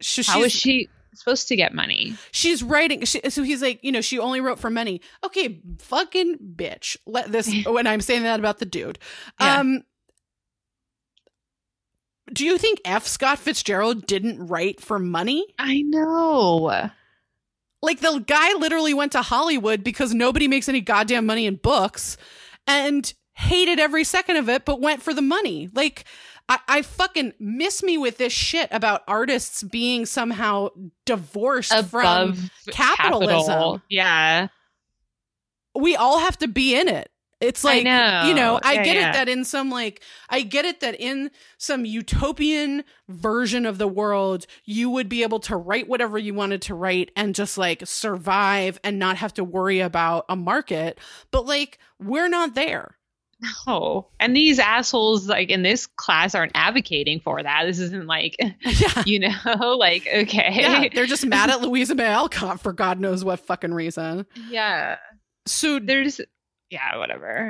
[0.00, 2.14] Sh- how is she supposed to get money?
[2.32, 6.36] she's writing she, so he's like you know she only wrote for money okay fucking
[6.56, 8.98] bitch let this when i'm saying that about the dude
[9.40, 9.58] Yeah.
[9.60, 9.82] um
[12.32, 16.88] do you think f scott fitzgerald didn't write for money I know.
[17.82, 22.16] like the guy literally went to hollywood because nobody makes any goddamn money in books
[22.66, 26.04] and hated every second of it but went for the money like
[26.50, 30.70] I, I fucking miss me with this shit about artists being somehow
[31.06, 33.46] divorced from capitalism.
[33.46, 33.82] capital.
[33.88, 34.48] Yeah.
[35.76, 37.08] we all have to be in it.
[37.40, 38.24] It's like know.
[38.26, 39.10] you know, I Yeah, get yeah.
[39.10, 43.88] it that in some like I get it that in some utopian version of the
[43.88, 47.82] world, you would be able to write whatever you wanted to write and just like
[47.86, 50.98] survive and not have to worry about a market.
[51.30, 52.96] But like we're not there.
[53.66, 57.64] Oh, and these assholes, like in this class, aren't advocating for that.
[57.66, 59.02] This isn't like, Yeah.
[59.06, 60.48] you know, like, okay.
[60.60, 64.26] Yeah, they're just mad at Louisa May Alcott for God knows what fucking reason.
[64.48, 64.96] Yeah.
[65.46, 66.20] So There's,
[66.70, 67.48] yeah, whatever.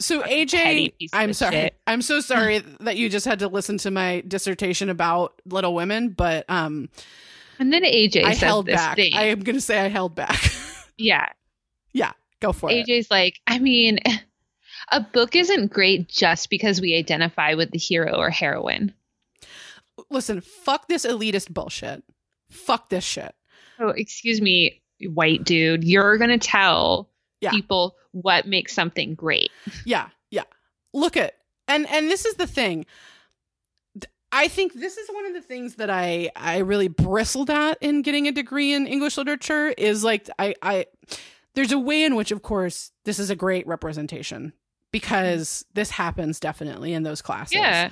[0.00, 1.54] So Fucking AJ, I'm sorry.
[1.54, 1.74] shit.
[1.86, 6.10] I'm so sorry that you just had to listen to my dissertation about Little Women,
[6.10, 6.88] but um
[7.58, 8.96] And then AJ I held this back.
[8.96, 9.12] thing.
[9.14, 10.36] I am going to say I held back.
[10.98, 11.26] yeah.
[11.92, 12.12] Yeah.
[12.40, 12.86] Go for it.
[12.86, 13.98] AJ's like, I mean,
[14.90, 18.92] a book isn't great just because we identify with the hero or heroine.
[20.10, 22.02] Listen, fuck this elitist bullshit.
[22.50, 23.34] Fuck this shit.
[23.78, 24.82] Oh, excuse me,
[25.12, 25.84] white dude.
[25.84, 27.50] You're going to tell Yeah.
[27.50, 29.50] people what makes something great.
[29.84, 30.44] Yeah, yeah.
[30.92, 31.34] Look at
[31.66, 32.86] and and this is the thing.
[34.30, 38.02] I think this is one of the things that I I really bristled at in
[38.02, 40.86] getting a degree in English literature is like I I
[41.54, 44.52] there's a way in which of course this is a great representation
[44.94, 47.56] because this happens definitely in those classes.
[47.56, 47.90] Yeah.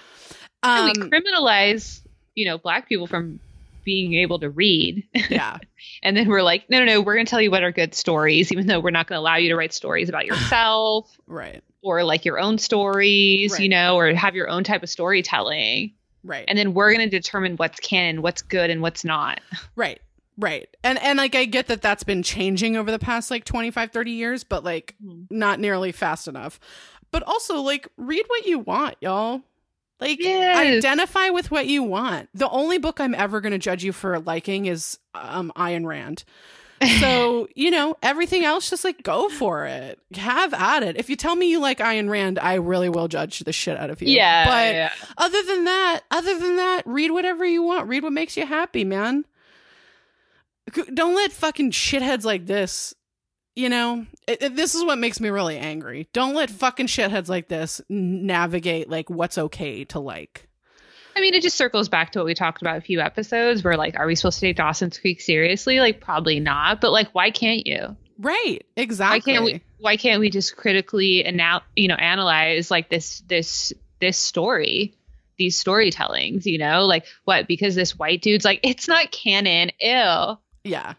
[0.62, 2.00] Um, And we criminalize,
[2.36, 3.40] you know, black people from
[3.84, 5.02] being able to read.
[5.28, 5.58] yeah.
[6.04, 7.92] And then we're like, no, no, no, we're going to tell you what are good
[7.94, 11.60] stories, even though we're not going to allow you to write stories about yourself Right.
[11.82, 13.60] or like your own stories, Right.
[13.62, 15.92] you know, or have your own type of storytelling.
[16.24, 16.44] Right.
[16.46, 19.40] And then we're going to determine what's canon, what's good, and what's not.
[19.74, 20.00] Right.
[20.38, 20.68] Right.
[20.82, 24.10] And and like I get that that's been changing over the past like 25 30
[24.12, 25.26] years, but like Mhm.
[25.30, 26.58] not nearly fast enough.
[27.10, 29.42] But also like read what you want, y'all.
[30.00, 30.56] Like Yes.
[30.56, 32.28] identify with what you want.
[32.34, 36.24] The only book I'm ever going to judge you for liking is um Ayn Rand.
[36.98, 40.00] So, you know, everything else just like go for it.
[40.16, 40.96] Have at it.
[40.96, 43.90] If you tell me you like Ayn Rand, I really will judge the shit out
[43.90, 44.08] of you.
[44.08, 44.44] yeah.
[44.46, 44.92] But yeah.
[45.18, 47.86] other than that, other than that, read whatever you want.
[47.86, 49.24] Read what makes you happy, man.
[50.94, 52.94] Don't let fucking shitheads like this,
[53.54, 56.08] you know, it, it- this is what makes me really angry.
[56.12, 60.48] Don't let fucking shitheads like this navigate like what's okay to like.
[61.14, 63.76] I mean, it just circles back to what we talked about a few episodes where,
[63.76, 65.78] like, are we supposed to take Dawson's Creek seriously?
[65.78, 66.80] Like, probably not.
[66.80, 67.94] But, like, why can't you?
[68.18, 72.88] Right, exactly why can't we why can't we just critically anal- you know analyze like
[72.88, 74.94] this this this story
[75.38, 80.38] these storytellings you know like what because this white dude's like it's not canon ew
[80.64, 80.94] Yeah.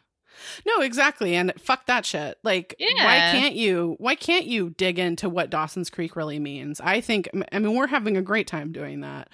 [0.66, 1.36] No, exactly.
[1.36, 2.38] And fuck that shit.
[2.44, 6.82] Like why can't you why can't you dig into what Dawson's Creek really means?
[6.82, 9.30] I think I mean we're having a great time doing that.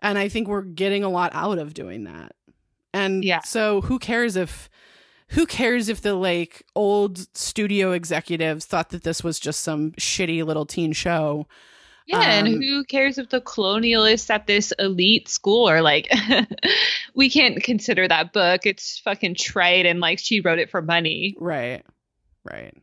[0.00, 2.36] And I think we're getting a lot out of doing that.
[2.92, 3.40] And Yeah.
[3.42, 4.70] so who cares if
[5.30, 10.44] who cares if the like old studio executives thought that this was just some shitty
[10.44, 11.48] little teen show?
[12.06, 16.10] Yeah, and Um, who cares if the colonialists at this elite school are like,
[17.14, 18.66] we can't consider that book.
[18.66, 21.34] It's fucking trite and like she wrote it for money.
[21.38, 21.82] Right.
[22.44, 22.74] Right.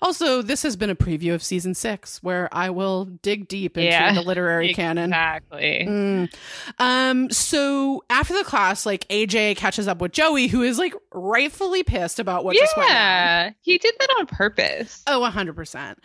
[0.00, 3.88] Also, this has been a preview of season six, where I will dig deep into
[3.90, 5.10] Yeah, the literary canon.
[5.10, 5.84] Exactly.
[5.88, 6.34] Mm.
[6.78, 11.82] Um, so after the class, like AJ catches up with Joey, who is like rightfully
[11.82, 12.96] pissed about what just went on.
[12.96, 15.02] yeah, he did that on purpose.
[15.06, 15.96] Oh, 100%.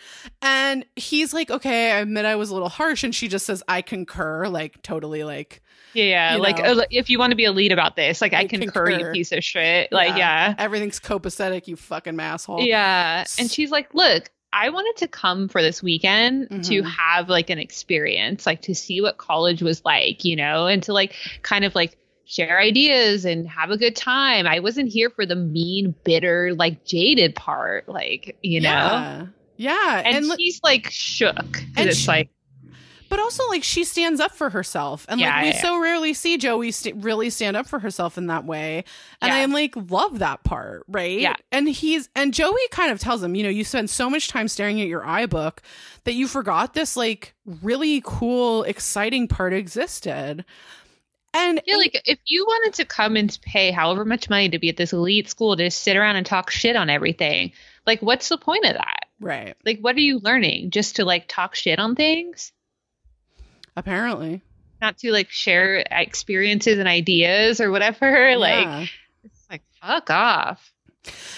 [0.41, 3.03] And he's like, okay, I admit I was a little harsh.
[3.03, 5.61] And she just says, I concur, like, totally, like,
[5.93, 6.49] Yeah, you know.
[6.63, 8.89] uh, like, if you want to be a lead about this, like I, I concur,
[8.91, 9.91] you piece of shit.
[9.91, 10.53] Like, yeah.
[10.57, 12.61] everything's copacetic, you fucking asshole.
[12.61, 13.25] Yeah.
[13.39, 16.85] And she's like, look, I wanted to come for this weekend to Mhm.
[16.89, 20.93] have like an experience, like to see what college was like, you know, and to
[20.93, 24.47] like kind of like share ideas and have a good time.
[24.47, 28.69] I wasn't here for the mean, bitter, like jaded part, like, you know.
[28.69, 29.25] Yeah.
[29.57, 30.01] Yeah.
[30.05, 31.57] And, And, she's like shook.
[31.75, 32.29] and it's she- like,
[33.09, 35.05] but also, like, she stands up for herself.
[35.09, 38.17] And, Yeah, like, we yeah, so rarely see Joey st- really stand up for herself
[38.17, 38.83] in that way.
[39.21, 39.35] And Yeah.
[39.37, 41.19] I, like, love that part, right?
[41.19, 41.35] Yeah.
[41.51, 44.47] And he's, and Joey kind of tells him, you know, you spend so much time
[44.47, 45.59] staring at your iBook
[46.03, 50.45] that you forgot this, like, really cool, exciting part existed.
[51.33, 54.69] And yeah, like if you wanted to come and pay however much money to be
[54.69, 57.51] at this elite school to just sit around and talk shit on everything,
[57.85, 59.03] like what's the point of that?
[59.19, 59.55] right.
[59.65, 60.71] Like, what are you learning?
[60.71, 62.53] Just to like talk shit on things?
[63.77, 64.41] Apparently.
[64.81, 68.35] Not to like share experiences and ideas or whatever?
[68.37, 68.89] Like,
[69.23, 70.73] it's like, fuck off.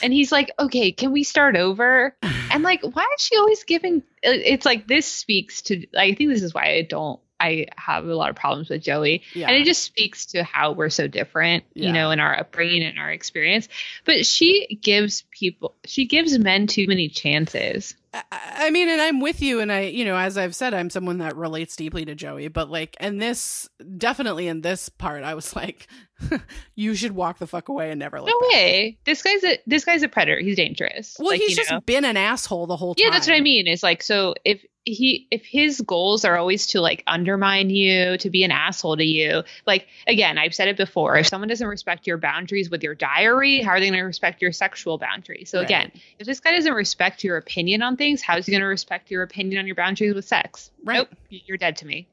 [0.01, 2.15] And he's like, okay, can we start over?
[2.51, 3.97] And like, why is she always giving?
[4.25, 5.85] Uh, it's like this speaks to.
[5.95, 7.19] I think this is why I don't.
[7.39, 9.47] I have a lot of problems with Joey, yeah.
[9.47, 11.87] and it just speaks to how we're so different, Yeah.
[11.87, 13.69] you know, in our upbringing and our experience.
[14.03, 17.95] But she gives people, she gives men too many chances.
[18.13, 19.59] I- mean, and I'm with you.
[19.59, 22.47] And I, you know, as I've said, I'm someone that relates deeply to Joey.
[22.47, 25.87] But like, and this definitely in this part, I was like,
[26.75, 28.29] you should walk the fuck away and never look.
[28.29, 28.49] No back.
[28.53, 28.97] way.
[29.05, 30.39] This guy's a this guy's a predator.
[30.39, 31.15] He's dangerous.
[31.19, 31.81] Well, Like, he's just know.
[31.81, 33.05] been an asshole the whole time.
[33.05, 33.11] yeah.
[33.11, 33.67] That's what I mean.
[33.67, 38.29] Is like so if he if his goals are always to like undermine you, to
[38.29, 39.43] be an asshole to you.
[39.67, 41.15] Like again, I've said it before.
[41.17, 44.41] If someone doesn't respect your boundaries with your diary, how are they going to respect
[44.41, 45.49] your sexual boundaries?
[45.49, 45.65] So Right.
[45.67, 48.67] again, if this guy doesn't respect your opinion on things, how is he going to
[48.67, 50.71] respect your opinion on your boundaries with sex?
[50.83, 50.95] Right.
[50.97, 52.07] Nope, you're dead to me.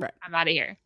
[0.00, 0.12] Right.
[0.22, 0.76] I'm out of here.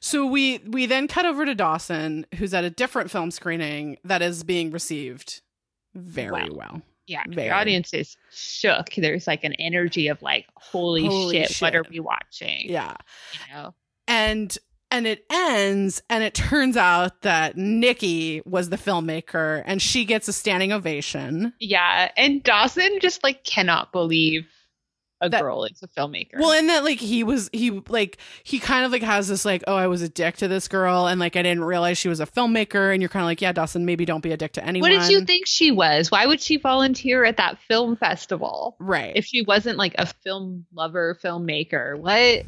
[0.00, 4.22] So we we then cut over to Dawson, who's at a different film screening that
[4.22, 5.40] is being received
[5.94, 6.48] very Well.
[6.56, 6.82] well.
[7.06, 7.48] Yeah, Very.
[7.48, 8.90] the audience is shook.
[8.96, 11.92] There's like an energy of like, holy, Holy shit, what are shit.
[11.92, 12.70] we watching?
[12.70, 12.94] Yeah.
[13.48, 13.74] You know?
[14.08, 14.56] and
[14.90, 20.28] and it ends and it turns out that Nikki was the filmmaker and she gets
[20.28, 21.52] a standing ovation.
[21.58, 24.46] Yeah, and Dawson just like cannot believe
[25.22, 26.34] a That- girl is a filmmaker.
[26.38, 29.62] Well, and that like he was he like he kind of like has this like
[29.66, 32.18] oh I was a dick to this girl and like I didn't realize she was
[32.20, 34.64] a filmmaker and you're kind of like yeah Dawson maybe don't be a dick to
[34.66, 34.90] anyone.
[34.90, 36.10] what did you think she was?
[36.10, 39.12] Why would she volunteer at that film festival Right.
[39.16, 41.96] if she wasn't like a film lover, filmmaker?
[41.98, 42.44] What?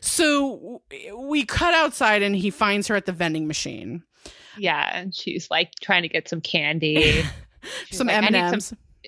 [0.00, 0.82] so
[1.16, 4.02] we cut outside and he finds her at the vending machine.
[4.56, 7.22] Yeah, and she's like trying to get some candy.
[7.90, 8.58] Some like, I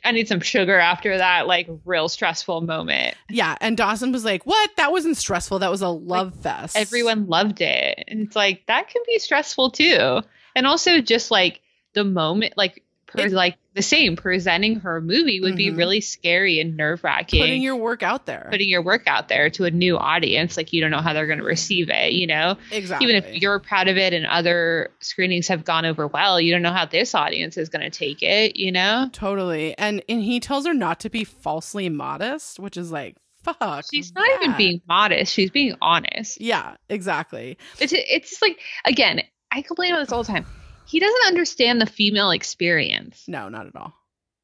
[0.05, 0.45] M need and some- M's.
[0.45, 3.17] I need some sugar after that like real stressful moment.
[3.29, 4.71] Yeah, and Dawson was like, "What?
[4.77, 5.61] That wasn't stressful.
[5.61, 9.71] That was a love fest." everyone loved it and it's like that can be stressful
[9.71, 10.21] too
[10.55, 11.61] and also just like
[11.95, 15.77] the moment like per, It- like the same presenting her movie would be Mhm.
[15.77, 18.49] really scary and nerve-wracking putting your work out there.
[18.51, 21.27] putting your work out there to a new audience like you don't know how they're
[21.29, 23.09] going to receive it you know exactly.
[23.09, 26.63] even if you're proud of it and other screenings have gone over well you don't
[26.63, 29.77] know how this audience is going to take it you know Totally.
[29.79, 33.85] And and he tells her not to be falsely modest, which is like, fuck.
[33.93, 37.57] she's not even being modest she's being honest Yeah, exactly.
[37.79, 39.23] It's it's just like again,
[39.53, 40.47] I complain about this all the time.
[40.91, 43.25] He doesn't understand the female experience.
[43.29, 43.95] No, not at all.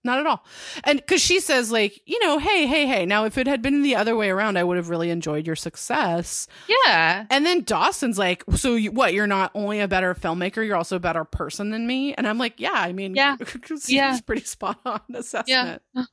[0.04, 0.44] Not at all.
[0.84, 3.82] And because she says, like, you know, hey, hey, hey, now if it had been
[3.82, 6.46] the other way around, I would have really enjoyed your success.
[6.68, 7.26] Yeah.
[7.28, 9.14] And then Dawson's like, so you, what?
[9.14, 12.14] You're not only a better filmmaker, you're also a better person than me.
[12.14, 13.36] And I'm like, yeah, I mean, Yeah.
[13.40, 14.16] it's Yeah.
[14.24, 15.82] pretty spot on assessment.
[15.96, 16.04] Yeah.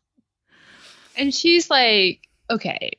[1.16, 2.90] And she's like, okay,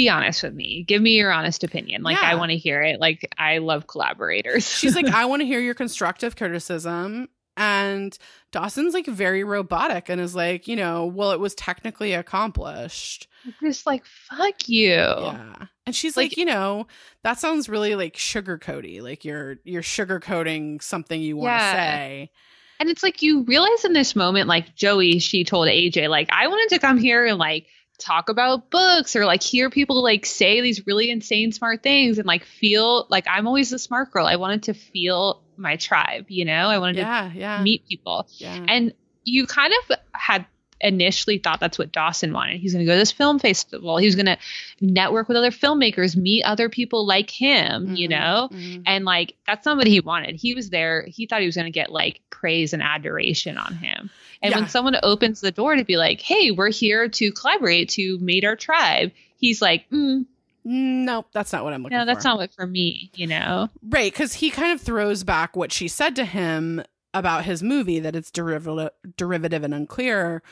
[0.00, 0.84] be honest with me.
[0.86, 2.02] Give me your honest opinion.
[2.02, 2.28] Like Yeah.
[2.30, 3.00] I want to hear it.
[3.00, 4.66] Like I love collaborators.
[4.78, 7.28] She's like, I want to hear your constructive criticism.
[7.56, 8.16] And
[8.52, 13.28] Dawson's like very robotic and is like, you know, well, it was technically accomplished.
[13.62, 14.88] just like fuck you.
[14.94, 15.66] Yeah.
[15.86, 16.86] And she's like, Like- you know,
[17.22, 19.02] that sounds really like sugarcoaty.
[19.02, 21.72] Like you're you're sugarcoating something you want to Yeah.
[21.74, 22.30] say.
[22.78, 26.46] And it's like you realize in this moment, like Joey, she told AJ, like, I
[26.46, 27.66] wanted to come here and like
[28.00, 32.26] talk about books or like hear people like say these really insane smart things and
[32.26, 34.26] like feel like I'm always the smart girl.
[34.26, 36.68] I wanted to feel my tribe, you know?
[36.68, 37.56] I wanted Yeah, yeah.
[37.58, 38.26] to meet people.
[38.38, 38.64] yeah.
[38.68, 38.94] And
[39.24, 40.46] you kind of had
[40.82, 42.58] initially thought that's what Dawson wanted.
[42.58, 43.98] He's going to go to this film festival.
[43.98, 44.38] He was going to
[44.80, 48.48] network with other filmmakers, meet other people like him, you Mhm, know?
[48.50, 48.82] mhm.
[48.86, 50.36] And like that's not what he wanted.
[50.36, 51.04] He was there.
[51.06, 54.08] He thought he was going to get like praise and adoration on him.
[54.42, 54.60] And Yeah.
[54.60, 58.44] when someone opens the door to be like, "Hey, we're here to collaborate to meet
[58.44, 60.24] our tribe," he's like, mm,
[60.62, 62.06] Nope, that's not what I'm looking "No, for.
[62.06, 63.70] No, that's not what for me." You know?
[63.82, 66.82] Right, because he kind of throws back what she said to him
[67.14, 70.42] about his movie that it's derivative, derivative and unclear.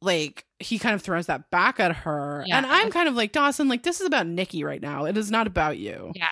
[0.00, 2.56] Like he kind of throws that back at her, Yeah.
[2.58, 3.68] and I'm kind of like Dawson.
[3.68, 5.04] Like this is about Nikki right now.
[5.04, 6.10] It is not about you.
[6.16, 6.26] Yeah.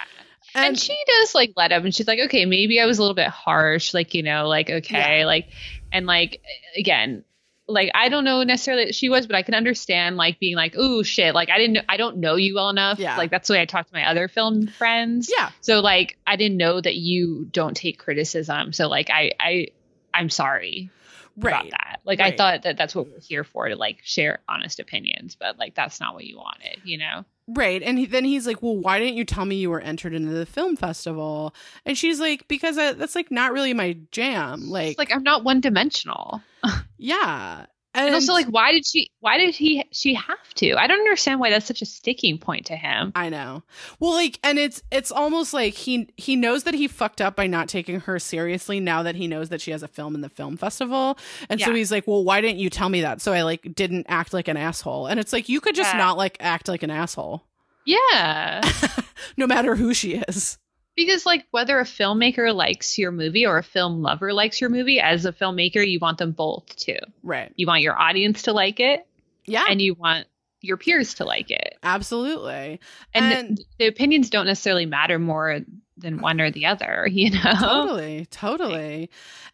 [0.55, 3.02] And, And, she does like let up, and she's like, "Okay, maybe I was a
[3.02, 5.27] little bit harsh." Like you know, like okay, Yeah.
[5.27, 5.48] like
[5.93, 6.43] and like
[6.77, 7.24] again.
[7.68, 10.74] Like I don't know necessarily that she was, but I can understand like being like,
[10.77, 12.98] oh shit!" Like I didn't, know, I don't know you well enough.
[12.98, 13.16] Yeah.
[13.16, 15.31] Like that's the way I talk to my other film friends.
[15.39, 18.72] yeah, So like I didn't know that you don't take criticism.
[18.72, 19.68] So like I I
[20.12, 20.90] I'm sorry
[21.39, 22.01] about that.
[22.05, 25.56] Like I thought that that's what we're here for to like share honest opinions, but
[25.56, 27.24] like that's not what you wanted, you know?
[27.52, 27.82] Right.
[27.82, 30.32] And he, then he's like, Well, why didn't you tell me you were entered into
[30.32, 31.55] the film festival?
[31.85, 34.68] And she's like, Because I, that's like not really my jam.
[34.68, 36.43] Like, It's like I'm not one dimensional.
[36.98, 37.66] yeah.
[37.92, 40.74] And, And also like why did she why did he she have to?
[40.76, 43.10] I don't understand why that's such a sticking point to him.
[43.16, 43.64] I know.
[43.98, 47.48] Well, like, and it's it's almost like he he knows that he fucked up by
[47.48, 48.78] not taking her seriously.
[48.78, 51.18] Now that he knows that she has a film in the film festival,
[51.48, 54.06] and so he's like, "Well, why didn't you tell me that?" So I like didn't
[54.08, 55.08] act like an asshole.
[55.08, 55.98] And it's like you could just Yeah.
[55.98, 57.42] not like act like an asshole,
[57.84, 58.60] Yeah.
[59.36, 60.58] no matter who she is.
[61.05, 65.01] Because like whether a filmmaker likes your movie or a film lover likes your movie,
[65.01, 66.98] as a filmmaker, you want them both to.
[67.22, 67.52] Right.
[67.56, 69.06] You want your audience to like it
[69.47, 69.64] Yeah.
[69.68, 70.27] and you want
[70.62, 71.78] your peers to like it.
[71.82, 72.81] absolutely.
[73.14, 75.60] And, And- the, the opinions don't necessarily matter more
[76.01, 77.52] than one or the other, you know?
[77.59, 79.10] Totally, totally.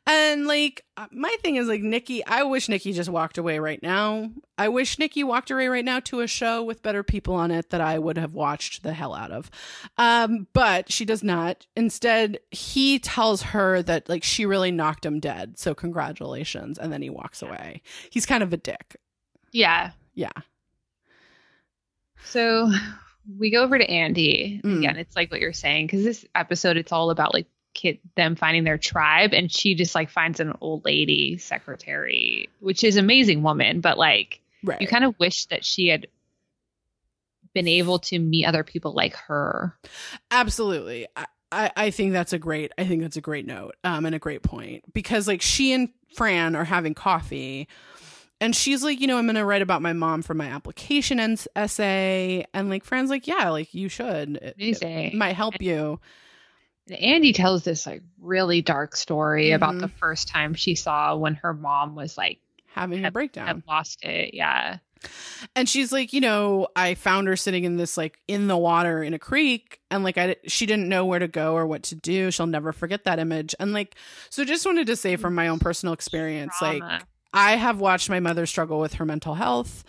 [0.06, 3.82] And like uh, my thing is like Nikki, I wish Nikki just walked away right
[3.82, 4.30] now.
[4.56, 7.70] I wish Nikki walked away right now to a show with better people on it
[7.70, 9.50] that I would have watched the hell out of.
[9.98, 11.66] Um, but she does not.
[11.76, 15.58] Instead, he tells her that like she really knocked him dead.
[15.58, 16.78] So congratulations.
[16.78, 17.82] And then he walks away.
[18.10, 18.96] He's kind of a dick.
[19.52, 19.90] Yeah.
[20.14, 20.30] Yeah.
[22.24, 22.70] So
[23.38, 24.60] we go over to Andie.
[24.62, 24.78] Mm.
[24.78, 28.36] Again, it's like what you're saying, because this episode, it's all about like kid them
[28.36, 33.42] finding their tribe and she just like finds an old lady secretary which is amazing
[33.42, 34.80] woman but like Right.
[34.80, 36.06] you kind of wish that she had
[37.52, 39.76] been able to meet other people like her
[40.30, 41.06] Absolutely.
[41.14, 44.14] I, I, I think that's a great I think that's a great note um and
[44.14, 47.68] a great point because like she and Fran are having coffee
[48.40, 51.18] and she's like you know I'm going to write about my mom for my application
[51.20, 52.44] ens- essay.
[52.52, 54.36] And like Fran's like yeah like you should.
[54.58, 56.00] It, it might help you.
[56.88, 59.80] And Andie tells this like really dark story about Mhm.
[59.80, 64.04] the first time she saw when her mom was like having a breakdown had lost
[64.04, 64.34] it.
[64.34, 64.78] Yeah.
[65.54, 69.02] And she's like you know I found her sitting in this like in the water
[69.02, 69.80] in a creek.
[69.90, 72.30] And like I she didn't know where to go or what to do.
[72.30, 73.54] She'll never forget that image.
[73.58, 73.94] And like
[74.30, 77.00] so just wanted to say from my own personal experience like Trauma.
[77.36, 79.84] I have watched my mother struggle with her mental health.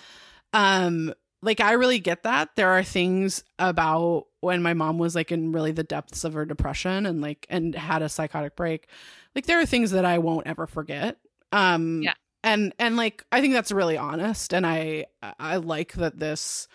[0.54, 2.50] Um, like I really get that.
[2.56, 6.46] There are things about when my mom was like in really the depths of her
[6.46, 8.88] depression and like and had a psychotic break.
[9.34, 11.18] Like there are things that I won't ever forget.
[11.52, 12.14] Um Yeah.
[12.44, 15.06] and and like I think that's really honest and I
[15.40, 16.68] I like that this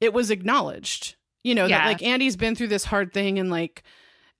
[0.00, 1.14] it was acknowledged.
[1.44, 3.84] You know, that like Andie's been through this hard thing and like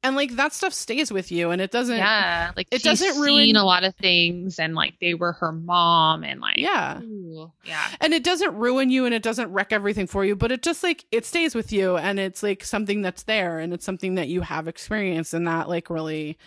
[0.03, 3.47] and like that stuff stays with you and it doesn't yeah like it doesn't ruin-
[3.47, 7.01] seen a lot of things and like they were her mom and like yeah.
[7.01, 10.53] ooh, yeah and it doesn't ruin you and it doesn't wreck everything for you but
[10.53, 13.85] it just like it stays with you and it's like something that's there and it's
[13.85, 16.39] something that you have experienced and that like really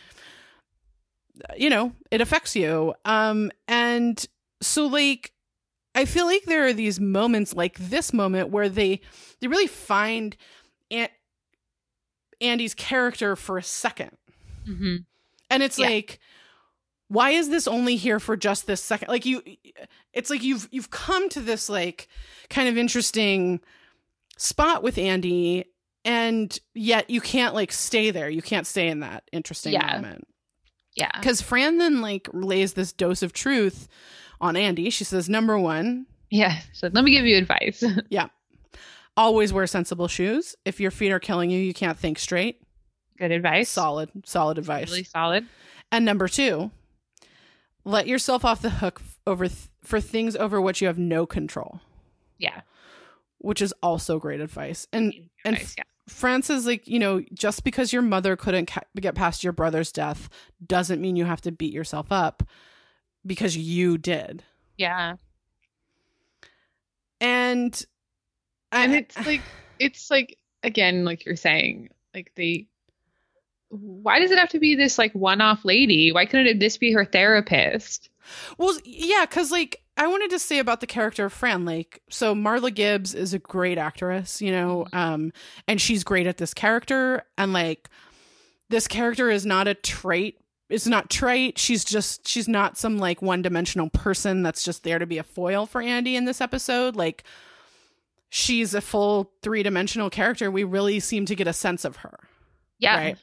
[1.58, 4.28] you know it affects you um and
[4.62, 5.32] so like
[5.96, 9.02] i feel like there are these moments like this moment where they
[9.40, 10.38] they really find
[12.42, 14.12] andie's character for a second.
[14.66, 14.96] Hmm
[15.50, 15.88] and it's Yeah.
[15.88, 16.20] like
[17.10, 19.10] why is this only here for just this second?
[19.10, 19.42] Like you
[20.14, 22.08] it's like you've you've come to this like
[22.50, 23.60] kind of interesting
[24.38, 25.66] spot with andie
[26.06, 28.30] and yet you can't like stay there.
[28.30, 29.96] You can't stay in that interesting Yeah.
[29.98, 30.26] moment.
[30.96, 31.12] Yeah.
[31.16, 33.88] Because fran then like lays this dose of truth
[34.40, 34.90] on andie.
[34.92, 36.60] She says number one yeah.
[36.72, 37.84] So let me give you advice
[39.18, 42.62] always wear sensible shoes if your feet are killing you you can't think straight
[43.18, 45.46] good advice solid solid advice really solid
[45.92, 46.72] And number two,
[47.84, 51.82] let yourself off the hook over th- for things over which you have no control.
[52.38, 52.62] Yeah.
[53.40, 54.88] which is also great advice.
[54.94, 55.14] And
[55.44, 55.84] and Nice, yeah.
[56.08, 60.30] Fran's, like, you know, just because your mother couldn't ca- get past your brother's death
[60.66, 62.44] doesn't mean you have to beat yourself up
[63.26, 64.44] because you did.
[64.78, 65.16] Yeah.
[67.20, 67.84] And
[68.72, 69.42] And it's like
[69.80, 72.68] it's like again, like you're saying, like they
[73.70, 76.12] why does it have to be this like one-off lady?
[76.12, 78.10] Why couldn't it this be her therapist?
[78.58, 82.34] well, yeah, because like I wanted to say about the character of Fran, like, so
[82.34, 85.32] Marla Gibbs is a great actress, you know, um,
[85.68, 87.90] and she's great at this character, and like,
[88.70, 90.38] this character is not a trait.
[90.70, 91.58] It's not trait.
[91.60, 95.66] She's just she's not some like one-dimensional person that's just there to be a foil
[95.66, 96.96] for Andie in this episode.
[96.96, 97.24] Like,
[98.34, 100.50] she's a full three-dimensional character.
[100.50, 102.18] We really seem to get a sense of her.
[102.80, 102.96] Yeah.
[102.98, 103.18] Right.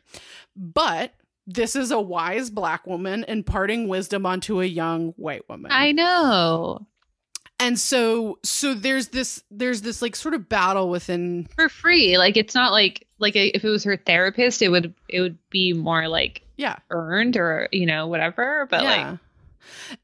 [0.55, 1.15] But
[1.47, 5.73] this is a wise black woman imparting wisdom onto a young white woman.
[5.73, 6.87] I know.
[7.59, 12.19] and so so there's this there's this like sort of battle within For free.
[12.19, 15.73] Like it's not like like if it was her therapist, it would it would be
[15.73, 16.77] more like yeah.
[16.91, 19.19] earned or you know whatever, but like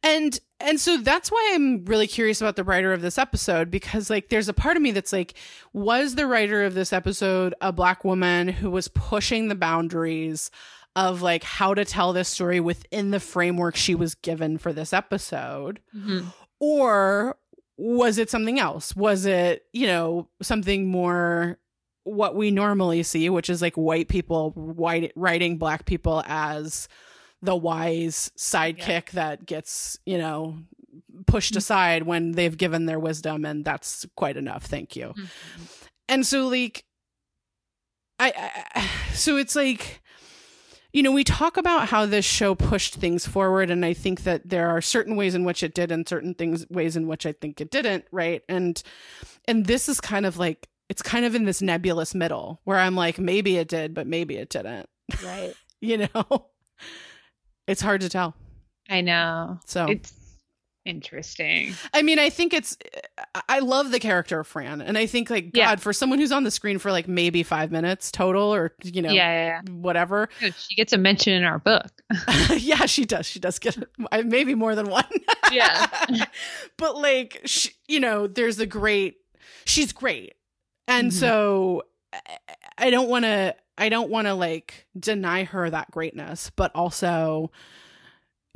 [0.02, 4.10] and and so that's why I'm really curious about the writer of this episode because
[4.10, 5.34] like there's a part of me that's like
[5.72, 10.50] was the writer of this episode a black woman who was pushing the boundaries
[10.96, 14.92] of like how to tell this story within the framework she was given for this
[14.92, 16.24] episode mhm.
[16.60, 17.36] or
[17.76, 21.58] was it something else was it you know something more
[22.04, 26.88] what we normally see which is like white people white writing black people as
[27.44, 30.56] the wise sidekick that gets you know
[31.26, 34.64] pushed aside when they've given their wisdom and that's quite enough.
[34.64, 35.12] Thank you.
[35.16, 35.28] Mhm.
[36.08, 36.84] and so like
[38.18, 40.00] I, I so it's like
[40.92, 44.48] you know we talk about how this show pushed things forward and i think that
[44.48, 47.32] there are certain ways in which it did and certain things ways in which i
[47.32, 48.42] think it didn't right?
[48.48, 48.80] And
[49.48, 52.94] and this is kind of like it's kind of in this nebulous middle where i'm
[52.94, 54.88] like maybe it did but maybe it didn't.
[55.24, 55.54] Right.
[55.80, 56.46] you know
[57.66, 58.34] it's hard to tell
[58.88, 59.58] I know.
[59.66, 60.12] so It's
[60.84, 61.72] interesting.
[61.94, 62.76] I mean, I think it's.
[63.48, 65.76] I- love the character of Fran, and I think like God Yeah.
[65.76, 69.10] for someone who's on the screen for like maybe five minutes total, or you know,
[69.10, 70.28] yeah, yeah, whatever.
[70.58, 71.90] She gets a mention in our book.
[72.58, 73.24] yeah, she does.
[73.26, 73.78] She does get
[74.26, 75.06] maybe more than one.
[75.50, 75.86] Yeah.
[76.76, 79.16] but like, she, you know, there's a great.
[79.64, 80.34] She's great,
[80.86, 81.14] and Mhm.
[81.14, 81.82] so
[82.76, 83.54] I don't want to.
[83.76, 87.50] I don't want to like deny her that greatness, but also.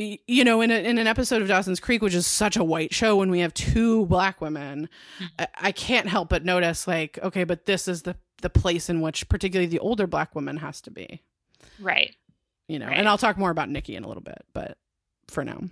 [0.01, 2.95] You know, in a, in an episode of Dawson's Creek, which is such a white
[2.95, 4.89] show, when we have two black women,
[5.19, 5.25] mm-hmm.
[5.41, 9.01] I, I can't help but notice, like, okay, but this is the the place in
[9.01, 11.21] which, particularly the older black woman, has to be
[11.81, 12.15] right.
[12.69, 12.97] you know Right.
[12.97, 14.79] and i'll talk more about nikki in a little bit but
[15.27, 15.63] for now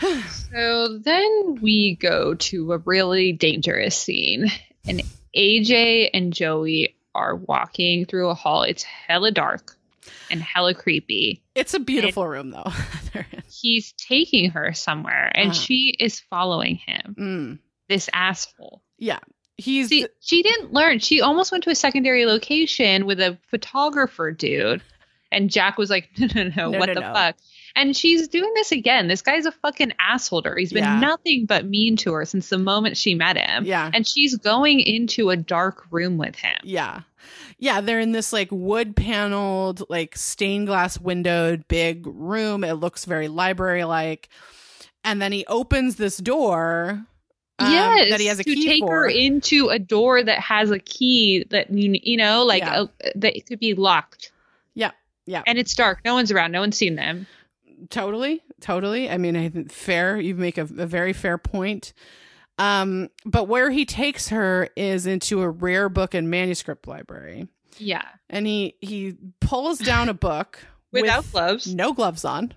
[0.52, 4.50] So then we go to a really dangerous scene.
[4.86, 5.02] And
[5.36, 8.62] AJ and Joey are walking through a hall.
[8.62, 9.76] It's hella dark
[10.30, 11.42] and hella creepy.
[11.54, 12.70] it's a beautiful room though
[13.50, 15.60] He's taking her somewhere and Uh-huh.
[15.60, 17.14] she is following him.
[17.18, 17.58] Mm.
[17.88, 18.82] This asshole.
[18.98, 19.20] yeah
[19.58, 20.98] he's See, she didn't learn.
[20.98, 24.82] She almost went to a secondary location with a photographer dude.
[25.30, 27.12] And Jack was like, no, no, no, No, what no, the no.
[27.12, 27.36] fuck?
[27.74, 29.08] And she's doing this again.
[29.08, 30.56] This guy's a fucking asshole to her.
[30.56, 31.00] He's been Yeah.
[31.00, 33.64] nothing but mean to her since the moment she met him.
[33.64, 36.56] yeah And she's going into a dark room with him.
[36.64, 37.00] yeah
[37.58, 43.04] yeah they're in this like wood paneled like stained glass windowed big room it looks
[43.04, 44.28] very library like
[45.04, 47.04] and then he opens this door
[47.60, 50.40] um, yes, that he has a to key take for her into a door that
[50.40, 52.86] has a key that you you know like Yeah.
[53.04, 54.32] a, that could be locked.
[54.74, 54.90] Yeah,
[55.26, 55.42] yeah.
[55.46, 56.00] And it's dark.
[56.04, 56.50] No one's around.
[56.50, 57.26] No one's seen them.
[57.90, 59.10] Totally totally.
[59.10, 60.18] I mean i think fair.
[60.20, 61.92] You make a, a very fair point.
[62.58, 67.48] Um but where he takes her is into a rare book and manuscript library.
[67.78, 70.58] Yeah, and he he pulls down a book
[70.92, 71.74] without with gloves.
[71.74, 72.52] no gloves on.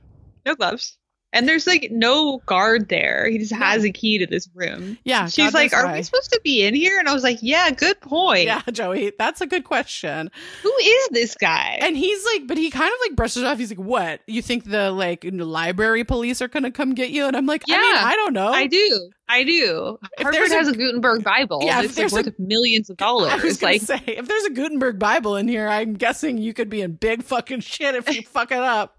[0.45, 0.97] No gloves.
[1.35, 3.27] And there's like no guard there.
[3.29, 3.57] He just No.
[3.59, 4.97] has a key to this room.
[5.03, 7.21] yeah She's God like, "Are why." we supposed to be in here?" And I was
[7.23, 8.45] like, "Yeah, good point.
[8.45, 10.31] yeah joey that's a good question
[10.63, 13.69] Who is this guy?" and he's like but he kind of like brushes off he's
[13.69, 17.45] like what you think the like library police are gonna come get you and i'm
[17.45, 19.11] like i mean Yeah, i don't know I do.
[19.27, 19.97] I do.
[20.19, 21.61] If Harvard there's a- has a Gutenberg Bible.
[21.63, 23.31] Yeah, it's like worth a- millions of dollars.
[23.31, 26.69] I was Like, say, if there's a Gutenberg Bible in here, I'm guessing you could
[26.69, 28.94] be in big fucking shit if you fuck it up.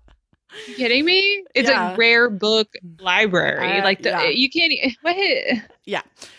[0.77, 1.45] Kidding me?
[1.55, 1.93] It's Yeah.
[1.93, 3.78] a rare book library.
[3.81, 4.28] Uh, like, the, yeah.
[4.28, 4.73] you can't.
[5.03, 5.65] What?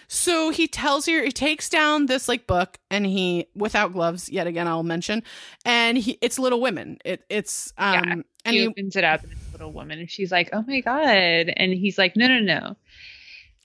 [0.10, 4.48] So he tells her, he takes down this like book, and he, without gloves, yet
[4.48, 5.24] again, I'll mention,
[5.66, 6.98] and he, it's Little Women.
[7.04, 8.16] It, it's um, Yeah.
[8.46, 11.52] and he opens it up, and it's little woman, and she's like, "Oh my god!"
[11.58, 12.76] And he's like, "No, no, no.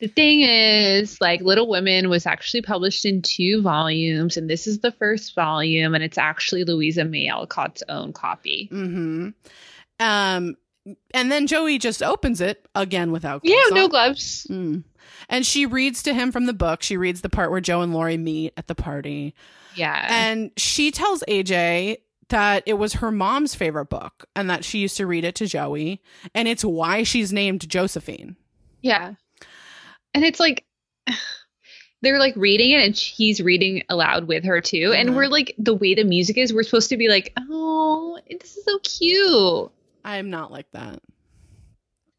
[0.01, 4.81] the thing is, like, Little Women was actually published in two volumes, and this is
[4.81, 8.69] the first volume, and it's actually Louisa May Alcott's own copy.
[8.73, 9.29] Mm-hmm.
[10.03, 10.57] Um,
[11.15, 13.91] and then Joey just opens it again without Yeah, gloves no on.
[13.91, 14.47] gloves.
[14.51, 14.85] Mm.
[15.29, 16.83] And she reads to him from the book.
[16.83, 19.35] She reads the part where Jo and Laurie meet at the party.
[19.77, 20.07] Yeah.
[20.11, 21.99] And she tells AJ
[22.29, 25.47] that it was her mom's favorite book and that she used to read it to
[25.47, 26.03] Joey.
[26.35, 28.37] And it's why she's named Josephine.
[28.81, 29.15] Yeah.
[30.15, 30.65] And it's like
[32.03, 34.93] they're like reading it and he's reading aloud with her too.
[34.97, 38.57] And we're like the way the music is, we're supposed to be like, oh, this
[38.57, 39.71] is so cute.
[40.05, 41.01] I'm not like that.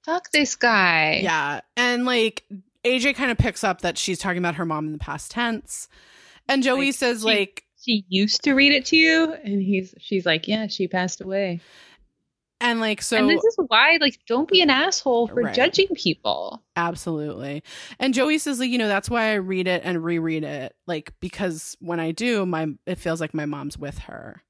[0.04, 1.20] Fuck this guy.
[1.24, 1.62] Yeah.
[1.78, 2.44] And like
[2.84, 5.88] AJ kind of picks up that she's talking about her mom in the past tense.
[6.50, 9.94] And Joey Like, says, she- like, She used to read it to you, and he's
[10.00, 11.62] she's like, Yeah, she passed away.
[12.62, 15.54] and like, so and this is why, like, don't be an asshole for Right.
[15.54, 16.62] judging people.
[16.78, 17.64] Absolutely.
[18.00, 21.14] And Joey says like, you know, that's why I read it and reread it like
[21.22, 24.44] because when I do, my it feels like my mom's with her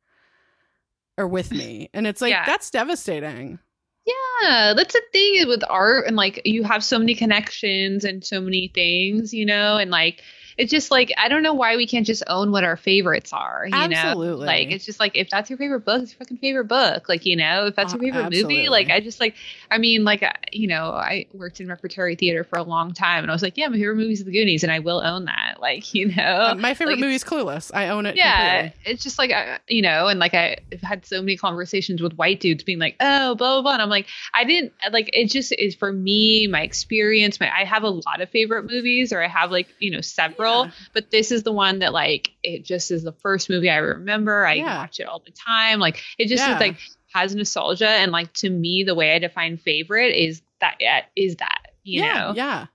[1.17, 1.89] or with me.
[1.93, 2.45] And it's like Yeah.
[2.45, 3.59] that's devastating.
[4.05, 8.41] Yeah, that's the thing with art, and like you have so many connections and so
[8.41, 10.21] many things, you know, and like
[10.57, 13.65] it's just like I don't know why we can't just own what our favorites are,
[13.67, 14.45] you Absolutely.
[14.45, 14.51] know?
[14.51, 17.09] Like it's just like if that's your favorite book, it's your fucking favorite book.
[17.09, 18.55] Like, you know, if that's Uh, your favorite absolutely.
[18.57, 19.35] movie, like I just like
[19.71, 23.31] I mean, like you know, I worked in repertory theater for a long time and
[23.31, 25.55] I was like, yeah, my favorite movie is The Goonies and I will own that.
[25.63, 26.21] Like, you know.
[26.23, 27.71] Uh, my favorite like, movie is Clueless.
[27.73, 28.17] I own it.
[28.17, 28.91] yeah, completely.
[28.91, 32.41] it's just like I, you know, and like I've had so many conversations with white
[32.41, 35.27] dudes being like, "Oh, blah blah blah," and I'm like, I didn't like it.
[35.27, 37.39] Just is for me, my experience.
[37.39, 40.42] My I have a lot of favorite movies, or I have like you know several,
[40.45, 40.71] Yeah.
[40.93, 44.45] but this is the one that like it just is the first movie I remember.
[44.45, 44.77] I Yeah.
[44.79, 45.79] watch it all the time.
[45.79, 46.55] Like it just Yeah.
[46.55, 46.77] is like
[47.13, 51.35] has nostalgia, and like to me, the way I define favorite is that yeah, is
[51.37, 52.33] that you yeah, know.
[52.35, 52.65] yeah.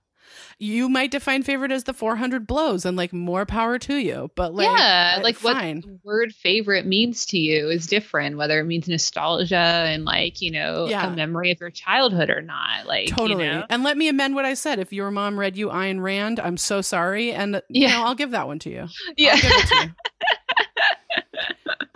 [0.61, 4.53] You might define favorite as the 400 blows and like more power to you, but
[4.53, 5.79] like yeah, like what fine.
[5.79, 10.51] the word favorite means to you is different, whether it means nostalgia and like, you
[10.51, 11.07] know, Yeah.
[11.11, 12.85] a memory of your childhood or not.
[12.85, 13.45] Like, Totally.
[13.45, 13.65] You know?
[13.69, 14.79] And let me amend what I said.
[14.79, 17.31] If your mom read you Ayn Rand, I'm so sorry.
[17.31, 17.93] And you Yeah.
[17.99, 18.87] know, I'll give that one to you.
[19.17, 19.35] Yeah.
[19.35, 19.91] I'll give it to you.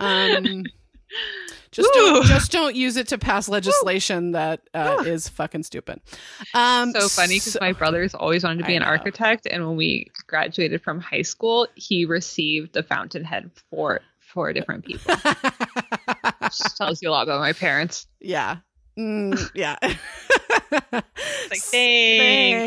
[0.00, 0.64] um,
[1.70, 1.92] just Ooh.
[1.94, 5.02] don't just don't use it to pass legislation that uh, Ah.
[5.02, 6.00] is fucking stupid.
[6.54, 8.88] Um, so funny because so- my brother's always wanted to be I an know.
[8.88, 14.84] architect, and when we graduated from high school, he received the fountainhead for four different
[14.84, 15.14] people.
[16.40, 18.06] Which tells you a lot about my parents.
[18.20, 18.58] yeah,
[18.98, 19.76] Mm, yeah.
[19.82, 21.04] Like,
[21.50, 21.70] thanks.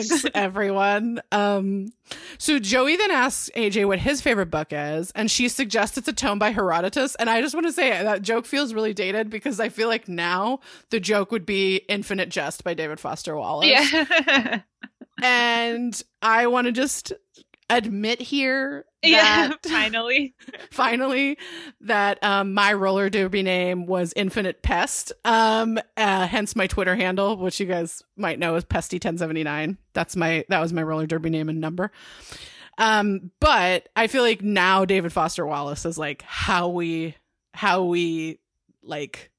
[0.09, 1.21] Thanks, everyone.
[1.31, 1.91] Um,
[2.37, 6.13] so Joey then asks AJ what his favorite book is, and she suggests it's a
[6.13, 7.15] tome by Herodotus.
[7.15, 10.07] And I just want to say that joke feels really dated because I feel like
[10.07, 10.59] now
[10.89, 13.67] the joke would be Infinite Jest by David Foster Wallace.
[13.67, 14.61] Yeah.
[15.23, 17.11] And I want to just
[17.69, 19.51] admit here yeah.
[19.63, 20.33] Finally.
[20.71, 21.37] finally
[21.81, 25.11] that um, my roller derby name was Infinite Pest.
[25.25, 29.77] Um, uh, hence my Twitter handle, which you guys might know is Pesty1079.
[29.93, 31.91] That's my that was my roller derby name and number.
[32.77, 37.15] Um, but I feel like now David Foster Wallace is like how we
[37.53, 38.39] how we
[38.83, 39.31] like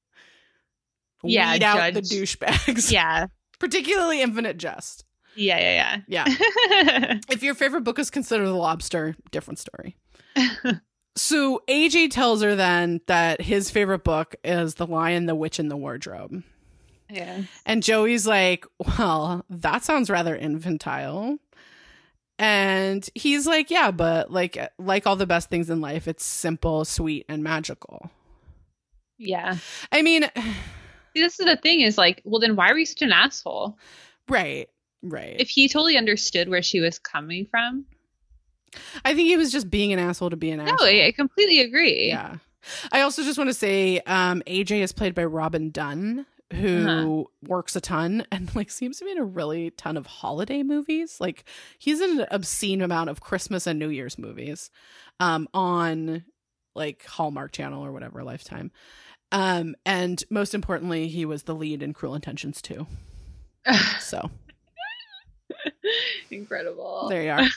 [1.23, 2.91] Yeah, weed out the douchebags.
[2.91, 3.27] Yeah.
[3.59, 5.03] Particularly Infinite Jest.
[5.39, 5.59] Yeah.
[5.59, 6.01] Yeah.
[6.07, 6.25] Yeah.
[6.25, 7.19] Yeah.
[7.31, 9.95] If your favorite book is considered The Lobster, different story.
[11.15, 15.69] so AJ tells her then that his favorite book is The Lion, the Witch, and
[15.71, 16.43] the Wardrobe.
[17.09, 17.43] yeah.
[17.65, 18.65] And Joey's like,
[18.97, 21.37] well, that sounds rather infantile.
[22.37, 26.85] And he's like, yeah, but like like all the best things in life, it's simple,
[26.85, 28.09] sweet, and magical.
[29.17, 29.57] Yeah.
[29.91, 30.23] I mean,
[31.15, 33.77] See, this is the thing is like, well, then why were you such an asshole?
[34.29, 34.69] right,
[35.01, 35.35] right.
[35.39, 37.85] If he totally understood where she was coming from.
[39.03, 40.87] I think he was just being an asshole to be an No, asshole.
[40.87, 42.07] I, I completely agree.
[42.09, 42.35] Yeah.
[42.91, 47.23] I also just want to say um AJ is played by Robin Dunne who Uh-huh.
[47.47, 51.19] works a ton and like seems to be in a really ton of holiday movies.
[51.19, 51.45] Like
[51.79, 54.69] he's in an obscene amount of Christmas and New Year's movies
[55.19, 56.25] um on
[56.75, 58.71] like Hallmark Channel or whatever Lifetime.
[59.31, 62.85] Um and most importantly he was the lead in Cruel Intentions too.
[63.99, 64.29] So
[66.31, 67.07] Incredible.
[67.09, 67.47] there you are.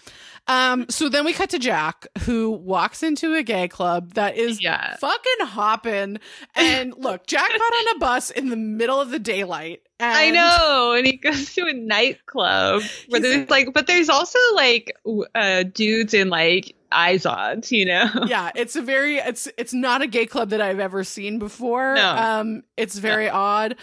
[0.49, 4.61] Um so then we cut to Jack who walks into a gay club that is
[4.63, 4.97] Yeah.
[4.97, 6.19] fucking hopping.
[6.57, 9.83] And look, Jack got on a bus in the middle of the daylight.
[10.01, 14.39] And I know, and he goes to a nightclub where there's like, but there's also
[14.57, 14.97] like
[15.37, 18.09] uh, dudes in like Izods, you know?
[18.27, 21.95] Yeah, it's a very it's it's not a gay club that I've ever seen before.
[21.95, 22.17] No.
[22.17, 23.77] Um it's very odd.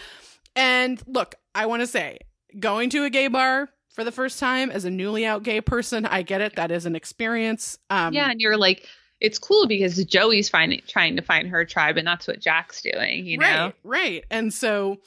[0.54, 2.18] And look, I want to say
[2.58, 6.06] going to a gay bar for the first time as a newly out gay person.
[6.06, 6.56] I get it.
[6.56, 7.78] That is an experience.
[7.90, 8.86] Um, yeah, and you're like,
[9.20, 13.26] it's cool because Joey's finding trying to find her tribe, and that's what Jack's doing.
[13.26, 14.24] You know, right, right.
[14.30, 14.98] And so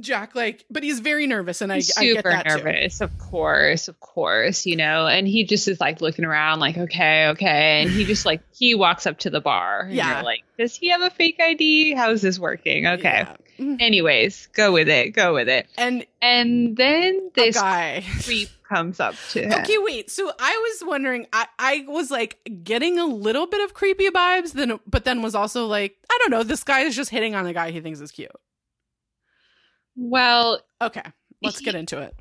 [0.00, 2.62] Jack, like, but he's very nervous, and I, He's I get super too.
[2.64, 6.76] nervous, of course, of course, you know, and he just is like looking around, like,
[6.76, 10.16] okay, okay, and he just like he walks up to the bar, and Yeah.
[10.16, 11.94] you're like, does he have a fake ID?
[11.94, 12.86] How's this working?
[12.86, 13.36] Okay, Yeah.
[13.58, 13.80] Mhm.
[13.80, 18.04] anyways, go with it, go with it, And and then a this guy.
[18.24, 19.52] creep comes up to him.
[19.62, 20.10] Okay, wait.
[20.10, 21.26] So I was wondering.
[21.32, 25.34] I I was like getting a little bit of creepy vibes, then but then was
[25.34, 26.42] also like, I don't know.
[26.42, 28.30] This guy is just hitting on the guy he thinks is cute.
[29.98, 31.02] Well, Okay,
[31.42, 32.14] let's He- get into it.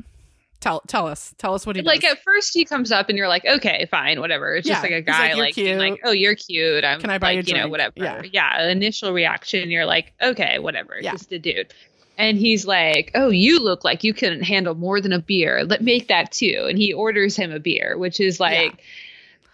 [0.59, 1.35] Tell tell us.
[1.37, 2.13] Tell us what he like does.
[2.13, 4.55] at first he comes up and you're like, okay, fine, whatever.
[4.55, 5.77] It's just like a guy like, like, cute.
[5.77, 6.83] like, oh, you're cute.
[6.83, 7.93] I'm Can I buy you like, you know, whatever.
[7.97, 8.23] Yeah.
[8.33, 8.67] Yeah.
[8.69, 10.97] Initial reaction, you're like, okay, whatever.
[10.99, 11.11] Yeah.
[11.11, 11.71] Just a dude.
[12.17, 15.63] And he's like, oh, you look like you couldn't handle more than a beer.
[15.63, 16.65] Let make that too.
[16.67, 18.81] And he orders him a beer, which is like.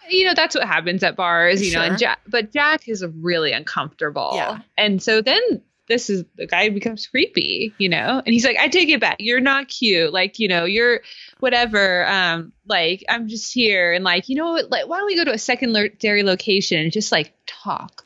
[0.08, 1.80] You know that's what happens at bars, you know.
[1.82, 4.58] And Jack, but Jack is really uncomfortable, Yeah.
[4.76, 5.40] and so then
[5.88, 8.22] this is the guy becomes creepy, you know.
[8.24, 9.16] And he's like, "I take it back.
[9.18, 10.12] You're not cute.
[10.12, 11.00] Like, you know, you're
[11.40, 15.14] whatever um like i'm just here and like you know what like why don't we
[15.14, 18.02] go to a secondary location and just like talk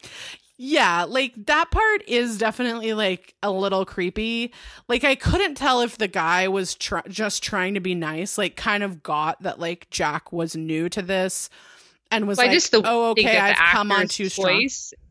[0.60, 4.52] Yeah, like that part is definitely like a little creepy.
[4.88, 8.56] Like I couldn't tell if the guy was tr- just trying to be nice, like
[8.56, 11.48] kind of got that like Jack was new to this
[12.10, 14.68] and was like, "Oh, okay, I've come on too strong."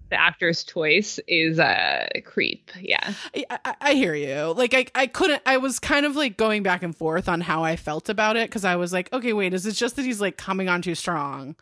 [0.10, 3.14] The actor's choice is a uh, creep yeah
[3.50, 4.54] I, I, hear you.
[4.56, 5.42] Like I, I couldn't.
[5.46, 8.50] I was kind of like going back and forth on how I felt about it
[8.50, 10.96] because I was like, okay, wait, is it just that he's like coming on too
[10.96, 11.56] strong,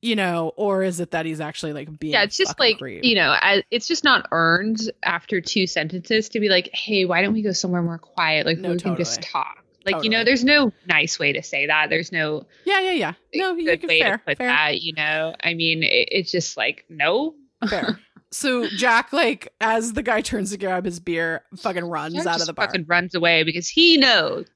[0.00, 2.12] you know, or is it that he's actually like being?
[2.12, 3.04] yeah it's just like creep?
[3.04, 7.22] you know I, it's just not earned after two sentences to be like hey why
[7.22, 10.24] don't we go somewhere more quiet like No, we can just talk like you know
[10.24, 13.12] there's no nice way to say that there's no yeah, yeah, yeah.
[13.34, 14.48] No, you good can way fair, to put fair.
[14.48, 17.34] that you know i mean it, it's just like no
[17.68, 17.98] Fair.
[18.32, 22.40] So Jack, like, as the guy turns to grab his beer, fucking runs Jack out
[22.40, 22.66] of the bar.
[22.66, 24.46] fucking runs away because he knows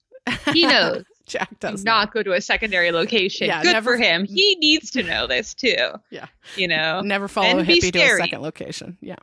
[0.53, 3.49] he knows Jack does not go to a secondary location.
[3.49, 4.27] Yeah, Good never- for him.
[4.27, 5.75] He needs to know this too.
[6.11, 6.27] Yeah.
[6.55, 7.01] You know?
[7.01, 8.97] Never follow a hippie to a second location.
[9.01, 9.17] Yeah.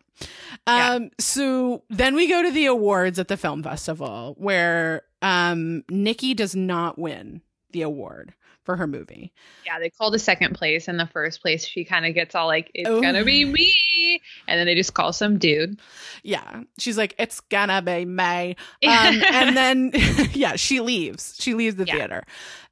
[0.68, 0.90] Yeah.
[0.95, 1.12] Um.
[1.18, 6.58] So then we go to the awards at the film festival, where um Nikki does
[6.58, 7.41] not win
[7.72, 8.34] the award
[8.64, 9.32] for her movie.
[9.66, 12.48] Yeah, they call the second place and the first place she kind of gets all
[12.48, 13.02] like, it's Oh.
[13.02, 14.22] gonna be me.
[14.48, 15.80] And then they just call some dude.
[16.24, 18.56] Yeah, she's like, "It's gonna be May,"
[18.88, 19.92] um, and then
[20.34, 21.36] yeah, she leaves.
[21.40, 21.96] She leaves the Yeah.
[21.96, 22.24] theater,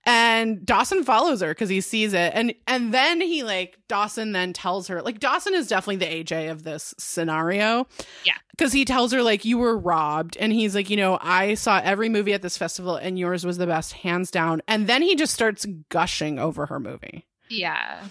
[0.05, 4.53] and Dawson follows her because he sees it, and and then he like Dawson then
[4.53, 7.87] tells her like Dawson is definitely the AJ of this scenario.
[8.25, 8.33] Yeah.
[8.51, 11.79] because he tells her like you were robbed, and he's like, you know, I saw
[11.83, 14.61] every movie at this festival, and yours was the best, hands down.
[14.67, 17.25] And then he just starts gushing over her movie.
[17.49, 18.03] yeah.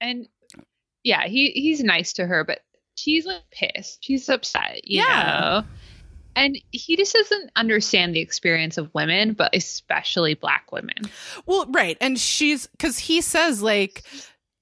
[0.00, 0.28] And
[1.02, 2.60] yeah, he he's nice to her, but
[2.96, 4.04] she's like pissed.
[4.04, 5.62] She's upset, you Yeah.
[5.62, 5.68] know.
[6.36, 10.96] And he just doesn't understand the experience of women, but especially black women.
[11.46, 11.96] Well, right.
[12.00, 14.04] And she's because he says, like,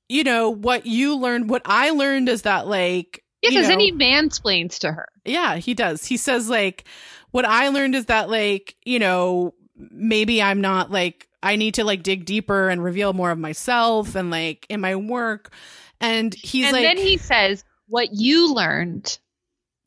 [0.08, 3.84] you know, what you learned, what I learned is that, like, Yeah, because then know-
[3.84, 5.08] he mansplains to her.
[5.24, 6.06] yeah, he does.
[6.06, 6.84] He says, like,
[7.32, 11.84] what I learned is that, like, you know, maybe I'm not like, I need to,
[11.84, 15.52] like, dig deeper and reveal more of myself and, like, in my work.
[16.00, 19.18] And he's and like, then he says, What you learned.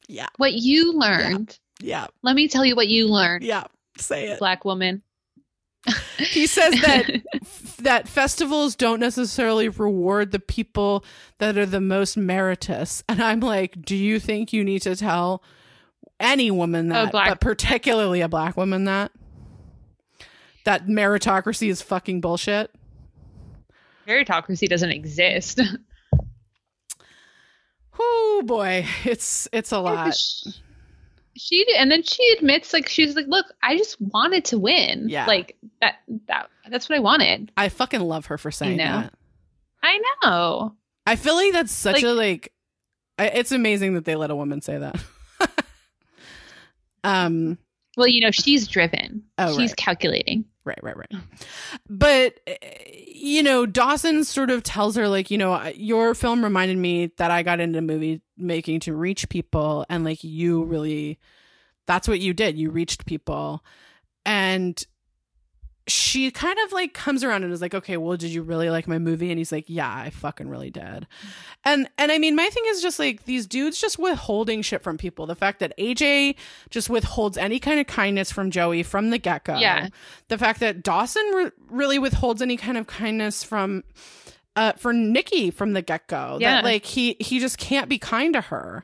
[0.08, 0.28] Yeah.
[0.38, 1.58] What you learned.
[1.80, 3.66] Yeah, Let me tell you what you learned, yeah,
[3.98, 4.40] say it.
[4.40, 5.02] black woman.
[6.18, 7.22] He says that
[7.80, 11.06] that festivals don't necessarily reward the people
[11.38, 13.04] that are the most meritorious.
[13.08, 15.44] And I'm like, do you think you need to tell
[16.20, 19.12] any woman that, black- but particularly a black woman that
[20.66, 22.72] that meritocracy is fucking bullshit?
[24.08, 25.62] meritocracy doesn't exist.
[28.00, 30.16] Oh boy, it's it's a lot.
[31.38, 35.08] She and then she admits like she's like, look, I just wanted to win.
[35.10, 35.26] Yeah.
[35.26, 35.96] like that
[36.28, 37.52] that that's what I wanted.
[37.58, 38.84] I fucking love her for saying know?
[39.02, 39.14] that.
[39.84, 40.76] I know.
[41.06, 42.54] I feel like that's such Like- a like.
[43.20, 45.00] I- It's amazing that they let a woman say that.
[47.04, 47.58] um.
[47.96, 49.24] Well, you know, she's driven.
[49.40, 49.76] Oh, she's right.
[49.76, 50.46] calculating.
[50.68, 51.22] Right, right, right.
[51.90, 52.54] But uh,
[53.08, 57.32] you know, Dawson sort of tells her like, you know, your film reminded me that
[57.32, 61.20] I got into movie making to reach people and like you really
[61.88, 62.58] that's what you did.
[62.58, 63.64] You reached people.
[64.26, 64.86] And
[65.88, 68.88] she kind of like comes around and is like, okay, well, did you really like
[68.88, 69.30] my movie?
[69.32, 71.08] And he's like, yeah, I fucking really did.
[71.64, 74.98] And and I mean, my thing is just like these dudes just withholding shit from
[74.98, 75.26] people.
[75.28, 76.36] The fact that AJ
[76.70, 79.58] just withholds any kind of kindness from Joey from the get go.
[79.58, 79.88] Yeah.
[80.28, 83.84] The fact that Dawson re- really withholds any kind of kindness from
[84.56, 86.38] uh for Nikki from the get go.
[86.42, 86.56] Yeah.
[86.56, 88.84] That like he he just can't be kind to her.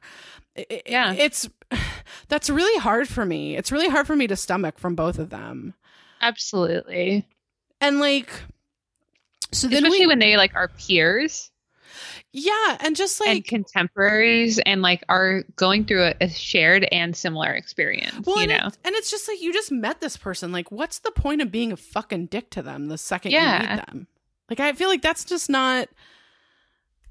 [0.57, 1.13] I- I- Yeah.
[1.13, 1.49] It's
[2.29, 3.57] that's really hard for me.
[3.57, 5.73] It's really hard for me to stomach from both of them.
[6.23, 7.27] Absolutely.
[7.81, 8.29] And like
[9.51, 11.51] so then Especially we when they like are peers
[12.35, 17.15] yeah, and just and like contemporaries and like are going through a, a shared and
[17.15, 18.25] similar experience.
[18.25, 18.67] well, you and, know?
[18.67, 20.51] it's, and it's just like you just met this person.
[20.51, 23.85] Like, what's the point of being a fucking dick to them the second you meet
[23.85, 24.07] them?
[24.49, 25.89] Like, I feel like that's just not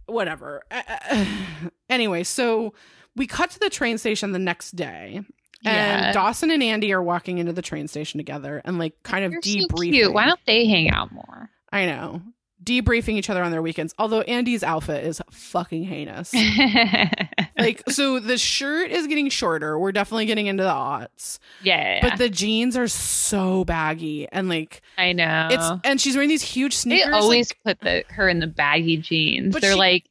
[0.06, 0.62] whatever.
[0.72, 1.24] Uh,
[1.88, 2.74] anyway, so
[3.14, 5.22] we cut to the train station the next day.
[5.62, 6.06] Yeah.
[6.06, 9.30] And Dawson and Andie are walking into the train station together and like kind of
[9.32, 9.92] They're so debriefing.
[9.92, 10.12] cute.
[10.12, 11.50] Why don't they hang out more?
[11.72, 12.20] I know.
[12.64, 13.92] Debriefing each other on their weekends.
[13.98, 16.32] Although Andie's outfit is fucking heinous.
[17.58, 19.78] like, so the shirt is getting shorter.
[19.78, 21.38] We're definitely getting into the aughts.
[21.62, 25.48] yeah, But the jeans are so baggy and like I know.
[25.50, 27.06] it's and she's wearing these huge sneakers.
[27.06, 29.52] they always like- put the her in the baggy jeans.
[29.52, 30.04] But They're she- like,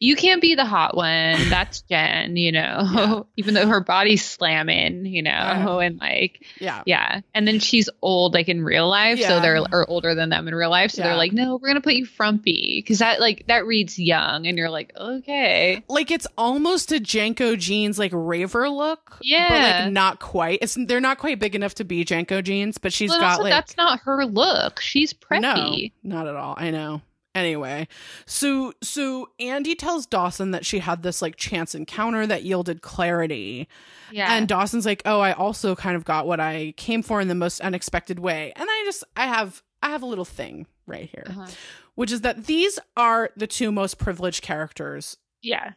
[0.00, 1.48] you can't be the hot one.
[1.48, 5.78] That's Jen, you know, even though her body's slamming, you know, Yeah.
[5.86, 6.82] and like, yeah.
[6.86, 7.20] yeah.
[7.34, 9.18] And then she's old, like in real life.
[9.18, 9.28] Yeah.
[9.28, 10.92] So they're, or older than them in real life.
[10.92, 11.08] So Yeah.
[11.08, 12.84] they're like, no, we're going to put you frumpy.
[12.86, 14.46] Cause that, like, that reads young.
[14.46, 15.82] And you're like, okay.
[15.88, 19.00] Like it's almost a JNCO jeans like raver look.
[19.18, 19.80] But Yeah.
[19.84, 20.60] like not quite.
[20.62, 23.42] It's they're not quite big enough to be JNCO jeans, but she's Well, got also,
[23.44, 24.80] like that's not her look.
[24.80, 25.92] She's preppy.
[26.02, 26.54] No, not at all.
[26.56, 27.02] I know.
[27.34, 27.86] Anyway,
[28.26, 33.68] so so Andie tells Dawson that she had this like chance encounter that yielded clarity.
[34.10, 34.34] Yeah.
[34.34, 37.34] And Dawson's like, "Oh, I also kind of got what I came for in the
[37.34, 41.24] most unexpected way." And I just I have I have a little thing right here,
[41.28, 41.46] Uh-huh.
[41.94, 45.72] which is that these are the two most privileged characters yeah.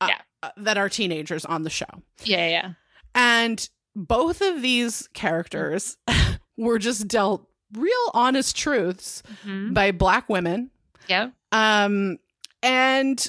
[0.00, 0.10] uh,
[0.58, 1.86] that are teenagers on the show.
[2.24, 2.46] Yeah.
[2.48, 2.72] Yeah.
[3.14, 5.96] And both of these characters
[6.58, 9.74] were just dealt real honest truths Mhm.
[9.74, 10.70] by black women
[11.08, 11.30] Yeah.
[11.52, 12.18] um
[12.62, 13.26] and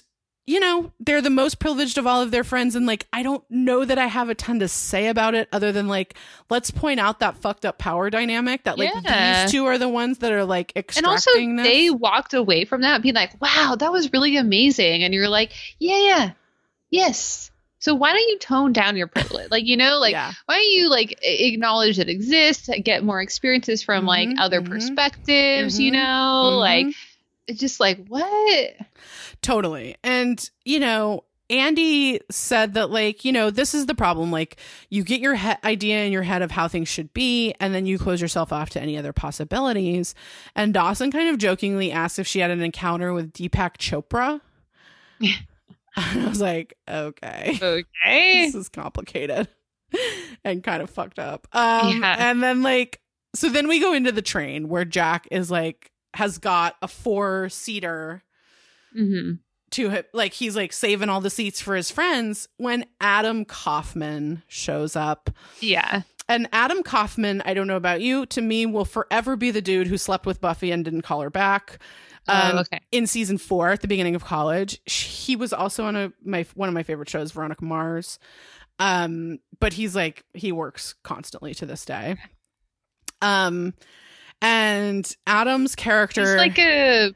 [0.48, 3.44] you know they're the most privileged of all of their friends and like i don't
[3.50, 6.14] know that i have a ton to say about it other than like
[6.52, 9.44] let's point out that fucked up power dynamic that like Yeah.
[9.44, 11.64] these two are the ones that are like And also, this.
[11.64, 15.04] they walked away from that being like, wow, that was really amazing.
[15.04, 16.32] And you're like, yeah, yeah,
[16.92, 17.50] yes.
[17.86, 19.52] So why don't you tone down your privilege?
[19.52, 23.84] Like, you know, like, yeah why don't you like acknowledge it exists, get more experiences
[23.84, 26.50] from like Mhm, other mhm, perspectives, you mhm, know?
[26.50, 26.58] mhm.
[26.58, 26.96] Like,
[27.46, 28.72] it's just like, what?
[29.44, 34.32] totally and you know Andie said that, like, you know, this is the problem.
[34.32, 34.58] Like,
[34.90, 37.86] you get your he- idea in your head of how things should be, and then
[37.86, 40.16] you close yourself off to any other possibilities.
[40.56, 44.42] And Dawson kind of jokingly asked if she had an encounter with Deepak Chopra.
[46.24, 48.46] I was like, okay, Okay.
[48.46, 49.48] this is complicated
[50.44, 51.48] and kind of fucked up.
[51.54, 52.16] Um, Yeah.
[52.18, 53.02] And then, like,
[53.36, 57.50] so then we go into the train where Jack is like, has got a four
[57.50, 58.24] seater
[58.94, 59.34] hmm
[59.72, 64.44] to him like he's like saving all the seats for his friends when Adam Kaufman
[64.48, 65.30] shows up.
[65.60, 66.04] Yeah.
[66.30, 69.88] And Adam Kaufman, I don't know about you, to me will forever be the dude
[69.88, 71.80] who slept with Buffy and didn't call her back.
[72.28, 72.80] Um, oh, okay.
[72.92, 74.80] in season 4 at the beginning of college.
[74.88, 78.18] Sh- He was also on a my one of my favorite shows Veronica Mars.
[78.80, 82.18] Um but he's like he works constantly to this day.
[83.22, 83.74] Um
[84.42, 87.14] and Adam's character He's like a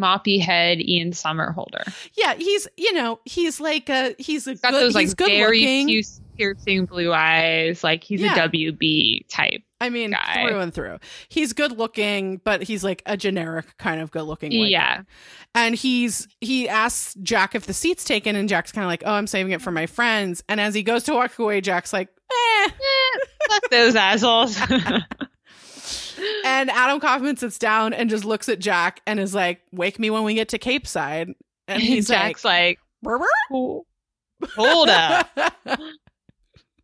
[0.00, 1.92] moppy head Ian Somerhalder.
[2.14, 5.14] Yeah, he's you know he's like a he's a He's got good those like he's
[5.14, 5.86] good very looking.
[5.88, 7.84] pierce- piercing blue eyes.
[7.84, 8.34] Like he's Yeah.
[8.44, 9.62] a WB type.
[9.82, 10.46] I mean guy.
[10.48, 10.98] through and through.
[11.28, 14.52] He's good looking, but he's like a generic kind of good looking.
[14.52, 15.02] Yeah.
[15.54, 19.12] and he's he asks Jack if the seat's taken, and Jack's kind of like, "Oh,
[19.12, 22.08] I'm saving it for my friends." And as he goes to walk away, Jack's like,
[22.08, 22.68] "Eh."
[23.12, 23.18] Eh,
[23.48, 24.58] fuck those assholes.
[26.44, 30.10] And Adam Kaufman sits down and just looks at Jack and is like, "Wake me
[30.10, 31.28] when we get to Capeside."
[31.66, 33.18] And he's Jack's like, like,
[34.54, 35.30] hold up.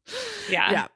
[0.06, 0.70] brr." Yeah.
[0.72, 0.86] Yeah.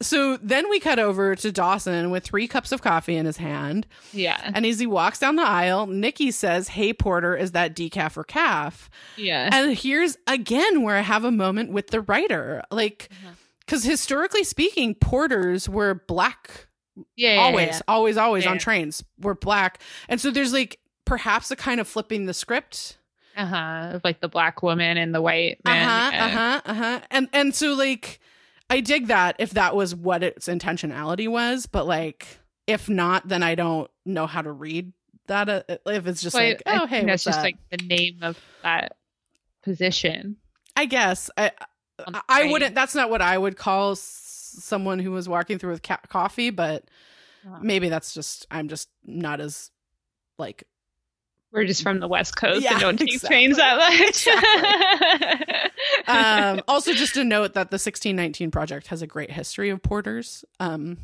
[0.00, 3.84] So then we cut over to Dawson with three cups of coffee in his hand.
[4.12, 4.40] Yeah.
[4.54, 8.22] And as he walks down the aisle, Nikki says, Hey, Porter, is that decaf or
[8.22, 8.88] calf?
[9.16, 9.50] Yeah.
[9.52, 12.62] And here's again where I have a moment with the writer.
[12.70, 13.32] Like, Uh-huh.
[13.58, 16.68] because historically speaking, porters were black,
[17.16, 17.34] Yeah.
[17.34, 17.80] yeah, always, yeah.
[17.88, 19.82] always, always on trains, were black.
[20.08, 22.98] And so there's like perhaps a kind of flipping the script.
[23.36, 23.90] Uh-huh.
[23.94, 25.88] Of like the black woman and the white Uh man.
[25.88, 27.00] huh, uh huh, uh huh.
[27.10, 28.20] And and so like,
[28.70, 32.26] I dig that if that was what its intentionality was, but like,
[32.66, 34.92] If not, then I don't know how to read
[35.26, 35.48] that.
[35.48, 37.42] Uh, if it's just Well, like, I oh, hey, that's just that?
[37.44, 38.96] like the name of that
[39.62, 40.36] position.
[40.76, 41.50] I guess I
[42.28, 42.74] I wouldn't.
[42.74, 46.50] That's not what I would call s- someone who was walking through with ca- coffee,
[46.50, 46.84] but
[47.46, 47.58] Oh.
[47.62, 49.70] maybe that's just I'm just not as
[50.38, 50.64] like
[51.52, 53.28] We're just from the West Coast Yeah, and don't take exactly.
[53.36, 53.76] trains that
[56.06, 56.08] much.
[56.08, 60.44] um also just a note that the 1619 project has a great history of porters
[60.60, 60.98] um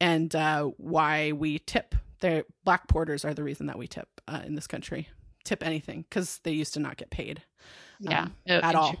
[0.00, 1.94] and uh why we tip.
[2.20, 5.08] The black porters are the reason that we tip uh, in this country.
[5.44, 7.42] Tip anything because they used to not get paid
[7.98, 8.94] yeah, um, Oh, at all.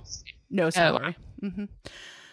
[0.50, 0.70] no wow.
[0.70, 1.16] salary.
[1.40, 1.64] hmm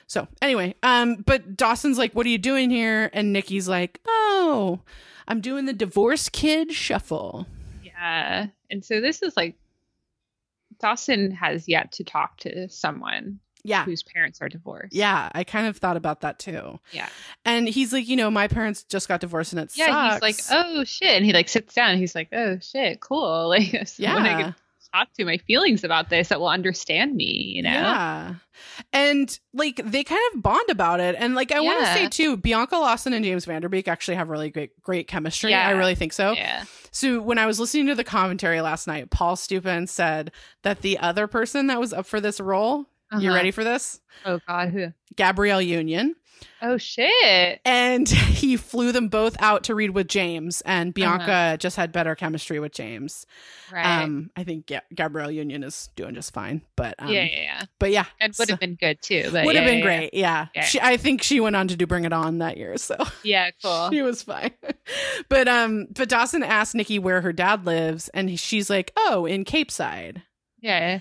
[0.07, 3.10] so anyway um but dawson's like what are you doing here?
[3.14, 4.80] And nikki's like oh
[5.27, 7.45] i'm doing the divorce kid shuffle
[7.99, 9.55] Yeah, and so this is like
[10.80, 14.95] Dawson has yet to talk to someone yeah whose parents are divorced.
[14.95, 17.09] yeah i kind of thought about that too yeah,
[17.43, 20.17] and he's like you know my parents just got divorced and it yeah.
[20.17, 21.91] sucks He's like, oh shit, and he like sits down.
[21.91, 23.49] And he's like, oh shit, cool.
[23.59, 24.55] Like, I yeah can
[24.93, 27.53] talk to my feelings about this that will understand me.
[27.55, 27.69] You know.
[27.69, 28.35] Yeah.
[28.93, 31.15] And like they kind of bond about it.
[31.17, 34.15] And like I want to say too, Bianca Lawson and James Van Der Beek actually
[34.15, 35.51] have really great great chemistry.
[35.51, 35.67] Yeah.
[35.67, 36.33] I really think so.
[36.33, 36.63] Yeah.
[36.91, 40.31] So when I was listening to the commentary last night, Paul Stupin said
[40.63, 42.85] that the other person that was up for this role,
[43.19, 43.35] you Uh-huh.
[43.35, 44.01] ready for this?
[44.25, 44.87] Oh God, who?
[45.15, 46.15] Gabrielle Union.
[46.61, 47.61] Oh shit.
[47.65, 51.57] And he flew them both out to read with James, and Bianca Uh-huh.
[51.57, 53.25] just had better chemistry with James.
[53.71, 54.03] Right.
[54.03, 57.63] Um, I think Ga- Gabrielle Union is doing just fine, but um, yeah, yeah, yeah.
[57.79, 59.29] but yeah, It would so- have been good too.
[59.31, 60.13] But would have yeah, been yeah, great.
[60.13, 60.47] Yeah.
[60.55, 60.63] Yeah.
[60.63, 63.51] She, I think she went on to do Bring It On that year, so Yeah,
[63.63, 63.89] cool.
[63.91, 64.51] she was fine.
[65.29, 69.45] but um, but Dawson asked Nikki where her dad lives, and she's like, "Oh, in
[69.45, 70.23] Capeside."
[70.61, 70.99] Yeah.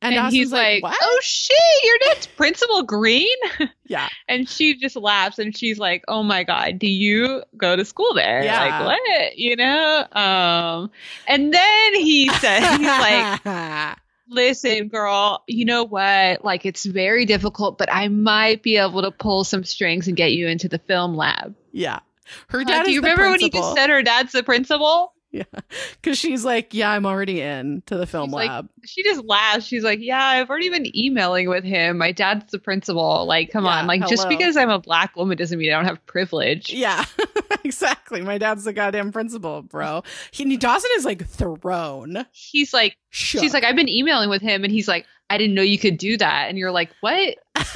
[0.00, 3.26] And, And, he's like, "What?" "Oh shit, your dad's Principal Green."
[3.90, 7.86] Yeah, And she just laughs and she's like, "Oh my god, do you go to
[7.86, 8.60] school there?" Yeah.
[8.84, 9.38] Like what?
[9.38, 10.06] You know?
[10.12, 10.90] Um
[11.26, 13.96] and then he said he's like,
[14.28, 16.44] "Listen, girl, you know what?
[16.44, 20.32] Like it's very difficult, but I might be able to pull some strings and get
[20.32, 22.00] you into the film lab." yeah.
[22.48, 25.14] Her Uh, dad do you remember when he just said her dad's the principal?
[25.38, 25.60] Yeah,
[26.02, 29.24] because she's like, "Yeah, I'm already in to the film She's like, lab." She just
[29.24, 29.64] laughs.
[29.66, 31.98] She's like, "Yeah, I've already been emailing with him.
[31.98, 33.26] My dad's the principal.
[33.26, 33.86] Like, come Yeah, on.
[33.86, 37.04] Like, just because I'm a black woman doesn't mean I don't have privilege." yeah,
[37.64, 38.20] exactly.
[38.22, 40.02] My dad's the goddamn principal, bro.
[40.30, 42.26] He, Dawson is like thrown.
[42.32, 43.40] He's like, Shook.
[43.40, 45.98] she's like, I've been emailing with him, and he's like, I didn't know you could
[45.98, 46.46] do that.
[46.48, 47.36] And you're like, what?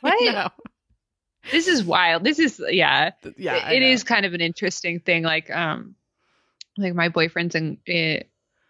[0.00, 0.52] What?
[1.50, 2.24] This is wild.
[2.24, 3.10] This is yeah.
[3.36, 3.86] Yeah, it know.
[3.86, 5.22] is kind of an interesting thing.
[5.24, 5.94] Like, um,
[6.78, 8.22] like my boyfriend's in eh,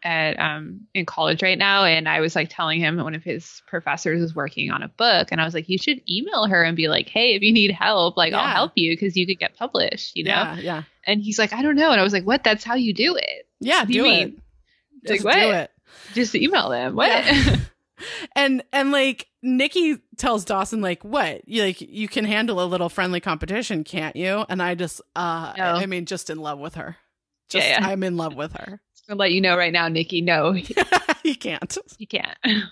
[0.03, 3.63] at um in college right now, and I was like telling him one of his
[3.67, 6.77] professors is working on a book, and I was like, you should email her and
[6.77, 9.57] be like, hey, if you need help, like I'll help you because you could get
[9.57, 10.31] published, you know.
[10.31, 12.43] Yeah, yeah, And he's like, I don't know, and I was like, what?
[12.45, 13.47] That's how you do it.
[13.61, 13.85] yeah.
[13.85, 14.35] do you Do it.
[15.07, 15.71] Just like do it.
[16.15, 16.95] Just email them.
[16.95, 17.09] What?
[17.09, 17.57] Yeah.
[18.37, 22.89] and and like Nikki tells Dawson like what you like you can handle a little
[22.89, 25.65] friendly competition can't you and I just uh No.
[25.65, 26.97] I mean just in love with her
[27.51, 27.89] just Yeah, yeah.
[27.89, 28.81] I'm in love with her.
[29.09, 30.21] I'll let you know right now, Nikki.
[30.21, 30.53] No,
[31.25, 31.79] you can't.
[31.99, 32.39] You can't.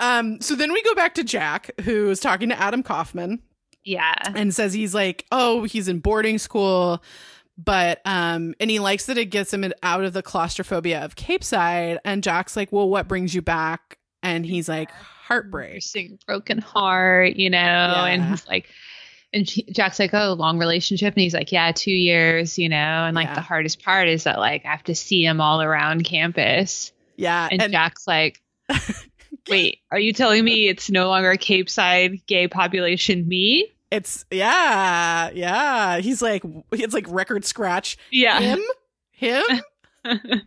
[0.00, 3.42] um so then we go back to Jack who's talking to Adam Kaufman.
[3.84, 4.14] Yeah.
[4.34, 7.04] and says he's like oh he's in boarding school
[7.56, 12.00] but um and he likes that it gets him out of the claustrophobia of Capeside
[12.04, 13.98] and Jack's like well what brings you back?
[14.24, 14.90] And he's like
[15.26, 15.82] heartbreak.
[16.26, 18.68] Broken heart, you know, and he's like,
[19.32, 22.76] and she, Jack's like, oh, long relationship, and he's like, yeah, two years, you know,
[22.76, 23.34] and like Yeah.
[23.34, 27.48] the hardest part is that like I have to see him all around campus, yeah
[27.50, 28.40] and, Jack's like.
[29.48, 33.72] Wait, are you telling me it's no longer Capeside gay population me?
[33.92, 35.98] It's yeah, yeah.
[35.98, 36.42] He's like
[36.72, 37.96] it's like record scratch.
[38.10, 38.40] Yeah.
[38.40, 38.60] Him?
[39.12, 39.44] Him?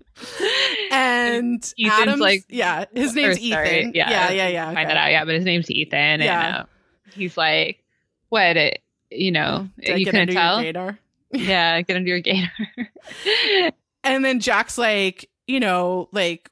[0.91, 3.91] And Ethan's Adam's like- yeah, his or name's sorry, Ethan.
[3.95, 4.65] yeah, yeah, yeah, yeah.
[4.65, 4.87] find okay.
[4.87, 5.11] that out.
[5.11, 6.21] Yeah, but his name's Ethan.
[6.21, 6.45] Yeah.
[6.47, 6.65] And uh,
[7.13, 7.83] he's like,
[8.29, 8.57] what?
[8.57, 8.81] It,
[9.11, 10.95] you know, Did you couldn't your tell.
[11.31, 12.49] yeah, get under your gaydar.
[14.01, 16.49] And then Jack's like, you know, like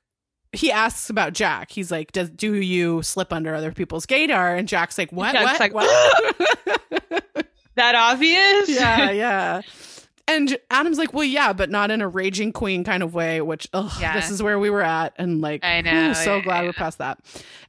[0.52, 1.72] he asks about Jack.
[1.72, 5.32] He's like, "Does do you slip under other people's gaydar?" And Jack's like, "What?
[5.32, 5.60] Jack's what?
[5.62, 8.70] like, what?" that obvious?
[8.70, 9.62] yeah, yeah.
[10.30, 13.68] And Adam's like, well, yeah, but not in a raging queen kind of way, which,
[13.74, 14.14] ugh, Yeah.
[14.14, 15.14] this is where we were at.
[15.18, 16.66] And like, I know, so yeah, glad yeah.
[16.68, 17.20] we're past that.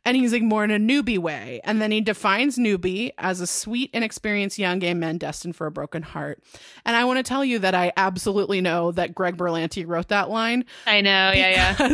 [0.04, 1.60] And he's like, more in a newbie way.
[1.62, 5.70] And then he defines newbie as a sweet, inexperienced young gay man destined for a
[5.70, 6.42] broken heart.
[6.84, 10.28] And I want to tell you that I absolutely know that Greg Berlanti wrote that
[10.28, 11.30] line I know.
[11.34, 11.88] Yeah, yeah.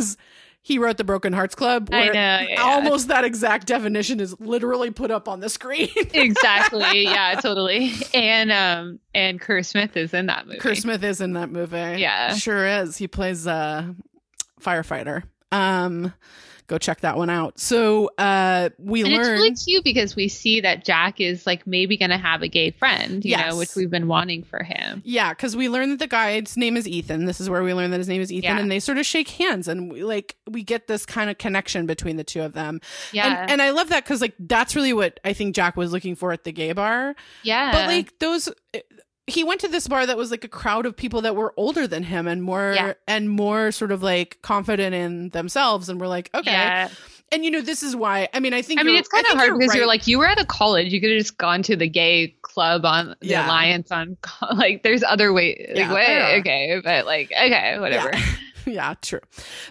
[0.67, 1.91] He wrote the Broken Hearts Club.
[1.93, 5.91] I know, yeah, almost that exact definition is literally put up on the screen.
[6.15, 7.05] exactly.
[7.05, 7.93] Yeah, totally.
[8.15, 10.59] And um and Kerr Smith is in that movie.
[10.59, 12.01] Kerr Smith is in that movie.
[12.01, 12.35] Yeah.
[12.35, 12.97] Sure is.
[12.97, 13.95] He plays a
[14.59, 15.25] firefighter.
[15.53, 16.15] Um
[16.67, 17.59] go check that one out.
[17.61, 21.67] So uh we and learn it's really cute because we see that Jack is like
[21.67, 23.51] maybe gonna have a gay friend, you Yes.
[23.53, 25.03] know, which we've been wanting for him.
[25.05, 27.27] Yeah, because we learn that the guy's name is Ethan.
[27.27, 28.59] This is where we learn that his name is Ethan, Yeah.
[28.61, 31.87] and they sort of shake hands, and we like we get this kind of connection
[31.87, 32.81] between the two of them.
[33.13, 33.43] Yeah.
[33.43, 36.15] and, and I love that because like that's really what I think Jack was looking
[36.17, 37.15] for at the gay bar.
[37.43, 37.73] yeah.
[37.73, 38.49] But like those,
[39.27, 41.87] he went to this bar that was like a crowd of people that were older
[41.87, 42.93] than him and more Yeah.
[43.09, 46.51] and more sort of like confident in themselves, and we're like, okay.
[46.53, 46.89] Yeah.
[47.33, 48.29] And you know, this is why.
[48.35, 50.27] I mean, I think I mean, it's kind of hard because you're like, you were
[50.27, 50.93] at a college.
[50.93, 53.47] You could have just gone to the gay club on the Yeah.
[53.47, 54.17] Alliance on,
[54.55, 55.73] like, there's other ways.
[55.75, 58.11] Like, wait, okay, but like, okay, whatever.
[58.13, 58.25] Yeah.
[58.67, 59.21] yeah, true.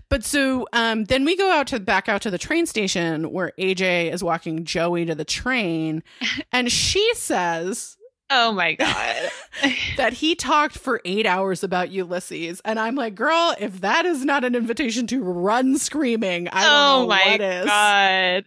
[0.09, 3.53] But so um, then we go out to back out to the train station where
[3.59, 6.03] AJ is walking Joey to the train,
[6.51, 7.97] and she says
[8.35, 9.29] Oh my god.
[9.97, 14.25] that he talked for eight hours about Ulysses, and I'm like, girl, if that is
[14.25, 17.65] not an invitation to run screaming, I don't oh know my what is.
[17.65, 18.45] god.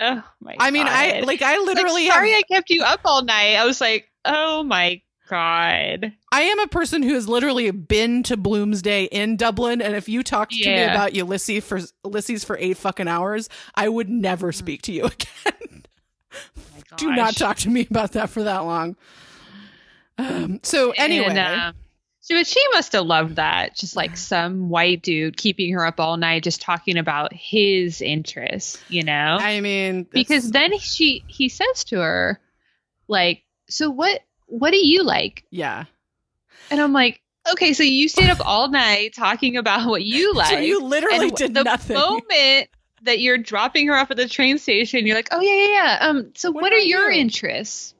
[0.00, 0.56] Oh my.
[0.60, 3.56] I mean, I like, I Like, literally sorry, have, I kept you up all night.
[3.56, 6.12] I was like, oh my god.
[6.30, 10.22] I am a person who has literally been to Bloomsday in Dublin, and if you
[10.22, 14.58] talked to me about Ulysses for Ulysses for eight fucking hours, I would never mm-hmm.
[14.58, 15.04] speak to you
[15.46, 15.86] again.
[16.96, 18.96] Do not talk to me about that for that long.
[20.16, 21.72] Um, so anyway, And, uh,
[22.20, 23.76] so but she must have loved that.
[23.76, 28.82] Just like some white dude keeping her up all night, just talking about his interests,
[28.88, 29.38] you know?
[29.40, 32.40] I mean, because then she he says to her,
[33.06, 35.44] like, so what what do you like?
[35.50, 35.84] yeah,
[36.70, 37.20] And I'm like,
[37.52, 40.48] okay, so you stayed up all night talking about what you like.
[40.50, 41.96] so you literally and did the nothing.
[41.96, 42.68] moment
[43.02, 45.98] that you're dropping her off at the train station, you're like, oh yeah, yeah, yeah.
[46.08, 47.20] Um, so What what, are your you?
[47.20, 47.94] interests?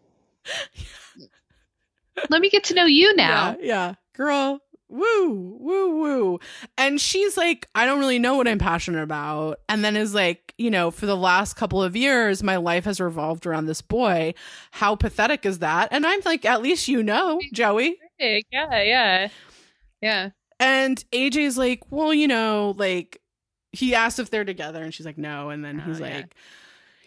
[2.31, 3.57] Let me get to know you now.
[3.61, 4.61] Yeah, yeah, girl.
[4.91, 6.39] Woo, woo, woo.
[6.79, 9.61] And she's like, I don't really know what I'm passionate about.
[9.69, 12.99] And then is like, you know, for the last couple of years, my life has
[12.99, 14.33] revolved around this boy.
[14.71, 15.89] How pathetic is that?
[15.93, 17.99] And I'm like, at least you know, Joey.
[18.19, 19.29] Yeah, yeah,
[20.01, 20.31] yeah.
[20.59, 23.21] And AJ's like, well, you know, like
[23.79, 25.51] he asked if they're together, and she's like, no.
[25.51, 26.17] And then he's Oh, yeah.
[26.17, 26.35] like,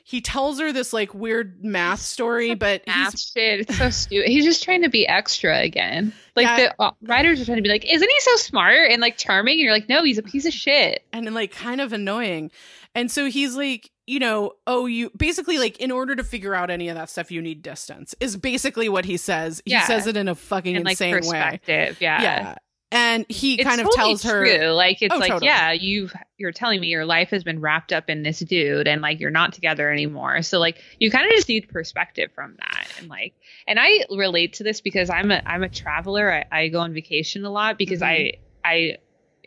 [0.04, 3.60] he tells her this like weird math story, but Math he's shit.
[3.62, 4.28] It's so stupid.
[4.30, 6.12] He's just trying to be extra again.
[6.36, 6.56] Like Yeah.
[6.58, 9.54] the uh, writers are trying to be like, isn't he so smart and like charming?
[9.54, 11.06] And you're like, no, he's a piece of shit.
[11.14, 12.50] and like kind of annoying.
[12.96, 16.70] And so he's like, you know, oh, you basically like in order to figure out
[16.72, 18.14] any of that stuff, you need distance.
[18.20, 19.62] Is basically what he says.
[19.66, 19.86] He Yeah.
[19.86, 21.20] says it in a fucking And like insane way.
[21.20, 22.02] perspective.
[22.02, 22.22] Yeah.
[22.22, 22.56] Yeah.
[22.94, 24.68] And he It's kind of totally tells her, true.
[24.72, 25.48] like it's Oh, like totally.
[25.48, 29.02] yeah you've you're telling me your life has been wrapped up in this dude and
[29.02, 32.88] like you're not together anymore so like you kind of just need perspective from that
[33.00, 33.34] and like
[33.68, 36.94] and i relate to this because i'm a i'm a traveler i, I go on
[36.94, 38.34] vacation a lot because i
[38.66, 38.98] i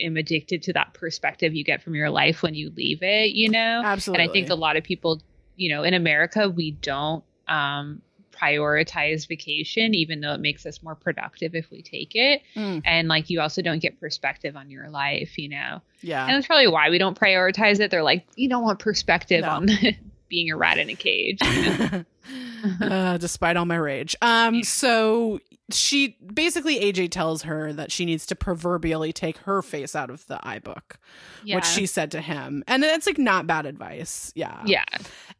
[0.00, 3.50] am addicted to that perspective you get from your life when you leave it you
[3.50, 4.22] know absolutely.
[4.22, 5.20] and I think a lot of people,
[5.56, 8.02] you know, in America, we don't um,
[8.44, 12.42] prioritize vacation, even though it makes us more productive if we take it.
[12.56, 15.80] Mm, And like, you also don't get perspective on your life, you know.
[16.02, 16.26] yeah.
[16.26, 17.90] And that's probably why we don't prioritize it.
[17.90, 19.48] They're like, you don't want perspective No.
[19.50, 19.68] on
[20.28, 21.38] being a rat in a cage.
[21.42, 22.04] you
[22.80, 22.86] know?
[22.86, 24.16] uh, despite all my rage.
[24.22, 29.96] Um, so she basically AJ tells her that she needs to proverbially take her face
[29.96, 30.96] out of the iBook,
[31.42, 31.56] yeah.
[31.56, 34.30] which she said to him, and that's like not bad advice.
[34.34, 34.84] Yeah, yeah.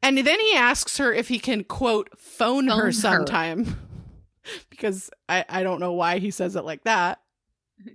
[0.02, 2.92] And then he asks her if he can quote phone, Phone her her.
[2.92, 3.78] sometime,
[4.70, 7.20] because I I don't know why he says it like that.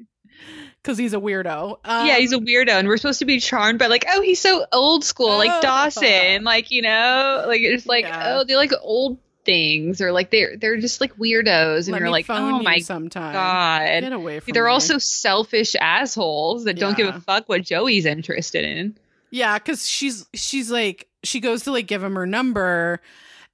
[0.81, 1.79] Because he's a weirdo.
[1.83, 4.39] Um, yeah, he's a weirdo, and we're supposed to be charmed by like, oh, he's
[4.39, 5.37] so old school, Oh.
[5.37, 8.37] like Dawson, like you know, like it's like, Yeah.
[8.39, 9.17] oh, they like old
[9.49, 13.33] things, or like they're they're just like weirdos, and let you're like, oh my sometime.
[13.33, 14.71] god, Get away from they're me.
[14.71, 18.97] also selfish assholes that don't give a fuck what Joey's interested in.
[19.31, 23.01] Yeah, because she's she's like she goes to like give him her number,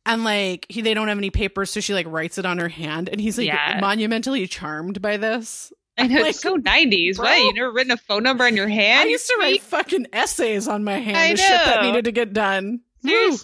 [0.05, 2.69] and like he they don't have any papers, so she like writes it on her
[2.69, 3.77] hand, and he's like Yeah.
[3.81, 5.71] monumentally charmed by this.
[5.97, 7.15] I know Like, it's so '90s.
[7.15, 7.23] bro.
[7.25, 7.39] What?
[7.39, 9.07] You never written a phone number on your hand?
[9.07, 12.11] I used to write fucking essays on my hand I of shit that needed to
[12.11, 12.81] get done.
[13.03, 13.37] Woo.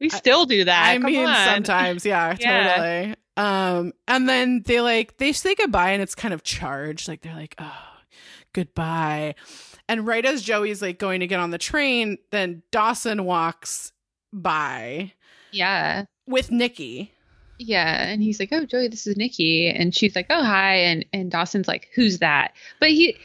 [0.00, 0.88] We still do that.
[0.90, 1.44] I Come mean, on.
[1.46, 2.74] sometimes, yeah, Yeah.
[2.76, 3.14] totally.
[3.36, 7.06] Um, and then they like they say goodbye, and it's kind of charged.
[7.08, 7.82] Like they're like, "Oh,
[8.52, 9.34] goodbye,"
[9.88, 13.92] and right as Joey's like going to get on the train, then Dawson walks
[14.32, 15.12] by
[15.52, 16.04] Yeah.
[16.26, 17.12] with Nikki.
[17.58, 21.04] Yeah, and he's like, "Oh, Joey, this is Nikki," and she's like, "Oh, hi," and
[21.12, 23.16] and Dawson's like, "Who's that?" But he,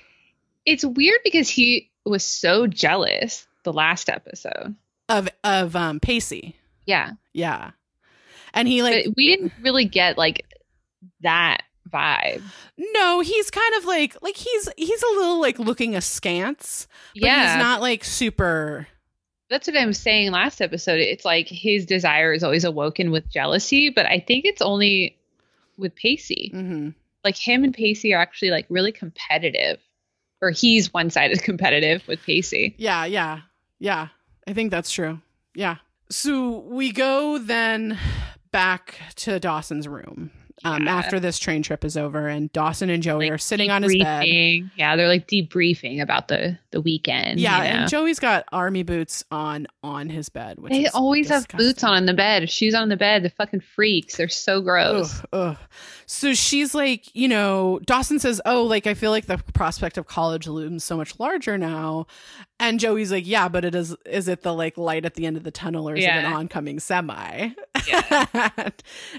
[0.66, 4.76] it's weird because he was so jealous the last episode.
[5.10, 6.56] Of of um Pacey.
[6.86, 7.12] Yeah.
[7.34, 7.72] Yeah.
[8.54, 10.46] And he like But we didn't really get like
[11.22, 12.42] that vibe.
[12.78, 17.54] no, he's kind of like like he's he's a little like looking askance, but yeah.
[17.54, 18.88] he's not like super
[19.50, 21.00] That's what I was saying last episode.
[21.00, 25.18] It's like his desire is always awoken with jealousy, but I think it's only
[25.78, 26.50] with Pacey.
[26.54, 26.90] hmm
[27.24, 29.80] Like him and Pacey are actually like really competitive.
[30.42, 32.76] Or he's one sided competitive with Pacey.
[32.78, 33.42] Yeah, yeah.
[33.80, 34.10] Yeah.
[34.48, 35.20] I think that's true.
[35.54, 35.78] Yeah.
[36.10, 37.98] So we go then
[38.52, 40.32] back to Dawson's room.
[40.64, 40.96] Um, Yeah.
[40.96, 43.96] after this train trip is over and Dawson and Joey Like, are sitting on his
[43.98, 44.26] bed.
[44.78, 47.40] Yeah, they're like debriefing about the the weekend.
[47.40, 47.80] Yeah, you know?
[47.82, 51.84] and Joey's got army boots on on his bed, which They is always have boots
[51.84, 53.24] on in the bed, shoes on the bed.
[53.24, 54.16] The fucking freaks.
[54.16, 55.20] They're so gross.
[55.20, 55.58] Ugh, ugh.
[56.08, 60.06] So she's like, you know, Dawson says, "Oh, like I feel like the prospect of
[60.06, 62.08] college looms so much larger now,"
[62.60, 63.96] and Joey's like, "Yeah, but it is.
[64.06, 66.26] Is it the like light at the end of the tunnel, or is it an
[66.26, 67.50] oncoming semi?"
[67.88, 68.28] Yeah.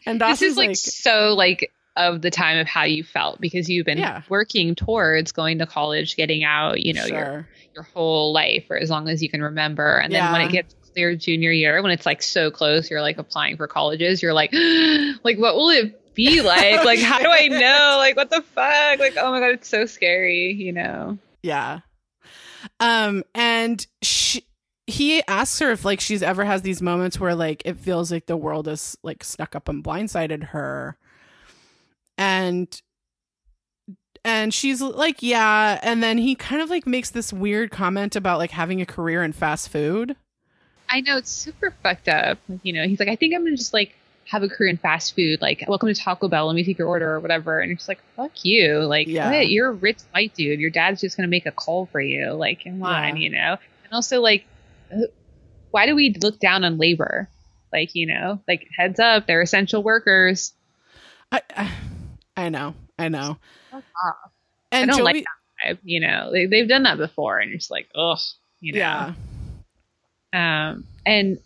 [0.07, 3.69] and this Dawson's is like, so like of the time of how you felt because
[3.69, 4.23] you've been Yeah.
[4.29, 7.49] working towards going to college, getting out, you know, your sure.
[7.75, 9.97] your whole life or as long as you can remember.
[9.97, 13.19] And then when it gets clear junior year, when it's like so close, you're like
[13.19, 14.53] applying for colleges, you're like,
[15.25, 16.85] like what will it be like?
[16.85, 17.97] like how do I know?
[17.99, 18.99] Like what the fuck?
[18.99, 21.19] Like oh my god, it's so scary, you know.
[21.43, 21.81] Yeah.
[22.81, 24.45] Um, and she,
[24.89, 28.27] he asks her if like she's ever has these moments where like it feels like
[28.27, 30.97] the world has like snuck up and blindsided her.
[32.19, 32.81] And
[34.25, 35.79] and she's like, yeah.
[35.83, 39.23] And then he kind of like makes this weird comment about like having a career
[39.23, 40.17] in fast food.
[40.89, 42.39] I know it's super fucked up.
[42.63, 43.95] You know, he's like, I think I'm gonna just like
[44.29, 45.41] have a career in fast food.
[45.41, 46.47] Like, welcome to Taco Bell.
[46.47, 47.61] Let me take your order or whatever.
[47.61, 48.79] And you're just like, fuck you.
[48.81, 49.31] Like, Yeah.
[49.31, 49.49] what?
[49.49, 50.59] You're a rich white dude.
[50.61, 52.33] Your dad's just gonna make a call for you.
[52.33, 53.23] Like, come on, Yeah.
[53.23, 53.57] you know.
[53.85, 54.45] And also, like,
[54.93, 55.03] uh,
[55.71, 57.29] why do we look down on labor?
[57.73, 60.53] Like, you know, like heads up, they're essential workers.
[61.31, 61.73] I I,
[62.37, 63.39] I know, I know.
[63.73, 63.83] And
[64.73, 65.25] I don't Joey, like
[65.65, 68.17] that vibe, You know, they, they've done that before, and you're just like, oh,
[68.61, 68.79] You know.
[70.33, 71.39] yeah, Um, and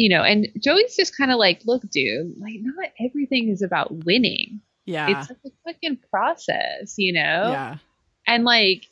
[0.00, 4.04] you know, and Joey's just kind of like, look, dude, like not everything is about
[4.06, 4.62] winning.
[4.86, 7.50] yeah, It's like a fucking process, you know?
[7.52, 7.76] yeah,
[8.26, 8.84] And like,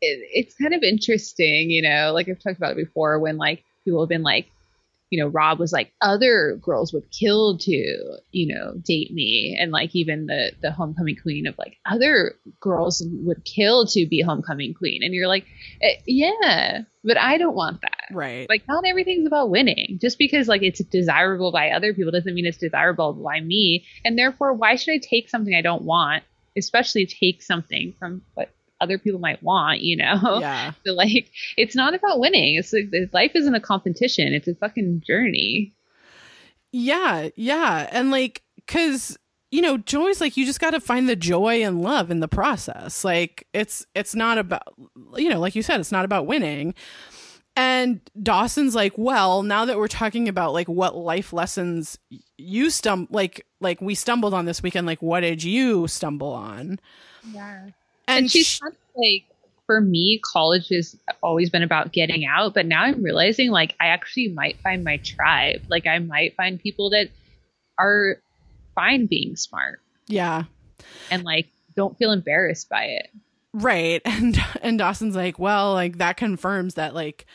[0.00, 3.62] it, it's kind of interesting, you know, like I've talked about it before when like
[3.84, 4.50] people have been like,
[5.10, 9.56] you know, Rob was like, other girls would kill to, you know, date me.
[9.60, 14.22] And like even the the homecoming queen of like other girls would kill to be
[14.22, 15.02] homecoming queen.
[15.02, 15.46] And you're like,
[15.82, 18.48] eh, yeah, but I don't want that right.
[18.48, 22.46] like not everything's about winning just because like it's desirable by other people doesn't mean
[22.46, 26.22] it's desirable by me and therefore why should i take something i don't want
[26.56, 28.50] especially take something from what
[28.80, 32.90] other people might want you know yeah, so like it's not about winning it's like
[33.12, 35.72] life isn't a competition it's a fucking journey
[36.72, 37.88] Yeah, yeah.
[37.90, 39.18] And like, cause,
[39.50, 42.28] you know, joy's like, you just got to find the joy and love in the
[42.28, 43.04] process.
[43.04, 44.62] Like, it's, it's not about,
[45.16, 46.74] you know, like you said, it's not about winning.
[47.56, 51.98] And Dawson's like, well, now that we're talking about like what life lessons
[52.38, 56.78] you stum like, like we stumbled on this weekend, like, what did you stumble on?
[57.32, 57.66] yeah
[58.10, 59.24] And, and she's sh- kind of like
[59.66, 63.86] for me college has always been about getting out but now i'm realizing like i
[63.86, 67.08] actually might find my tribe like i might find people that
[67.78, 68.16] are
[68.74, 70.44] fine being smart yeah,
[71.10, 71.46] and like
[71.76, 73.10] don't feel embarrassed by it
[73.52, 74.02] right.
[74.06, 77.26] And, and Dawson's like, well, like that confirms that like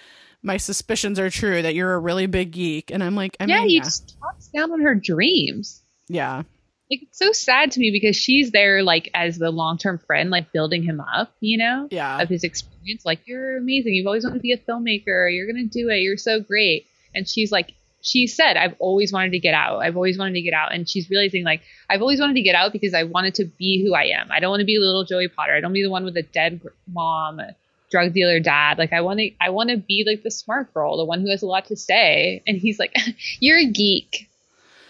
[0.44, 2.92] my suspicions are true that you're a really big geek.
[2.92, 3.84] And I'm like, I yeah mean, he yeah.
[3.84, 6.44] just talks down on her dreams yeah.
[6.92, 10.52] Like it's so sad to me because she's there like as the long-term friend like
[10.52, 12.22] building him up you know Yeah.
[12.22, 13.04] of his experience.
[13.06, 13.94] Like you're amazing.
[13.96, 15.34] You've always wanted to be a filmmaker.
[15.36, 15.98] You're gonna do it.
[16.02, 16.86] You're so great.
[17.16, 19.80] And she's like she said i've always wanted to get out.
[19.80, 20.72] I've always wanted to get out.
[20.74, 23.84] And she's realizing like i've always wanted to get out because i wanted to be
[23.84, 24.32] who i am.
[24.32, 25.54] I don't want to be little joey potter.
[25.56, 27.42] I don't be the one with a dead mom
[27.90, 28.78] drug dealer dad.
[28.78, 31.32] Like i want to i want to be like the smart girl the one who
[31.32, 32.44] has a lot to say.
[32.46, 32.94] And he's like
[33.40, 34.30] you're a geek.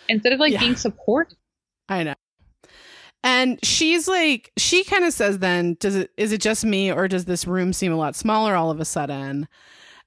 [0.10, 0.60] Instead of like Yeah.
[0.60, 1.38] being supportive
[1.90, 2.16] I know.
[3.24, 7.08] And she's like, she kind of says, then, does it, is it just me or
[7.08, 9.48] does this room seem a lot smaller all of a sudden?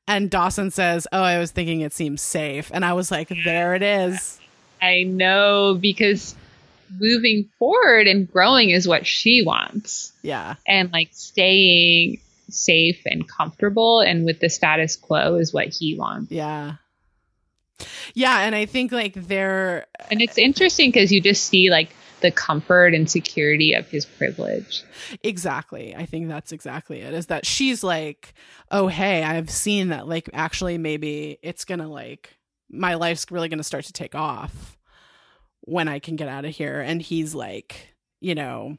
[0.06, 2.70] And Dawson says, oh, I was thinking it seems safe.
[2.72, 4.40] And I was like, there it is.
[4.80, 6.36] I know because
[6.98, 10.12] moving forward and growing is what she wants.
[10.22, 10.54] Yeah.
[10.66, 16.30] And like staying safe and comfortable and with the status quo is what he wants.
[16.30, 16.76] Yeah.
[18.14, 18.40] Yeah.
[18.40, 21.90] And I think like they're, And it's interesting because you just see like
[22.20, 24.82] the comfort and security of his privilege.
[25.22, 25.94] Exactly.
[25.94, 27.14] I think that's exactly it.
[27.14, 28.34] Is that she's like,
[28.72, 32.36] oh, hey, I've seen that, like, actually, maybe it's going to, like,
[32.68, 34.76] my life's really going to start to take off
[35.60, 36.80] when I can get out of here.
[36.80, 38.78] And he's like, you know,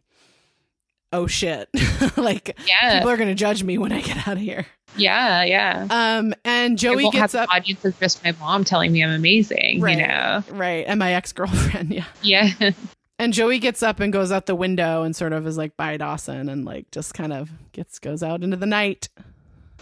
[1.14, 1.70] oh shit.
[2.18, 2.96] like, Yeah.
[3.00, 4.66] people are going to judge me when I get out of here.
[4.98, 5.88] Yeah, yeah.
[5.90, 7.56] Um, and I Joey won't gets have up.
[7.56, 9.98] audience is just my mom telling me I'm amazing, Right.
[9.98, 10.44] you know?
[10.52, 10.84] Right.
[10.88, 11.94] And my ex girlfriend.
[12.22, 12.50] Yeah.
[12.60, 12.72] Yeah.
[13.18, 15.98] And Joey gets up and goes out the window and sort of is like, bye,
[15.98, 16.48] Dawson.
[16.50, 19.10] And like, just kind of gets, goes out into the night.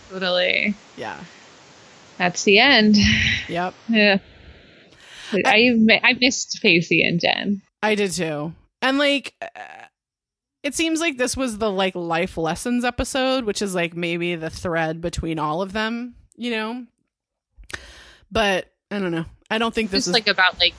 [0.10, 0.74] totally.
[0.98, 1.20] Yeah.
[2.18, 2.96] That's the end.
[3.48, 3.74] Yep.
[3.90, 4.18] Yeah.
[5.46, 7.62] I mi- I missed Pacey and Jen.
[7.84, 8.54] I did too.
[8.82, 9.48] And like uh,
[10.64, 14.50] it seems like this was the like life lessons episode, which is like maybe the
[14.50, 16.86] thread between all of them, you know.
[18.32, 19.26] But I don't know.
[19.50, 20.74] I don't think this Just is like about like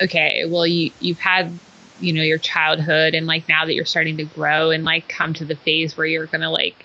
[0.00, 1.52] okay, well you you've had
[2.00, 5.34] you know your childhood and like now that you're starting to grow and like come
[5.34, 6.84] to the phase where you're going to like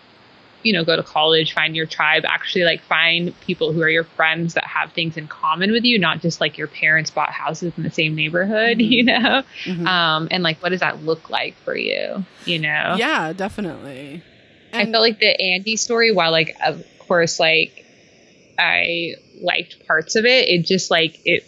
[0.64, 4.03] you know go to college, find your tribe, actually like find people who are your
[4.03, 7.73] friends that have things in common with you, not just like your parents bought houses
[7.77, 8.90] in the same neighborhood, Mhm.
[8.95, 9.44] you know.
[9.65, 9.85] Mhm.
[9.88, 12.95] Um and like what does that look like for you, you know?
[12.98, 14.22] yeah, definitely.
[14.72, 17.85] I felt like the Andie story, while like of course like
[18.57, 21.44] I liked parts of it, it just like it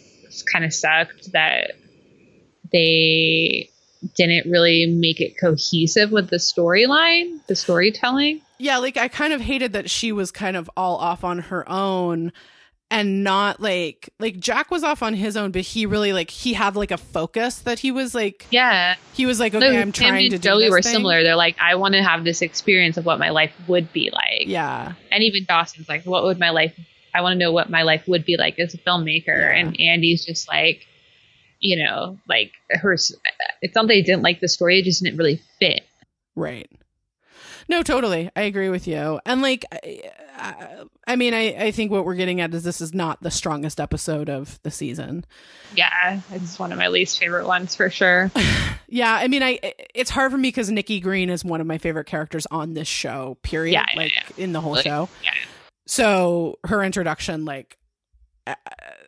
[0.51, 1.71] kind of sucked that
[2.71, 3.69] they
[4.15, 8.41] didn't really make it cohesive with the storyline, the storytelling.
[8.59, 11.67] Yeah, like I kind of hated that she was kind of all off on her
[11.69, 12.31] own
[12.91, 16.53] and not like like Jack was off on his own, but he really like he
[16.53, 19.91] had like a focus that he was like Yeah, he was like, No, okay, I'm
[19.91, 20.93] trying to do Joey this were thing.
[20.93, 21.23] similar.
[21.23, 24.43] They're like, I want to have this experience of what my life would be like.
[24.47, 24.93] Yeah.
[25.11, 26.79] and even Dawson's like, what would my life?
[27.13, 29.27] I want to know what my life would be like as a filmmaker.
[29.27, 29.55] Yeah.
[29.55, 30.85] And Andie's just like,
[31.59, 32.93] you know, like her.
[32.93, 35.81] It's not that he didn't like the story; it just didn't really fit.
[36.35, 36.69] Right.
[37.67, 38.29] No, totally.
[38.35, 39.19] I agree with you.
[39.25, 42.93] And like, I, I- mean, I, I think what we're getting at is this is
[42.93, 45.25] not the strongest episode of the season.
[45.75, 48.31] Yeah, it's one of my least favorite ones for sure.
[48.87, 49.59] Yeah, I mean, I
[49.95, 52.87] it's hard for me because Nikki Green is one of my favorite characters on this
[52.87, 53.35] show.
[53.41, 53.73] Period.
[53.73, 55.09] Yeah, yeah, like in the whole Like, show.
[55.23, 55.31] yeah.
[55.87, 57.77] So her introduction, like,
[58.45, 58.55] I,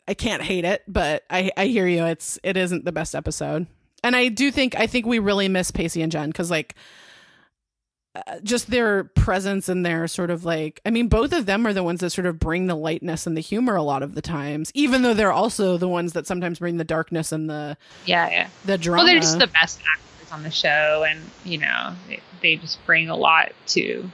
[0.08, 2.06] I can't hate it, but I I hear you.
[2.06, 3.68] It's it isn't the best episode,
[4.04, 6.76] and I do think I think we really miss Pacey and Jen because like.
[8.44, 11.84] Just their presence and their sort of like, I mean, both of them are the
[11.84, 14.72] ones that sort of bring the lightness and the humor a lot of the times,
[14.74, 18.48] even though they're also the ones that sometimes bring the darkness and the Yeah, yeah.
[18.66, 19.04] the drama.
[19.04, 22.84] Well, they're just the best actors on the show, and you know, they, they just
[22.86, 24.10] bring a lot to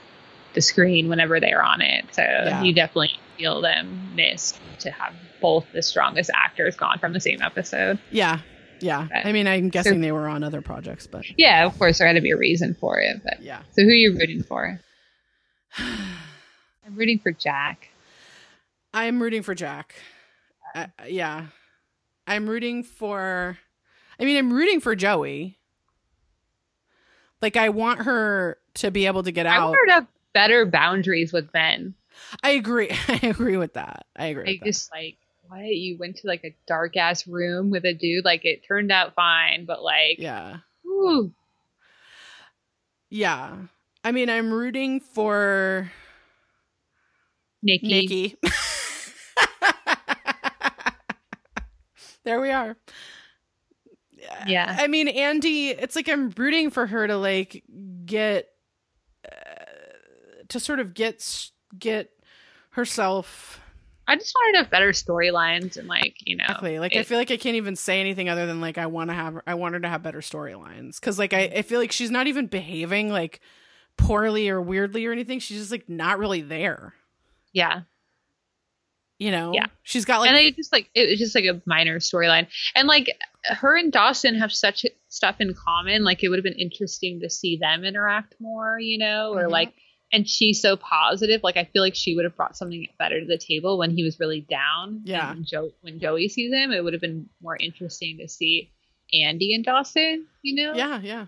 [0.53, 2.05] the screen whenever they're on it.
[2.11, 2.61] So Yeah.
[2.63, 7.41] you definitely feel them missed to have both the strongest actors gone from the same
[7.41, 7.97] episode.
[8.11, 8.39] yeah,
[8.83, 9.07] yeah.
[9.11, 12.07] But- I mean, I'm guessing they were on other projects, but Yeah, of course, there
[12.07, 13.21] had to be a reason for it.
[13.23, 13.61] But yeah.
[13.71, 14.79] so, who are you rooting for?
[15.77, 17.89] I'm rooting for Jack.
[18.93, 19.95] I'm rooting for Jack.
[20.75, 21.47] Uh, yeah.
[22.27, 23.57] I'm rooting for
[24.19, 25.57] I mean, I'm rooting for Joey.
[27.41, 29.69] Like I want her to be able to get I out.
[29.69, 31.95] want her to have better boundaries with Ben.
[32.41, 32.89] I agree.
[33.07, 34.05] I agree with that.
[34.15, 34.43] I agree.
[34.43, 34.65] I with that.
[34.65, 35.17] just like
[35.61, 38.25] what you went to like a dark ass room with a dude.
[38.25, 40.57] Like it turned out fine, but like, Yeah.
[40.83, 41.33] whew,
[43.09, 43.55] Yeah.
[44.03, 45.91] I mean, I'm rooting for
[47.61, 47.87] Nikki.
[47.87, 48.37] Nikki.
[52.25, 52.75] there we are.
[54.47, 54.75] Yeah.
[54.79, 57.63] I mean, Andie, it's like I'm rooting for her to like
[58.05, 58.49] get
[59.25, 59.63] uh,
[60.49, 62.09] to sort of get get
[62.71, 63.59] herself
[64.07, 66.79] I just wanted to have better storylines and like you know, exactly.
[66.79, 69.13] Like I feel like I can't even say anything other than like I want to
[69.13, 72.11] have I want her to have better storylines cuz like I I feel like she's
[72.11, 73.39] not even behaving like
[73.97, 75.39] poorly or weirdly or anything.
[75.39, 76.95] She's just like not really there.
[77.53, 77.81] yeah.
[79.19, 79.51] You know?
[79.53, 79.67] Yeah.
[79.83, 82.87] She's got like and I just like it was just like a minor storyline, and
[82.89, 83.07] like
[83.45, 86.03] her and Dawson have such stuff in common.
[86.03, 89.51] Like it would have been interesting to see them interact more, you know, or Mhm.
[89.51, 89.73] like.
[90.13, 91.41] And she's so positive.
[91.43, 94.03] Like I feel like she would have brought something better to the table when he
[94.03, 95.01] was really down.
[95.03, 95.31] Yeah.
[95.31, 98.71] And Joe, when Joey sees him, it would have been more interesting to see
[99.11, 100.27] Andie and Dawson.
[100.43, 100.73] You know.
[100.75, 101.25] yeah, yeah.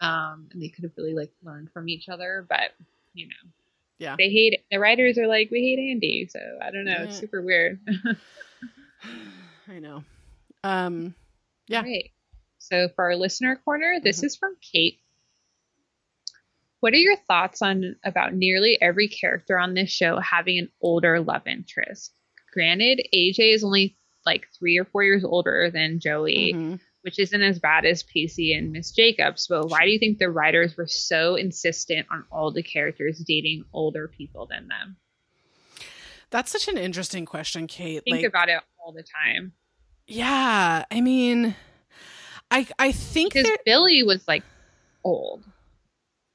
[0.00, 2.72] Um, and they could have really like learned from each other, but
[3.12, 3.50] you know.
[3.98, 4.14] Yeah.
[4.16, 7.02] They hate the writers are like we hate Andie, so I don't know.
[7.02, 7.80] It's super weird.
[9.68, 10.04] I know.
[10.64, 11.14] Um
[11.68, 11.82] Yeah.
[11.82, 12.12] Great.
[12.58, 14.24] So for our listener corner, this Mhm.
[14.24, 15.00] is from Kate.
[16.80, 21.20] What are your thoughts on about nearly every character on this show having an older
[21.20, 22.12] love interest?
[22.52, 23.96] Granted, AJ is only
[24.26, 26.80] like three or four years older than Joey, Mhm.
[27.02, 29.46] which isn't as bad as Pacey and Miss Jacobs.
[29.46, 33.64] But why do you think the writers were so insistent on all the characters dating
[33.72, 34.96] older people than them?
[36.30, 38.02] That's such an interesting question, Kate.
[38.04, 39.52] Think like, about it all the time.
[40.06, 41.54] Yeah, I mean,
[42.50, 44.44] I I think because Billy was like
[45.04, 45.44] old.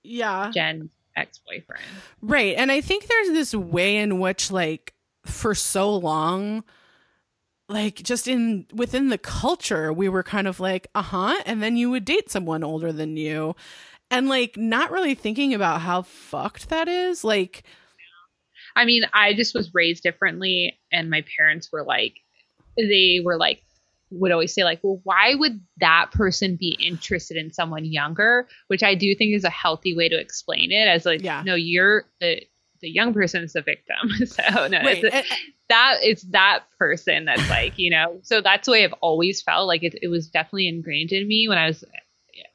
[0.05, 1.83] Yeah, Jen's ex boyfriend.
[2.21, 4.93] Right, and I think there's this way in which like
[5.25, 6.63] for so long
[7.67, 11.89] like just in within the culture we were kind of like uh-huh and then you
[11.89, 13.55] would date someone older than you.
[14.11, 17.63] And like not really thinking about how fucked that is like
[18.75, 22.13] i mean i just was raised differently and my parents were like
[22.77, 23.63] they were like
[24.19, 28.83] would always say like well why would that person be interested in someone younger which
[28.83, 31.41] i do think is a healthy way to explain it as like yeah.
[31.45, 32.41] no you're the
[32.81, 35.35] the young person is the victim so no Wait, it's, eh, eh.
[35.69, 39.67] that it's that person that's like you know so that's the way i've always felt
[39.67, 41.83] like it, it was definitely ingrained in me when i was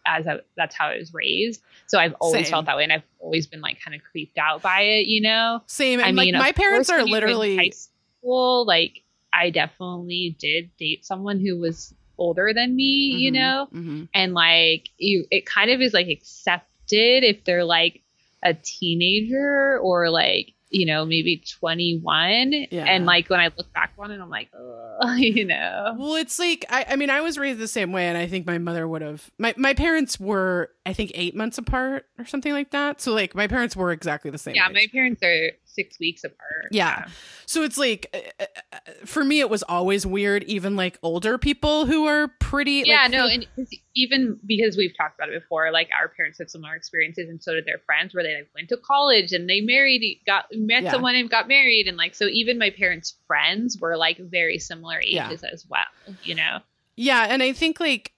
[0.07, 2.53] as I, that's how i was raised so i've always Same.
[2.53, 5.21] felt that way and i've always been like kind of creeped out by it you
[5.21, 6.01] know Same.
[6.01, 8.65] And I mean, like my parents are literally high school.
[8.67, 14.05] Like I definitely did date someone who was older than me, mm-hmm, you know, mm-hmm.
[14.15, 18.03] and like you, it kind of is like accepted if they're like
[18.43, 22.67] a teenager or like you know, maybe 21.
[22.71, 22.85] Yeah.
[22.85, 24.51] And like when I look back on it, I'm like,
[25.17, 25.97] you know.
[25.99, 28.07] Well, it's like, I, I mean, I was raised the same way.
[28.07, 31.59] And I think my mother would have, my, my parents were, I think, eight months
[31.59, 33.01] apart or something like that.
[33.01, 34.55] So like my parents were exactly the same.
[34.55, 34.69] Yeah.
[34.69, 34.75] Age.
[34.75, 36.69] My parents are six weeks apart.
[36.71, 37.05] Yeah.
[37.07, 37.09] yeah.
[37.47, 38.07] So it's like,
[38.39, 42.85] uh, uh, for me, it was always weird, even like older people who are pretty.
[42.87, 43.03] Yeah.
[43.03, 43.27] Like, no.
[43.27, 43.47] And
[43.95, 47.55] even because we've talked about it before, like our parents had similar experiences and so
[47.55, 50.91] did their friends where they like went to college and they married, got, met yeah.
[50.91, 51.87] someone and got married.
[51.89, 55.51] And like, so even my parents' friends were like very similar ages yeah.
[55.53, 56.59] as well, you know?
[56.97, 57.27] Yeah.
[57.29, 58.13] And I think like,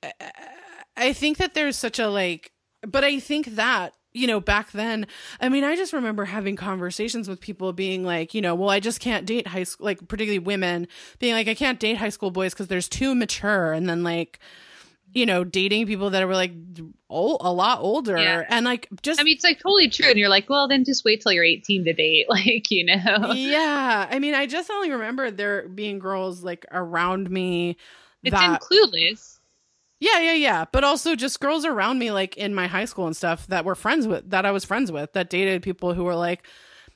[0.96, 2.52] I think that there's such a like,
[2.86, 5.06] but I think that you know, back then,
[5.40, 8.80] I mean, I just remember having conversations with people being like, you know, well, I
[8.80, 10.86] just can't date high school, like, particularly women
[11.18, 13.72] being like, I can't date high school boys because there's too mature.
[13.72, 14.38] And then, like,
[15.14, 16.52] you know, dating people that were like
[17.10, 18.44] old, a lot older yeah.
[18.48, 19.20] and like just.
[19.20, 20.08] I mean, it's like totally true.
[20.08, 22.26] And you're like, well, then just wait till you're 18 to date.
[22.32, 23.32] Like, you know?
[23.34, 24.08] Yeah.
[24.10, 27.76] I mean, I just only remember there being girls like around me.
[28.22, 29.31] It's that, in Clueless
[30.02, 30.64] yeah, yeah, yeah.
[30.72, 33.76] But also just girls around me, like in my high school and stuff, that were
[33.76, 36.44] friends with, that I was friends with, that dated people who were like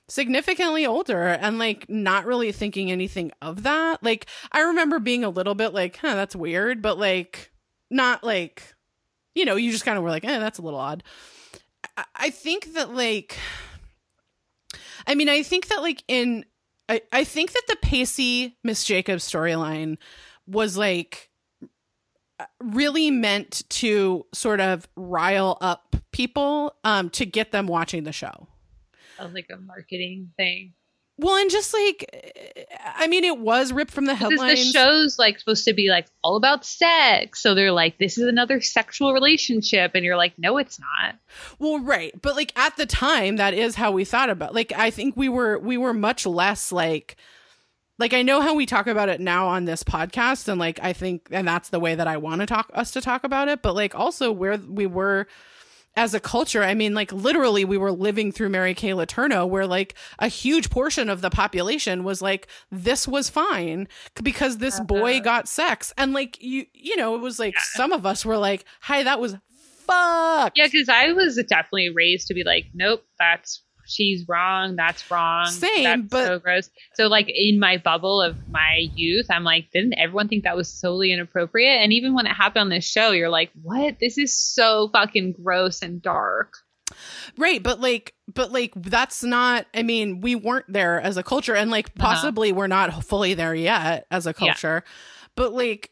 [0.08, 4.02] significantly older and like not really thinking anything of that.
[4.02, 7.52] Like, I remember being a little bit like, huh, that's weird, but like,
[7.92, 8.74] not like,
[9.36, 11.04] you know, you just kind of were like, eh, that's a little odd.
[12.16, 13.38] I, think that like,
[15.06, 16.44] I mean, I think that like in,
[16.88, 19.98] I, I think that the Pacey Miss Jacobs storyline
[20.48, 21.30] was like,
[22.60, 28.48] really meant to sort of rile up people um, to get them watching the show.
[29.16, 30.74] Sounds like a marketing thing.
[31.18, 34.70] Well, and just like, I mean, it was ripped from the headlines.
[34.70, 38.26] The show's like supposed to be like all about sex, so they're like, this is
[38.26, 41.14] another sexual relationship, and you're like, no, it's not.
[41.58, 44.54] Well, right, but like at the time, that is how we thought about.
[44.54, 47.16] Like, I think we were we were much less like
[47.98, 50.92] like I know how we talk about it now on this podcast and like I
[50.92, 53.62] think and that's the way that I want to talk us to talk about it
[53.62, 55.26] but like also where we were
[55.96, 59.66] as a culture I mean like literally we were living through Mary Kay Letourneau where
[59.66, 63.88] like a huge portion of the population was like this was fine
[64.22, 64.84] because this uh-huh.
[64.84, 67.62] boy got sex and like you you know it was like yeah.
[67.62, 69.36] some of us were like hi that was
[69.86, 75.10] fuck yeah because I was definitely raised to be like nope that's she's wrong, that's
[75.10, 75.46] wrong.
[75.46, 76.70] Same, that's but so gross.
[76.94, 80.68] So like in my bubble of my youth, I'm like, didn't everyone think that was
[80.68, 81.80] solely inappropriate?
[81.80, 83.98] And even when it happened on this show, you're like, what?
[84.00, 86.54] This is so fucking gross and dark.
[87.36, 91.54] Right, but like but like that's not I mean, we weren't there as a culture
[91.54, 92.14] and like uh-huh.
[92.14, 92.58] possibly uh-huh.
[92.58, 94.82] we're not fully there yet as a culture.
[94.84, 94.92] Yeah.
[95.34, 95.90] But like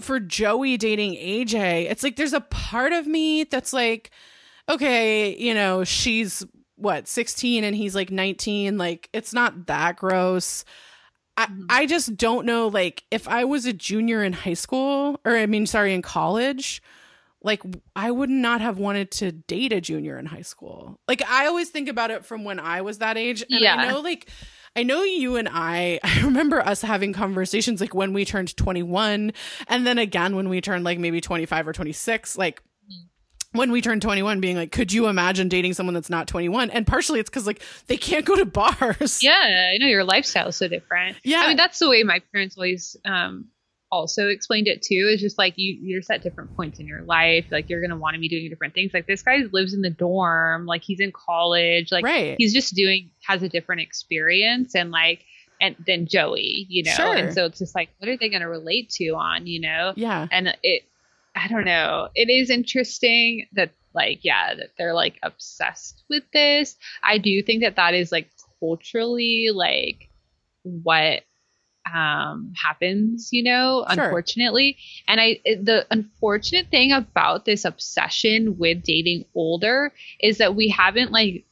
[0.00, 4.10] for Joey dating AJ, it's like there's a part of me that's like
[4.68, 6.44] okay, you know, she's
[6.76, 10.64] what 16 and he's like 19 like it's not that gross
[11.36, 11.66] I, mm-hmm.
[11.68, 15.46] I just don't know like if i was a junior in high school or i
[15.46, 16.82] mean sorry in college
[17.42, 17.62] like
[17.94, 21.70] i would not have wanted to date a junior in high school like i always
[21.70, 23.76] think about it from when i was that age and yeah.
[23.76, 24.28] i know like
[24.76, 29.32] I know you and I, I remember us having conversations like when we turned 21
[29.68, 32.36] and then again when we turned like maybe 25 or 26.
[32.36, 32.62] Like,
[33.56, 36.86] when we turned 21 being like could you imagine dating someone that's not 21 and
[36.86, 40.56] partially it's because like they can't go to bars yeah i know your lifestyle is
[40.56, 43.46] so different yeah i mean that's the way my parents always um
[43.90, 45.08] also explained it too.
[45.12, 47.46] is just like you you're at different points in your life.
[47.50, 48.92] Like you're gonna want to be doing different things.
[48.92, 52.36] Like this guy lives in the dorm, like he's in college, like Right.
[52.38, 55.24] he's just doing has a different experience and like
[55.60, 56.92] and than Joey, you know.
[56.92, 57.14] Sure.
[57.14, 59.92] And so it's just like what are they gonna relate to on, you know?
[59.96, 60.26] Yeah.
[60.30, 60.82] And it
[61.36, 62.08] I don't know.
[62.14, 66.76] It is interesting that like yeah, that they're like obsessed with this.
[67.02, 68.30] I do think that that is like
[68.60, 70.08] culturally like
[70.62, 71.22] what
[71.94, 74.04] um happens you know Sure.
[74.04, 74.76] unfortunately
[75.06, 81.12] and i the unfortunate thing about this obsession with dating older is that we haven't
[81.12, 81.44] like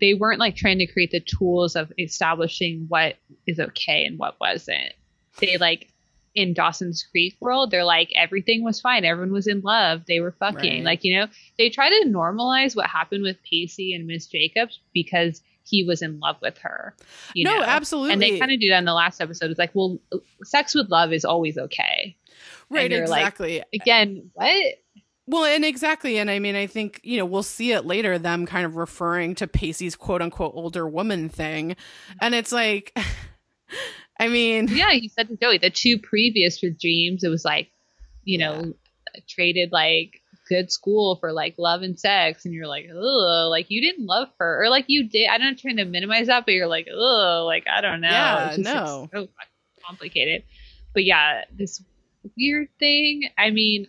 [0.00, 3.14] they weren't like trying to create the tools of establishing what
[3.46, 4.92] is okay and what wasn't
[5.38, 5.88] they like
[6.36, 10.30] in dawson's creek world they're like everything was fine everyone was in love they were
[10.32, 10.84] fucking Right.
[10.84, 11.26] like you know
[11.58, 16.20] they try to normalize what happened with pacey and miss jacobs because he was in
[16.20, 16.94] love with her
[17.34, 18.12] you no, know absolutely.
[18.12, 19.50] and they kind of do that in the last episode.
[19.50, 19.98] It's like, well,
[20.44, 22.16] sex with love is always okay.
[22.70, 23.64] right, you're like- exactly.
[23.74, 24.74] Again, what?
[25.26, 26.18] Well, and exactly.
[26.18, 29.34] And I mean, I think, you know, we'll see it later, them kind of referring
[29.36, 31.74] to Pacey's quote unquote older woman thing.
[32.20, 32.96] And it's like,
[34.18, 37.70] I mean, Yeah, he said to Joey, the two previous regimes, it was like,
[38.24, 38.74] you know,
[39.28, 43.80] traded like good school for like love and sex, and you're like, ugh, like you
[43.80, 45.28] didn't love her, or like you did.
[45.28, 48.08] I'm not trying to minimize that, but you're like, ugh, like I don't know.
[48.10, 49.08] Yeah, It's just, no.
[49.12, 49.28] so
[49.86, 50.44] complicated.
[50.94, 51.82] But yeah, this
[52.36, 53.28] weird thing.
[53.36, 53.88] I mean,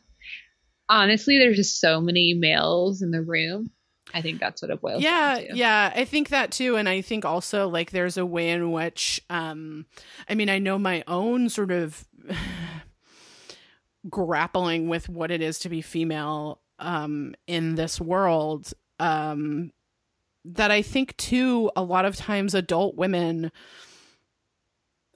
[0.90, 3.72] honestly, there's just so many males in the room.
[4.18, 7.24] I think that's what it boils yeah yeah i think that too and i think
[7.24, 9.86] also like there's a way in which um
[10.28, 12.08] i mean i know my own sort of
[14.10, 19.72] grappling with what it is to be female um in this world um
[20.46, 23.52] that i think too a lot of times adult women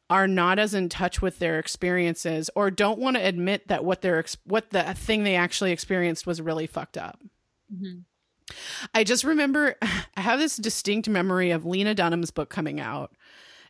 [0.10, 4.02] are not as in touch with their experiences or don't want to admit that what
[4.02, 7.19] their ex- what the thing they actually experienced was really fucked up
[7.73, 8.03] Mhm.
[8.94, 9.76] I just remember
[10.15, 13.11] I have this distinct memory of Lena Dunham's book coming out.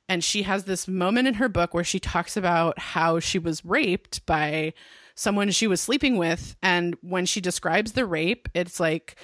[0.10, 3.64] And she has this moment in her book where she talks about how she was
[3.64, 4.74] raped by
[5.16, 6.56] someone she was sleeping with.
[6.62, 9.16] And when she describes the rape, it's like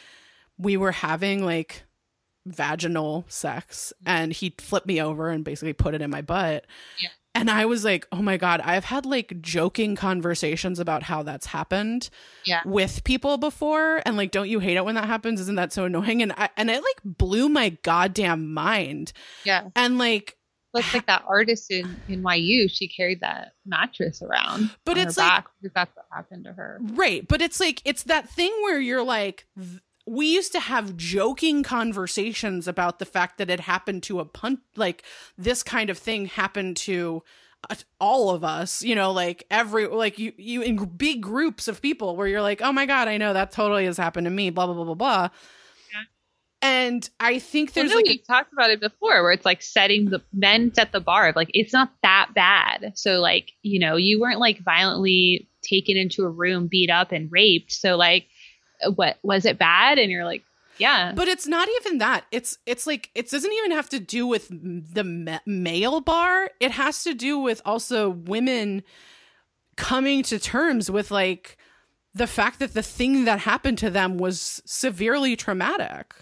[0.57, 1.83] we were having like
[2.45, 6.65] vaginal sex and he flipped me over and basically put it in my butt.
[7.01, 7.09] Yeah.
[7.39, 11.45] And I was like, oh my God, I've had like joking conversations about how that's
[11.45, 12.09] happened
[12.45, 12.61] Yeah.
[12.65, 14.01] with people before.
[14.07, 15.39] And like, don't you hate it when that happens?
[15.41, 16.23] Isn't that so annoying?
[16.23, 19.13] And I, and it like blew my goddamn mind.
[19.43, 19.67] Yeah.
[19.75, 20.33] And like,
[20.73, 22.69] Looks like that artist in in NYU.
[22.69, 24.69] She carried that mattress around.
[24.85, 26.79] But it's like- that's what happened to her.
[26.81, 27.25] right.
[27.27, 31.63] But it's like, it's that thing where you're like, th- we used to have joking
[31.63, 35.03] conversations about the fact that it happened to a punt, like
[35.37, 37.21] this kind of thing happened to
[37.69, 41.81] uh, all of us, you know, like every, like you, you in big groups of
[41.81, 44.49] people where you're like, oh my God, I know that totally has happened to me,
[44.49, 45.29] blah, blah, blah, blah, blah.
[45.93, 46.03] Yeah.
[46.61, 49.61] And I think Well, there's no, like, you talked about it before, where it's like
[49.61, 51.33] setting the men set the bar.
[51.35, 52.93] Like it's not that bad.
[52.95, 57.29] So like you know you weren't like violently taken into a room, beat up, and
[57.31, 57.73] raped.
[57.73, 58.27] So like,
[58.95, 59.97] what was it bad?
[59.97, 60.43] And you're like,
[60.77, 62.25] yeah, But it's not even that.
[62.31, 66.51] It's it's like it doesn't even have to do with the ma- male bar.
[66.59, 68.83] It has to do with also women
[69.75, 71.57] coming to terms with like
[72.13, 76.13] the fact that the thing that happened to them was severely traumatic.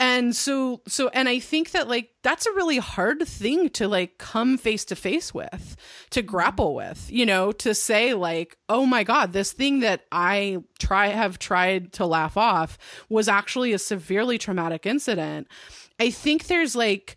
[0.00, 4.18] And so so and I think that like that's a really hard thing to like
[4.18, 5.76] come face to face with,
[6.10, 6.30] to mm-hmm.
[6.30, 11.08] grapple with, you know, to say like, "Oh my god, this thing that I try
[11.08, 12.78] have tried to laugh off
[13.08, 15.48] was actually a severely traumatic incident."
[15.98, 17.16] I think there's like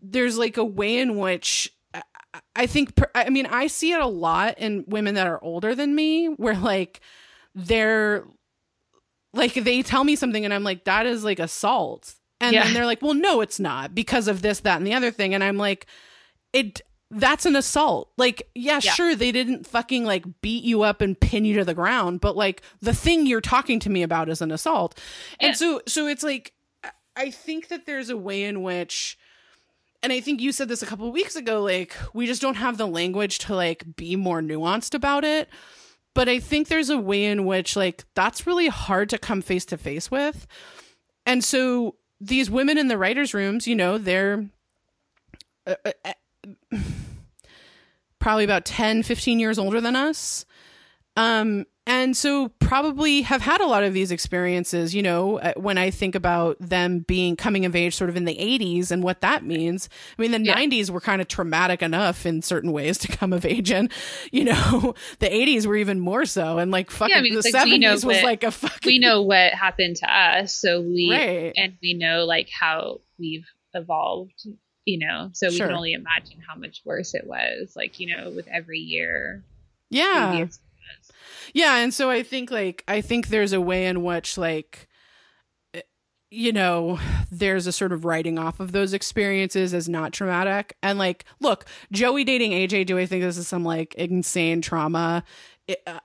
[0.00, 2.02] there's like a way in which I-
[2.54, 5.96] I think I mean I see it a lot in women that are older than
[5.96, 7.00] me where like
[7.56, 8.24] they're
[9.34, 12.14] like they tell me something and I'm like that is like assault.
[12.40, 12.64] And Yeah.
[12.64, 15.34] then they're like well no it's not because of this that and the other thing.
[15.34, 15.86] And I'm like
[16.52, 18.10] it that's an assault.
[18.18, 18.92] Like yeah, Yeah.
[18.92, 22.36] sure they didn't fucking like beat you up and pin you to the ground but
[22.36, 24.98] like the thing you're talking to me about is an assault.
[25.40, 26.52] And so so it's like
[27.16, 29.18] I- think that there's a way in which
[30.04, 32.54] and I think you said this a couple of weeks ago like we just don't
[32.54, 35.48] have the language to like be more nuanced about it
[36.18, 39.64] but I think there's a way in which like that's really hard to come face
[39.66, 40.48] to face with.
[41.24, 44.44] And so these women in the writers rooms, you know, they're
[45.64, 45.92] uh, uh,
[46.72, 46.78] uh,
[48.18, 50.44] probably about 10, 15 years older than us.
[51.16, 55.76] Um and so probably have had a lot of these experiences you know uh, when
[55.78, 59.20] i think about them being coming of age sort of in the 80s and what
[59.22, 60.56] that means i mean the Yeah.
[60.56, 63.88] 90s were kind of traumatic enough in certain ways to come of age in
[64.30, 67.54] you know the 80s were even more so and like fucking I mean, the like,
[67.68, 71.52] 70s was what- like a fucking we know what happened to us, so we right
[71.56, 74.46] and we know like how we've evolved.
[74.84, 75.66] You know, so we Sure.
[75.66, 77.74] can only imagine how much worse it was.
[77.76, 79.44] Like you know, with every year.
[79.90, 80.60] yeah previous.
[81.54, 84.88] Yeah, and so I think like I think there's a way in which like
[86.30, 86.98] you know,
[87.30, 90.76] there's a sort of writing off of those experiences as not traumatic.
[90.82, 95.24] And like, look, Joey dating AJ, do I think this is some like insane trauma?
[95.66, 96.00] It, uh,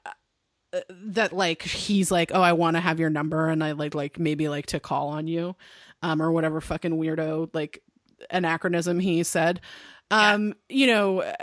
[0.74, 3.94] uh, that like he's like, oh, I want to have your number, and I like
[3.94, 5.56] like maybe like to call on you,
[6.02, 7.84] um, or whatever fucking weirdo like
[8.32, 9.62] anachronism he said.
[10.10, 10.34] Yeah.
[10.34, 11.34] Um, you know,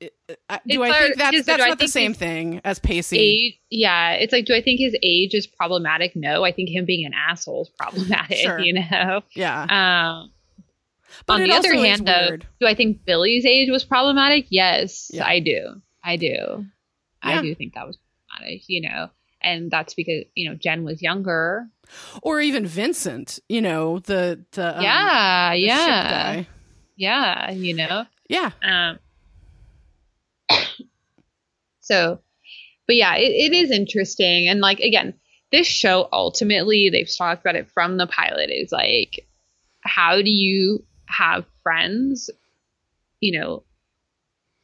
[0.00, 0.58] do It's I
[1.02, 3.18] think that's that's not the same thing as Pacey?
[3.18, 6.16] Age, yeah, it's like, do I think his age is problematic?
[6.16, 8.38] No, I think him being an asshole is problematic.
[8.38, 8.58] Sure.
[8.58, 9.22] You know.
[9.34, 10.32] Yeah, Um,
[11.26, 12.46] but on the other hand, though, weird.
[12.60, 14.46] do I think Billy's age was problematic?
[14.50, 15.26] Yes, Yeah.
[15.26, 15.82] I do.
[16.02, 16.26] I do.
[16.26, 16.64] Yeah.
[17.22, 17.98] I do think that was
[18.30, 18.62] problematic.
[18.68, 19.10] You know,
[19.42, 21.66] and that's because you know Jen was younger.
[22.22, 26.44] or even Vincent, you know the the um, yeah, the yeah,
[26.96, 27.50] yeah.
[27.50, 28.06] You know.
[28.28, 28.98] yeah, Um,
[31.90, 32.20] so,
[32.86, 34.48] but yeah, it, it is interesting.
[34.48, 35.14] And like, again,
[35.52, 39.26] this show ultimately, they've talked about it from the pilot, is like,
[39.82, 42.30] how do you have friends,
[43.18, 43.64] you know,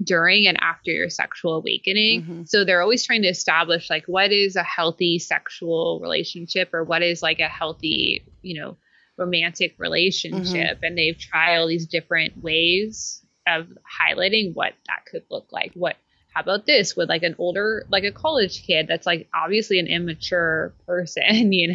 [0.02, 2.22] during and after your sexual awakening?
[2.22, 2.48] Mhm.
[2.48, 7.02] So they're always trying to establish like what is a healthy sexual relationship or what
[7.02, 8.76] is like a healthy, you know,
[9.16, 10.80] romantic relationship.
[10.82, 13.66] And they've tried all these different ways of
[14.00, 15.72] highlighting what that could look like.
[15.74, 15.96] What
[16.36, 19.86] how about this with like an older like a college kid that's like obviously an
[19.86, 21.74] immature person, you know?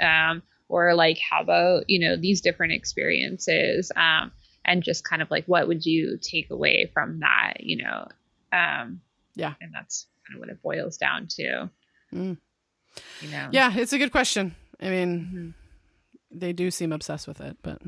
[0.00, 4.32] yeah, um, or like how about you know these different experiences um,
[4.64, 8.08] and just kind of like what would you take away from that you know
[8.52, 9.00] um,
[9.36, 9.54] Yeah.
[9.60, 11.70] and that's kind of what it boils down to
[12.12, 12.38] Mm.
[13.20, 13.72] you know yeah.
[13.76, 14.56] It's a good question.
[14.80, 15.54] I mean,
[16.32, 16.38] Mhm.
[16.40, 17.80] they do seem obsessed with it, but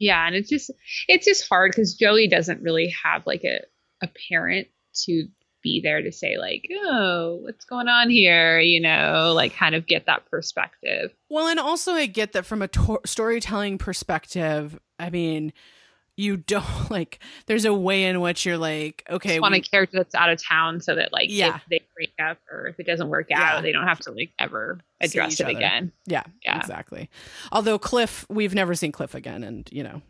[0.00, 0.72] yeah and it's just
[1.06, 3.60] it's just hard because joey doesn't really have like a,
[4.04, 5.26] a parent to
[5.62, 9.86] be there to say like oh what's going on here you know like kind of
[9.86, 14.78] get that perspective well, and also I get that from a to- storytelling perspective.
[14.98, 15.52] I mean,
[16.16, 17.20] you don't like.
[17.46, 20.42] There's a way in which you're like, okay, want we- a character that's out of
[20.42, 21.56] town so that like Yeah.
[21.56, 23.60] if they break up or if it doesn't work out Yeah.
[23.62, 25.56] they don't have to like ever address it other.
[25.56, 26.58] again Yeah, Yeah.
[26.58, 27.08] exactly.
[27.50, 30.02] Although Cliff, we've never seen Cliff again, and you know,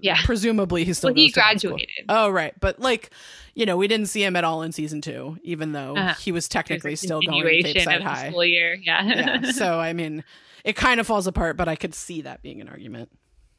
[0.00, 0.16] Yeah.
[0.24, 1.08] presumably he's still.
[1.08, 1.70] well he to grad school.
[1.72, 3.10] graduated Oh right, but like,
[3.54, 6.14] you know, we didn't see him at all in season two, even though Uh-huh.
[6.20, 8.28] he was technically still going to Capeside High.
[8.30, 9.02] school year yeah
[9.42, 10.22] yeah, so I mean,
[10.64, 13.10] it kind of falls apart, but I could see that being an argument.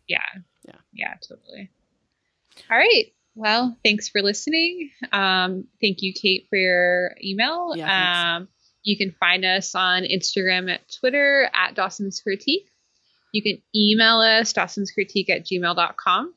[0.08, 0.19] yeah
[0.66, 0.76] Yeah.
[0.94, 1.69] yeah totally
[2.72, 8.48] all right well thanks for listening um thank you kate for your email Yeah, um
[8.84, 12.68] you can find us on instagram at twitter at dawson's critique
[13.33, 16.33] you can email us dawson's critique at gmail.com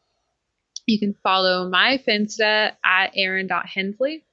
[0.86, 4.24] you can follow my finsta at erin.hensley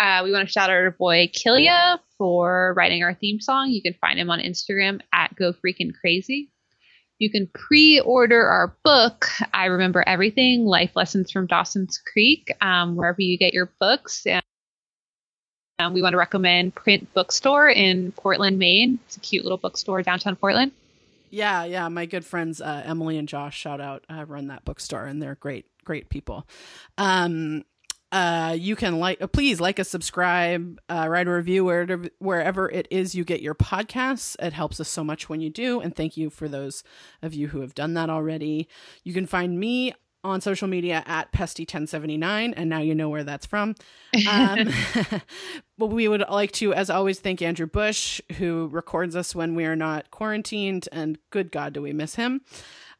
[0.00, 3.68] uh, we want to shout out our boy Killia for writing our theme song.
[3.68, 6.50] You can find him on Instagram at Go Freaking Crazy.
[7.18, 9.26] You can pre-order our book.
[9.52, 14.24] I remember everything: Life Lessons from Dawson's Creek, um, wherever you get your books.
[14.24, 14.42] And
[15.78, 18.98] um, we want to recommend Print Bookstore in Portland, Maine.
[19.04, 20.72] It's a cute little bookstore downtown Portland.
[21.30, 21.88] Yeah, yeah.
[21.88, 25.36] My good friends uh, Emily and Josh, shout out, uh, run that bookstore, and they're
[25.36, 26.46] great, great people.
[26.98, 27.64] Um,
[28.12, 32.68] uh, you can like, uh, please like us, subscribe, uh, write a review wherever wherever
[32.68, 34.34] it is you get your podcasts.
[34.44, 36.82] It helps us so much when you do, and thank you for those
[37.22, 38.68] of you who have done that already.
[39.04, 43.46] You can find me on social media at pesty1079 and now you know where that's
[43.46, 43.74] from.
[44.28, 44.68] Um,
[45.78, 49.64] but we would like to as always thank andrew bush who records us when we
[49.64, 52.40] are not quarantined and good god do we miss him.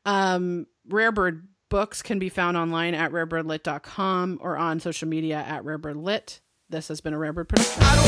[0.05, 6.41] Um, rarebird books can be found online at rarebirdlit.com or on social media at rarebirdlit.
[6.69, 7.83] This has been a rarebird production.
[7.83, 8.01] I